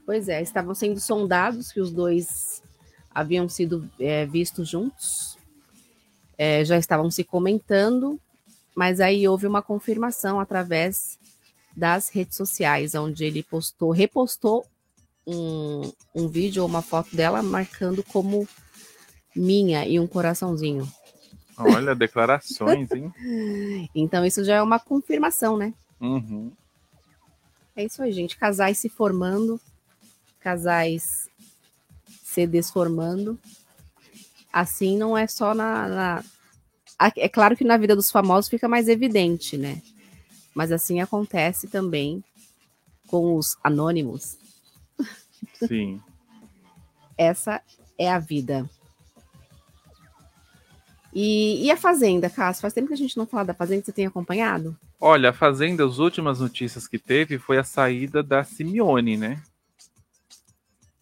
[0.04, 2.45] Pois é, estavam sendo sondados que os dois
[3.16, 5.38] haviam sido é, vistos juntos,
[6.36, 8.20] é, já estavam se comentando,
[8.74, 11.18] mas aí houve uma confirmação através
[11.74, 14.66] das redes sociais, onde ele postou, repostou
[15.26, 18.46] um, um vídeo ou uma foto dela marcando como
[19.34, 20.86] minha e um coraçãozinho.
[21.56, 23.10] Olha, declarações, hein?
[23.94, 25.72] então isso já é uma confirmação, né?
[25.98, 26.52] Uhum.
[27.74, 28.36] É isso aí, gente.
[28.36, 29.58] Casais se formando,
[30.38, 31.30] casais
[32.36, 33.38] se desformando.
[34.52, 36.24] Assim não é só na, na.
[37.16, 39.80] É claro que na vida dos famosos fica mais evidente, né?
[40.54, 42.22] Mas assim acontece também
[43.06, 44.36] com os anônimos.
[45.66, 46.00] Sim.
[47.16, 47.62] Essa
[47.98, 48.68] é a vida.
[51.14, 52.60] E, e, a Fazenda, Cássio?
[52.60, 54.76] Faz tempo que a gente não fala da Fazenda, você tem acompanhado?
[55.00, 59.42] Olha, a Fazenda, as últimas notícias que teve foi a saída da Simeone, né?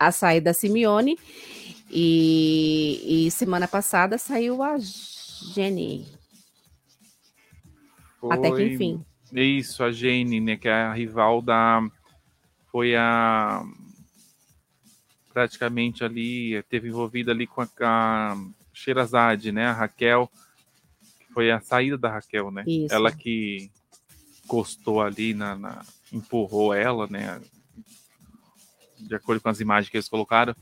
[0.06, 1.18] A saída da Simeone.
[1.90, 6.06] E, e semana passada saiu a Jenny.
[8.30, 9.04] Até que Foi- enfim.
[9.32, 10.56] Isso, a Jane, né?
[10.56, 11.86] Que é a rival da.
[12.70, 13.62] Foi a.
[15.32, 18.36] Praticamente ali, teve envolvida ali com a, a
[18.72, 19.66] Sherazade, né?
[19.66, 20.30] A Raquel.
[21.18, 22.62] que Foi a saída da Raquel, né?
[22.66, 22.94] Isso.
[22.94, 23.68] Ela que
[24.44, 27.40] encostou ali, na, na- empurrou ela, né?
[28.98, 30.54] De acordo com as imagens que eles colocaram,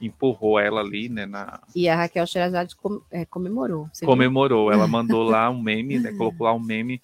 [0.00, 1.26] empurrou ela ali, né?
[1.26, 3.88] Na, E a Raquel Sherazade com- é, comemorou.
[3.92, 4.08] você viu?
[4.08, 4.70] comemorou.
[4.72, 6.12] Ela mandou lá um meme, né?
[6.12, 7.02] Colocou lá um meme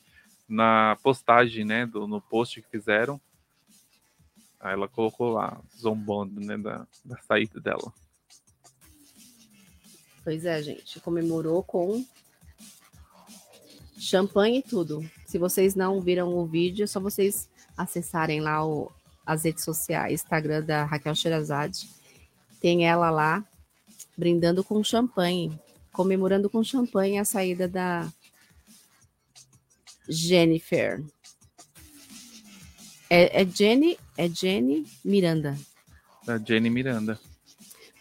[0.48, 1.86] na postagem, né?
[1.86, 3.20] Do, no post que fizeram.
[4.60, 6.56] Aí ela colocou lá, zombando, né?
[6.56, 7.92] Da, da saída dela.
[10.22, 11.00] Pois é, gente.
[11.00, 12.04] Comemorou com
[13.98, 15.04] champanhe e tudo.
[15.26, 18.90] Se vocês não viram o vídeo, é só vocês acessarem lá o-
[19.26, 21.88] as redes sociais, Instagram da Raquel Sherazade.
[22.60, 23.44] Tem ela lá
[24.16, 25.58] brindando com champanhe,
[25.92, 28.10] comemorando com champanhe a saída da
[30.08, 31.02] Jennifer.
[33.08, 35.58] É, é Jenny, é Jenny Miranda
[36.24, 37.18] Da Jenny Miranda.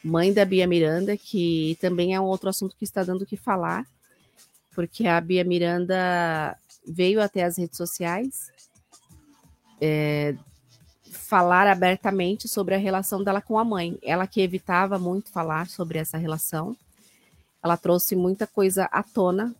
[0.03, 3.35] mãe da Bia Miranda, que também é um outro assunto que está dando o que
[3.35, 3.85] falar,
[4.73, 8.51] porque a Bia Miranda veio até as redes sociais
[9.85, 10.35] é,
[11.13, 13.97] falar abertamente sobre a relação dela com a mãe.
[14.01, 16.75] Ela que evitava muito falar sobre essa relação.
[17.63, 19.55] Ela trouxe muita coisa à tona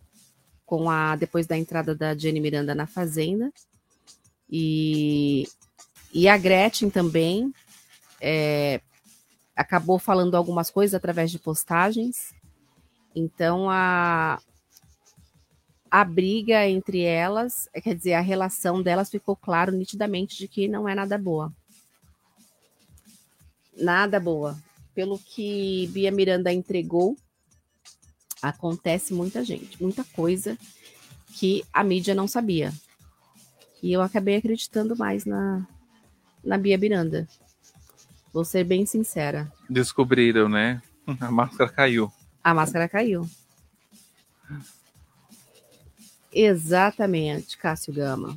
[0.66, 3.52] com a depois da entrada da Jenny Miranda na Fazenda.
[4.50, 5.48] E,
[6.12, 7.52] e a Gretchen também
[8.20, 8.80] é,
[9.56, 12.34] acabou falando algumas coisas através de postagens.
[13.14, 14.40] Então a
[15.94, 20.66] a briga entre elas, eh, quer dizer, a relação delas ficou claro nitidamente de que
[20.66, 21.52] não é nada boa.
[23.76, 24.58] Nada boa.
[24.92, 27.16] Pelo que Bia Miranda entregou,
[28.42, 30.58] acontece muita gente, muita coisa
[31.28, 32.72] que a mídia não sabia.
[33.80, 35.64] E eu acabei acreditando mais na,
[36.42, 37.28] na Bia Miranda.
[38.32, 39.48] Vou ser bem sincera.
[39.70, 40.82] Descobriram, né?
[41.20, 42.12] A máscara caiu.
[42.42, 43.30] A máscara caiu.
[46.34, 48.36] Exatamente, Cássio Gama.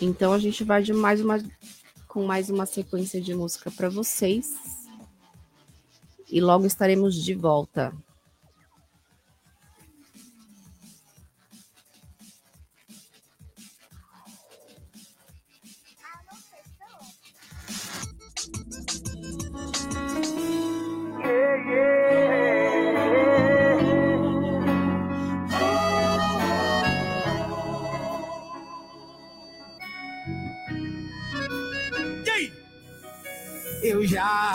[0.00, 1.42] Então a gente vai de mais uma
[2.06, 4.54] com mais uma sequência de música para vocês.
[6.30, 7.92] E logo estaremos de volta.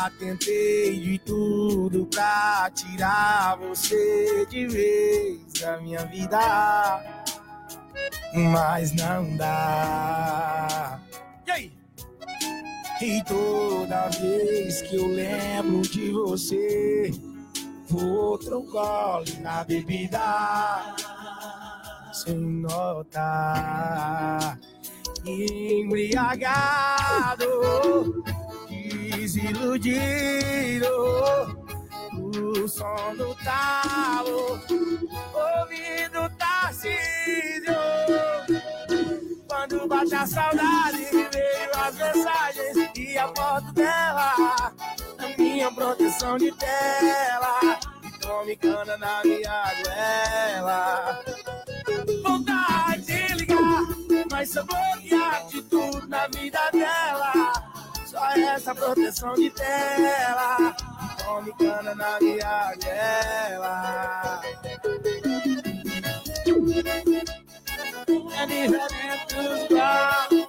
[0.10, 6.40] Tentei de tudo pra tirar você de vez da minha vida,
[8.34, 11.00] mas não dá.
[11.48, 11.72] E aí?
[13.02, 17.12] E toda vez que eu lembro de você,
[17.92, 20.94] outro gole na bebida,
[22.14, 23.20] sem notar,
[25.26, 27.46] embriagado
[29.24, 30.86] desiludido
[32.12, 34.60] o som do talo
[35.34, 37.74] ouvindo Tarcísio.
[39.48, 44.34] Quando bate a saudade veio as mensagens e a foto dela
[45.20, 51.24] a minha proteção de tela e tome cana na minha goela.
[52.24, 53.84] Vontade de ligar
[54.30, 57.62] mas só bloquear de tudo na vida dela
[58.14, 60.76] só essa proteção de tela.
[61.26, 64.41] Tome cana na minha guela.
[68.38, 70.48] É diferente dos graus.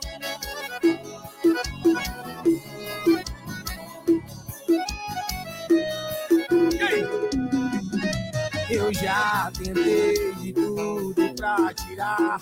[8.70, 12.40] Eu já tentei de tudo pra tirar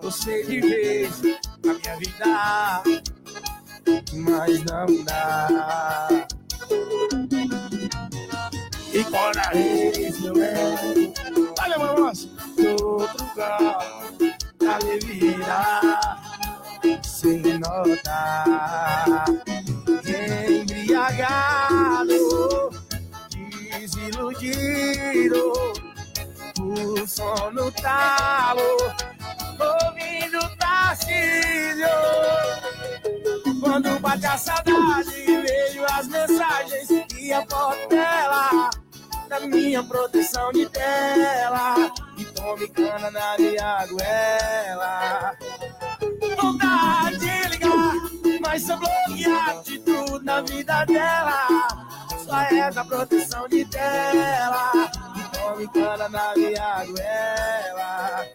[0.00, 1.20] você de vez
[1.60, 2.82] da minha vida
[4.12, 6.08] mas não dá.
[8.92, 12.28] E quando a vez eu lembro, olha, vamos,
[12.82, 14.08] outro carro
[14.58, 16.22] pra me virar
[17.02, 19.24] sem notar.
[20.56, 22.14] Embriagado,
[23.78, 25.52] desiludido,
[26.60, 28.62] o som no talo,
[29.60, 31.86] ouvindo gatilho.
[33.66, 36.88] Quando bate a saudade, vejo as mensagens
[37.18, 38.70] e a foto dela.
[39.28, 41.92] Da minha proteção de tela.
[42.16, 45.36] E tome cana na minha goela.
[46.40, 51.48] Vontade de ligar, mas sou bloqueado de tudo na vida dela.
[52.24, 54.70] Só é da proteção de tela.
[55.16, 58.26] E tome cana na minha goela.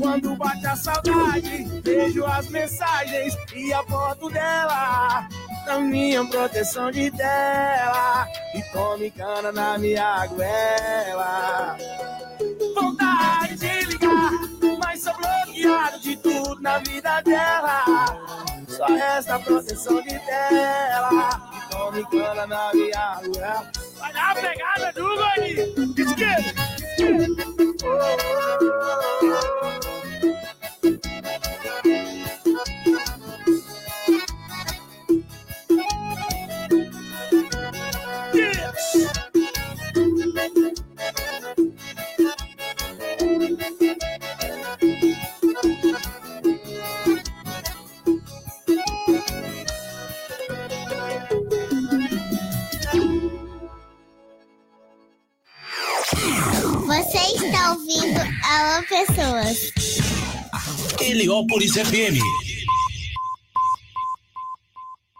[0.00, 5.28] Quando bate a saudade, vejo as mensagens e a foto dela.
[5.66, 8.26] Na minha proteção de tela.
[8.54, 11.76] E tome cana na minha goela.
[12.74, 14.30] Vontade de ligar,
[14.78, 17.84] mas sou bloqueado de tudo na vida dela.
[18.68, 21.10] Só resta a proteção de tela.
[21.52, 23.70] E tome cana na minha goela.
[23.98, 26.08] Vai a pegada do gordinho.
[26.08, 26.69] Esquerda.
[27.02, 27.26] Oh,
[29.22, 30.09] oh,
[56.90, 59.70] Você está ouvindo Alô Pessoas.
[61.00, 62.18] Heliópolis FM.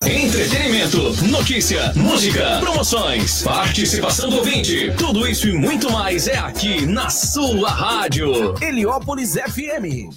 [0.03, 4.93] Entretenimento, notícia, música, promoções, participação do ouvinte.
[4.99, 8.61] Tudo isso e muito mais é aqui na sua rádio.
[8.61, 10.11] Heliópolis FM.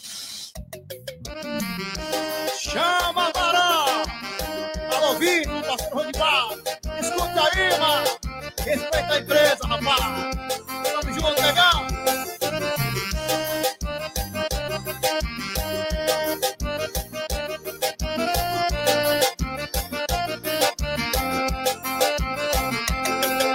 [2.59, 4.01] Chama, Barão!
[4.91, 6.49] Alô, Vitor, pastor de bar!
[6.99, 8.07] Escuta aí, mano!
[8.65, 10.62] Respeita a empresa, rapaz!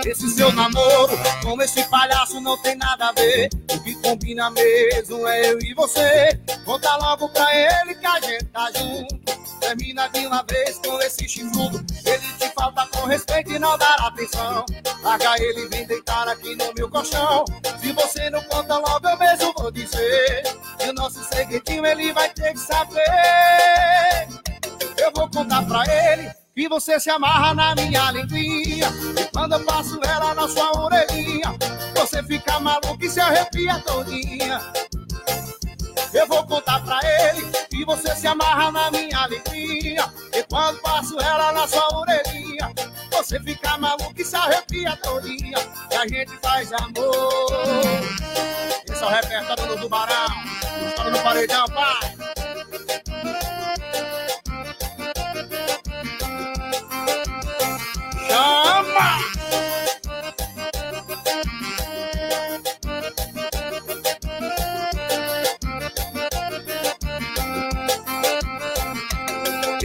[0.06, 1.12] Esse seu namoro
[1.42, 3.50] com esse palhaço não tem nada a ver.
[3.70, 6.40] O que combina mesmo é eu e você.
[6.64, 9.17] Conta logo pra ele que a gente tá junto.
[9.68, 11.84] Termina de uma vez com esse chifrudo.
[12.02, 14.64] Ele te falta com respeito e não dar atenção.
[15.02, 17.44] Larga ele e vem deitar aqui no meu colchão.
[17.78, 20.42] Se você não conta logo, eu mesmo vou dizer.
[20.82, 24.28] E o nosso segredinho ele vai ter que saber.
[24.96, 28.88] Eu vou contar pra ele que você se amarra na minha linguinha.
[29.20, 31.54] E quando eu passo ela na sua orelhinha,
[31.94, 34.62] você fica maluco e se arrepia todinha.
[36.12, 40.12] Eu vou contar pra ele que você se amarra na minha linguinha.
[40.32, 42.72] E quando passo ela na sua orelhinha,
[43.10, 45.58] você fica maluco e se arrepia todinha.
[45.90, 47.82] E a gente faz amor.
[48.90, 50.26] Esse é o repertório do Tubarão.
[50.88, 52.16] Estamos no paredão, pai.
[58.28, 58.67] Chama!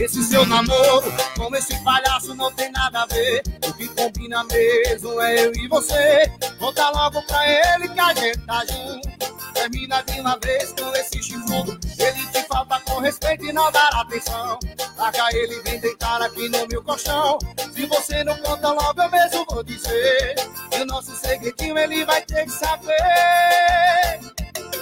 [0.04, 3.42] Esse seu namoro com esse palhaço não tem nada a ver.
[3.66, 6.30] O que combina mesmo é eu e você.
[6.58, 9.08] Conta logo pra ele que a gente tá junto.
[9.54, 11.80] Termina de uma vez com esse chifrudo.
[11.98, 14.58] Ele te falta com respeito e não dar atenção.
[14.98, 17.38] Larga ele vem deitar aqui no meu colchão.
[17.72, 20.34] Se você não conta logo, eu mesmo vou dizer.
[20.70, 24.20] E o nosso segredinho ele vai ter que saber.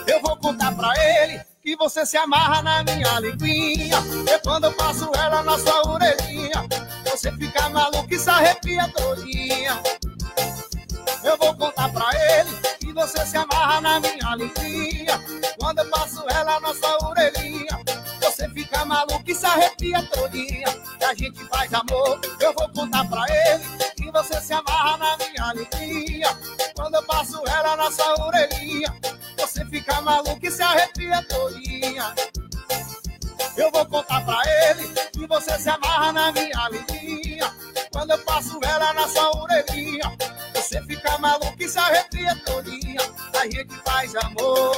[0.05, 3.99] Eu vou contar pra ele que você se amarra na minha linguinha.
[4.27, 6.67] E quando eu passo ela na sua orelhinha,
[7.09, 9.81] você fica maluco e se arrepia todinha.
[11.23, 15.21] Eu vou contar pra ele que você se amarra na minha linguinha.
[15.59, 17.79] Quando eu passo ela na sua orelhinha,
[18.21, 20.67] você fica maluco e se arrepia todinha.
[21.01, 22.21] E a gente faz amor.
[22.41, 26.29] Eu vou contar pra ele que você se amarra na minha linguinha.
[26.75, 28.95] Quando eu passo ela na sua orelhinha,
[29.39, 32.15] você fica maluco e se arrepia todinha.
[33.57, 37.53] Eu vou contar pra ele que você se amarra na minha linguinha.
[37.91, 40.17] Quando eu passo ela na sua orelhinha,
[40.55, 43.01] você fica maluco e se arrepia todinha.
[43.41, 44.77] A gente faz amor.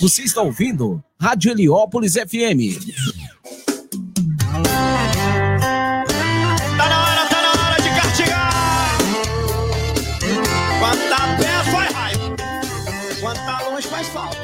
[0.00, 2.78] Você está ouvindo Rádio Heliópolis FM.
[6.76, 8.98] Tá na hora, tá na hora de castigar.
[10.78, 12.36] Quanta pé faz raiva,
[13.20, 14.38] quanta longe faz falta.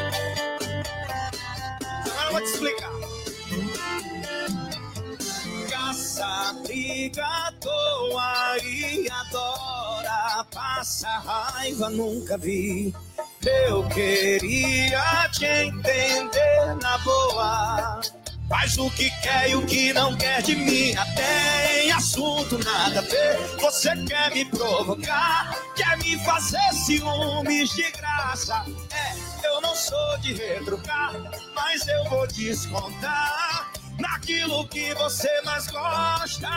[2.04, 2.90] Agora eu vou te explicar.
[5.70, 10.44] Caça, briga à toa e adora.
[10.52, 12.92] Passa raiva, nunca vi
[13.46, 18.00] eu queria te entender na boa.
[18.48, 20.96] Faz o que quer e o que não quer de mim.
[20.96, 23.36] Até em assunto nada a ver.
[23.60, 28.64] Você quer me provocar, quer me fazer ciúmes de graça.
[28.92, 31.12] É, eu não sou de retrucar,
[31.54, 36.48] mas eu vou descontar naquilo que você mais gosta.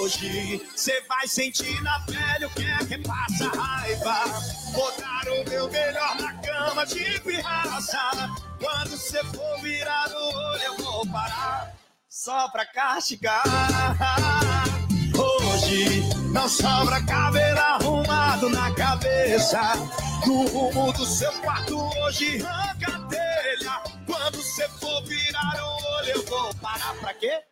[0.00, 4.26] Hoje você vai sentir na pele o que é que passa raiva.
[4.72, 7.98] Vou dar o meu melhor na cama de pirraça.
[8.60, 11.74] Quando você for virar o olho, eu vou parar
[12.08, 13.42] só pra castigar.
[15.18, 16.02] Hoje
[16.32, 19.60] não sobra cabelo arrumado na cabeça.
[20.24, 23.82] No rumo do seu quarto, hoje arranca a telha.
[24.06, 27.47] Quando você for virar o olho, eu vou parar pra quê?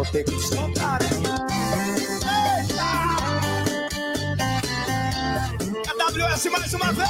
[0.00, 0.98] Vou ter que descontar!
[5.90, 7.06] AWS mais uma vez!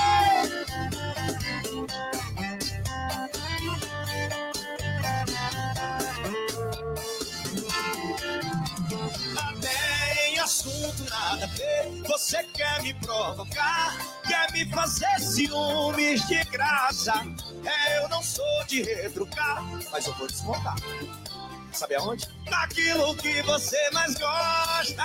[9.39, 12.03] Até em assunto nada a ver.
[12.09, 17.25] Você quer me provocar, quer me fazer ciúmes de graça.
[17.65, 19.63] É, eu não sou de retrucar,
[19.93, 20.75] mas eu vou desmontar.
[21.73, 22.29] Sabe aonde?
[22.51, 25.05] Naquilo que você mais gosta.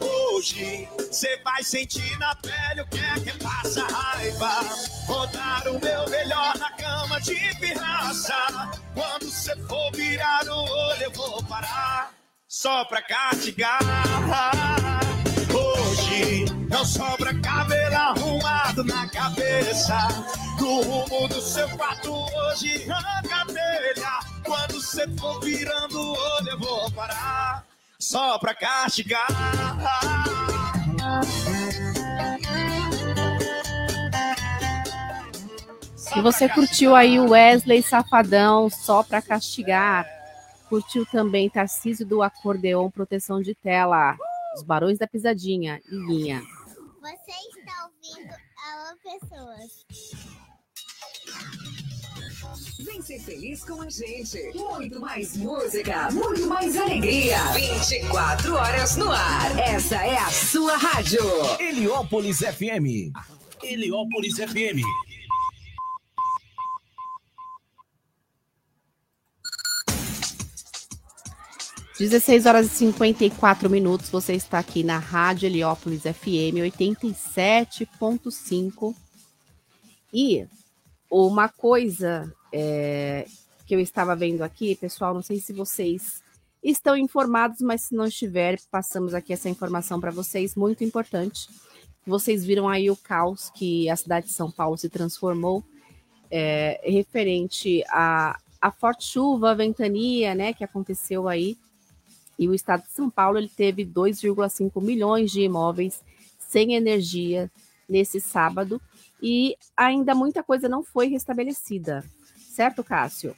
[0.00, 4.62] Hoje você vai sentir na pele o que é que passa raiva.
[5.06, 8.34] Vou dar o meu melhor na cama de pirraça.
[8.94, 12.12] Quando você for virar o olho, eu vou parar
[12.48, 13.78] só pra castigar.
[15.92, 19.94] Hoje não sobra cabelo arrumado na cabeça.
[20.58, 24.20] No rumo do seu quarto hoje arranca telha.
[24.42, 27.66] Quando você for virando o olho, eu vou parar
[27.98, 29.26] só pra castigar.
[36.16, 40.06] E você curtiu aí o Wesley Safadão só pra castigar.
[40.70, 44.16] Curtiu também Tarcísio do Acordeon Proteção de Tela.
[44.54, 45.80] Os Barões da Pisadinha.
[45.88, 46.42] Liguinha.
[47.00, 48.34] Você está ouvindo
[48.68, 49.86] Alô Pessoas.
[52.84, 54.38] Vem ser feliz com a gente.
[54.54, 57.38] Muito mais música, muito mais alegria.
[57.54, 59.58] 24 horas no ar.
[59.58, 61.20] Essa é a sua rádio.
[61.58, 63.12] Heliópolis FM.
[63.62, 64.82] Heliópolis FM.
[72.02, 74.10] Dezesseis horas e 54 minutos.
[74.10, 78.92] Você está aqui na Rádio Heliópolis FM 87.5.
[80.12, 80.44] E
[81.08, 83.24] uma coisa é,
[83.64, 86.20] que eu estava vendo aqui, pessoal, não sei se vocês
[86.60, 91.48] estão informados, mas se não estiver, passamos aqui essa informação para vocês, muito importante.
[92.04, 95.62] Vocês viram aí o caos que a cidade de São Paulo se transformou
[96.28, 101.56] é, referente a, a forte chuva, ventania, né, que aconteceu aí.
[102.42, 106.02] E o estado de São Paulo ele teve 2,5 milhões de imóveis
[106.38, 107.50] sem energia
[107.88, 108.80] nesse sábado
[109.22, 112.04] e ainda muita coisa não foi restabelecida,
[112.36, 113.36] certo, Cássio?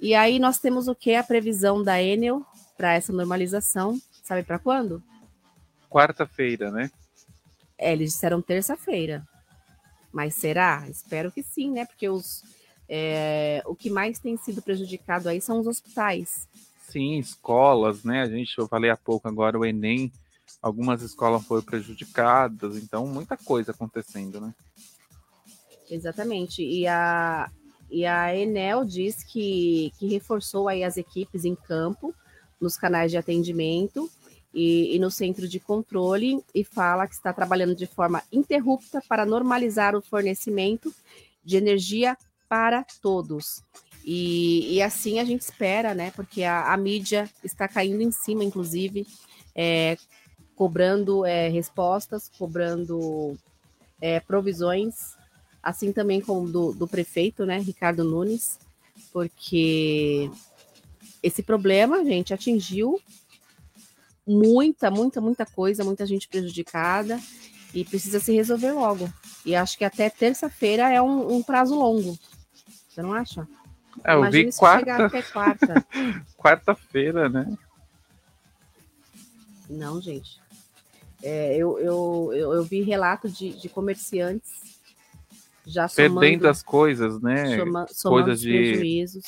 [0.00, 1.14] E aí nós temos o que?
[1.14, 2.46] A previsão da Enel
[2.76, 5.02] para essa normalização, sabe para quando?
[5.90, 6.90] Quarta-feira, né?
[7.76, 9.26] É, eles disseram terça-feira.
[10.10, 10.86] Mas será?
[10.88, 11.84] Espero que sim, né?
[11.84, 12.42] Porque os,
[12.88, 16.48] é, o que mais tem sido prejudicado aí são os hospitais.
[16.88, 18.22] Sim, escolas, né?
[18.22, 20.10] A gente, eu falei há pouco agora, o Enem,
[20.62, 24.54] algumas escolas foram prejudicadas, então muita coisa acontecendo, né?
[25.90, 26.62] Exatamente.
[26.62, 27.50] E a,
[27.90, 32.14] e a Enel diz que, que reforçou aí as equipes em campo,
[32.60, 34.10] nos canais de atendimento
[34.52, 39.24] e, e, no centro de controle, e fala que está trabalhando de forma interrupta para
[39.24, 40.92] normalizar o fornecimento
[41.44, 42.16] de energia
[42.48, 43.62] para todos.
[44.10, 46.10] E, e assim a gente espera, né?
[46.12, 49.06] Porque a, a mídia está caindo em cima, inclusive,
[49.54, 49.98] é,
[50.56, 53.36] cobrando é, respostas, cobrando
[54.00, 55.18] é, provisões
[55.62, 58.58] assim também como do, do prefeito, né, Ricardo Nunes,
[59.12, 60.30] porque
[61.22, 62.98] esse problema, gente, atingiu
[64.26, 67.20] muita, muita, muita coisa, muita gente prejudicada
[67.74, 69.12] e precisa se resolver logo.
[69.44, 72.18] E acho que até terça-feira é um, um, prazo longo.
[72.88, 73.46] Você não acha?
[74.04, 75.10] É, eu vi quarta.
[75.32, 75.86] quarta.
[76.36, 77.56] Quarta-feira, né?
[79.68, 80.40] Não, gente.
[81.22, 84.52] É, eu, eu, eu, eu vi relato de, de comerciantes
[85.66, 87.56] já somando, Perdendo as coisas, né?
[87.58, 89.24] soma- coisas de, prejuízos.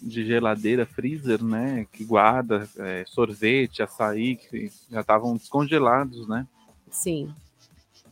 [0.00, 1.86] de geladeira, freezer, né?
[1.92, 6.46] Que guarda é, sorvete, açaí, que já estavam descongelados, né?
[6.90, 7.34] Sim,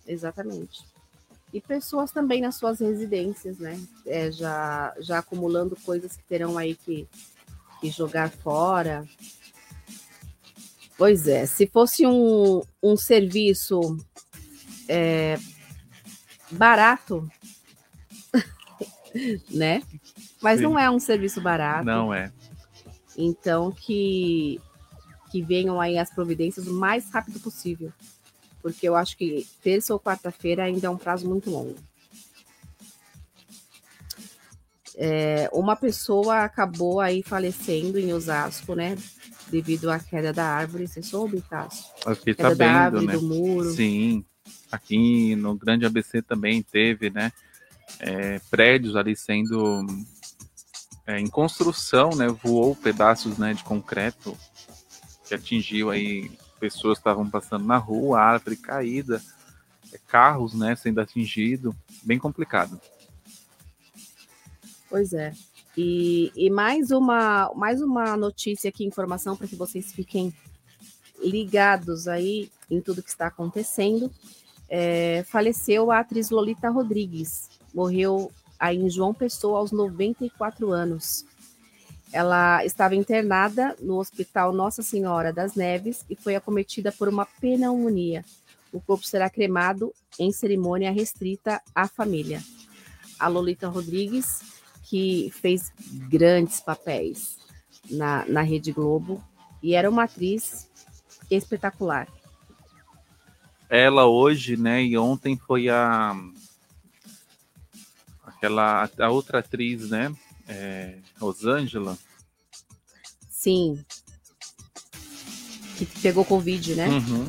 [0.06, 0.84] exatamente.
[1.52, 3.78] E pessoas também nas suas residências, né?
[4.06, 7.06] É, já, já acumulando coisas que terão aí que,
[7.80, 9.06] que jogar fora.
[10.96, 13.80] Pois é, se fosse um, um serviço
[14.88, 15.38] é,
[16.50, 17.28] barato,
[19.50, 19.82] né?
[20.40, 20.64] Mas Sim.
[20.64, 21.84] não é um serviço barato.
[21.84, 22.32] Não é.
[23.16, 24.60] Então que
[25.30, 27.90] que venham aí as providências o mais rápido possível.
[28.62, 31.76] Porque eu acho que terça ou quarta-feira ainda é um prazo muito longo.
[34.94, 38.96] É, uma pessoa acabou aí falecendo em Osasco, né?
[39.50, 40.86] Devido à queda da árvore.
[40.86, 41.84] Você soube, Cássio?
[42.06, 43.14] Eu fiquei Queda árvore, né?
[43.14, 43.70] do muro.
[43.72, 44.24] Sim.
[44.70, 47.32] Aqui no Grande ABC também teve, né?
[47.98, 49.86] é, prédios ali sendo
[51.06, 52.28] é, em construção, né?
[52.28, 54.36] Voou pedaços, né, de concreto
[55.26, 56.30] que atingiu aí
[56.62, 59.20] pessoas estavam passando na rua, árvore caída,
[59.92, 61.74] é, carros, né, sendo atingido,
[62.04, 62.80] bem complicado.
[64.88, 65.32] Pois é.
[65.76, 70.32] E, e mais uma mais uma notícia aqui, informação para que vocês fiquem
[71.18, 74.08] ligados aí em tudo que está acontecendo.
[74.68, 81.26] É, faleceu a atriz Lolita Rodrigues, morreu aí em João Pessoa aos 94 anos.
[82.12, 88.22] Ela estava internada no Hospital Nossa Senhora das Neves e foi acometida por uma pneumonia.
[88.70, 92.42] O corpo será cremado em cerimônia restrita à família.
[93.18, 94.42] A Lolita Rodrigues,
[94.82, 95.72] que fez
[96.10, 97.38] grandes papéis
[97.90, 99.22] na, na Rede Globo
[99.62, 100.70] e era uma atriz
[101.30, 102.08] espetacular.
[103.70, 106.14] Ela hoje, né, e ontem foi a
[108.22, 110.14] aquela a outra atriz, né,
[110.48, 111.96] é, Rosângela.
[113.30, 113.84] Sim.
[115.76, 116.88] Que pegou Covid, né?
[116.88, 117.28] Uhum.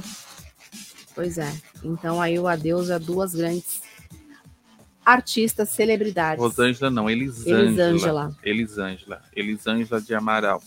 [1.16, 1.52] Pois é.
[1.84, 3.82] Então aí o adeus a duas grandes
[5.06, 6.42] artistas, celebridades.
[6.44, 7.62] Rosângela não, Elisângela.
[7.64, 8.38] Elisângela.
[8.44, 9.22] Elisângela.
[9.36, 10.64] Elisângela de Amaral.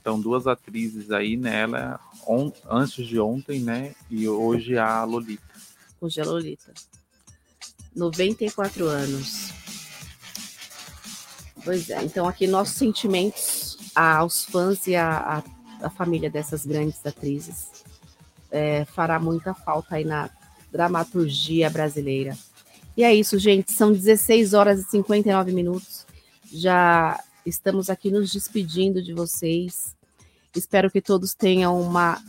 [0.00, 1.60] Então, duas atrizes aí, né?
[1.60, 3.94] Ela, on- antes de ontem, né?
[4.10, 5.42] E hoje a Lolita.
[6.00, 6.72] Hoje é Lolita.
[7.94, 9.50] 94 anos.
[11.64, 15.42] Pois é, então aqui nossos sentimentos aos fãs e à,
[15.96, 17.68] família dessas grandes atrizes.
[18.50, 20.30] É, fará muita falta aí na
[20.70, 22.36] dramaturgia brasileira.
[22.96, 23.72] E é isso, gente.
[23.72, 26.06] São 16 horas e 59 minutos.
[26.52, 29.96] Já estamos aqui nos despedindo de vocês.
[30.54, 32.20] Espero que todos tenham uma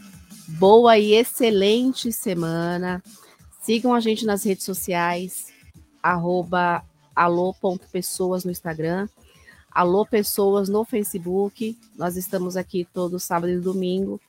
[0.48, 3.02] boa e excelente semana.
[3.62, 5.48] Sigam a gente nas redes sociais,
[6.02, 6.84] arroba
[7.16, 9.08] alô.pessoas no Instagram,
[9.72, 11.77] alô pessoas no Facebook.
[11.95, 14.19] Nós estamos aqui todo sábado e domingo,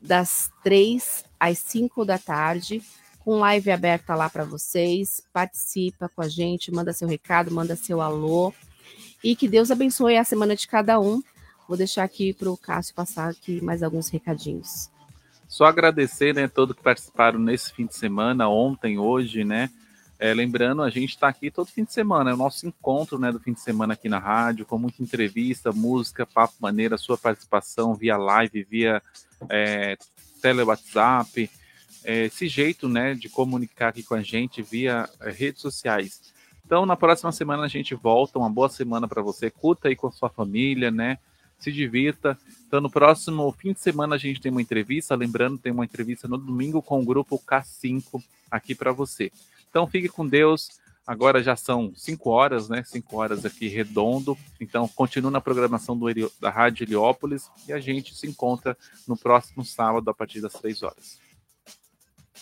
[0.00, 2.82] das três às cinco da tarde,
[3.20, 5.22] com live aberta lá para vocês.
[5.32, 8.52] Participa com a gente, manda seu recado, manda seu alô.
[9.24, 11.22] E que Deus abençoe a semana de cada um.
[11.66, 14.88] Vou deixar aqui para o Cássio passar aqui mais alguns recadinhos.
[15.48, 19.70] Só agradecer, né, todos que participaram nesse fim de semana, ontem, hoje, né?
[20.18, 23.30] É, lembrando, a gente está aqui todo fim de semana, é o nosso encontro né,
[23.30, 27.94] do fim de semana aqui na rádio, com muita entrevista, música, papo maneira, sua participação
[27.94, 29.02] via live, via
[29.50, 29.98] é,
[30.40, 31.50] tele WhatsApp,
[32.02, 36.32] é, esse jeito né, de comunicar aqui com a gente via é, redes sociais.
[36.64, 40.06] Então, na próxima semana a gente volta, uma boa semana para você, curta aí com
[40.06, 41.18] a sua família, né?
[41.60, 42.36] Se divirta.
[42.66, 46.26] Então, no próximo fim de semana a gente tem uma entrevista, lembrando, tem uma entrevista
[46.26, 48.20] no domingo com o grupo K5
[48.50, 49.30] aqui para você.
[49.76, 50.70] Então fique com Deus.
[51.06, 52.82] Agora já são 5 horas, né?
[52.82, 54.34] 5 horas aqui redondo.
[54.58, 56.06] Então continue na programação do,
[56.40, 58.74] da Rádio Heliópolis e a gente se encontra
[59.06, 61.20] no próximo sábado a partir das 3 horas.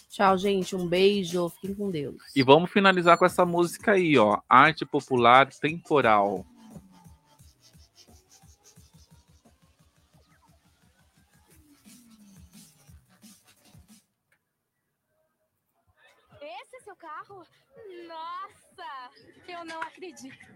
[0.09, 0.77] Tchau, gente.
[0.77, 1.49] Um beijo.
[1.49, 2.23] Fiquem com Deus.
[2.37, 4.39] E vamos finalizar com essa música aí, ó.
[4.49, 6.47] Arte Popular Temporal.
[18.07, 19.11] Nossa,
[19.49, 20.55] eu não acredito.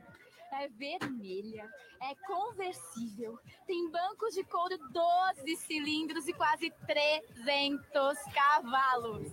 [0.51, 1.69] É vermelha,
[2.01, 9.31] é conversível, tem bancos de couro 12 cilindros e quase 300 cavalos.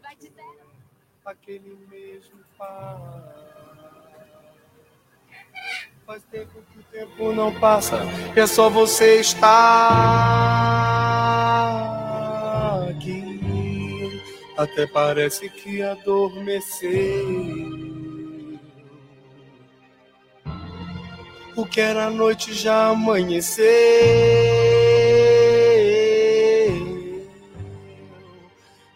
[0.00, 0.70] Vai de zero.
[1.24, 3.44] Aquele mesmo par.
[6.06, 7.98] Faz tempo que o tempo não passa,
[8.34, 9.48] é só você estar
[12.88, 13.33] aqui.
[14.56, 16.90] Até parece que adormeceu.
[21.56, 23.64] O que era noite já amanheceu.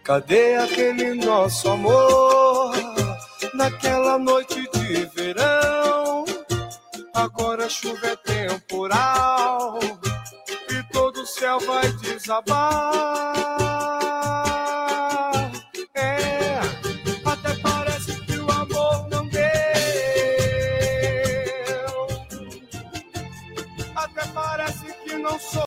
[0.02, 2.72] Cadê aquele nosso amor
[3.54, 6.24] naquela noite de verão?
[7.14, 9.78] Agora chuva é temporal
[10.70, 13.28] e todo o céu vai desabar.
[17.38, 19.44] Até parece que o amor não deu.
[23.94, 25.48] Até parece que não sou.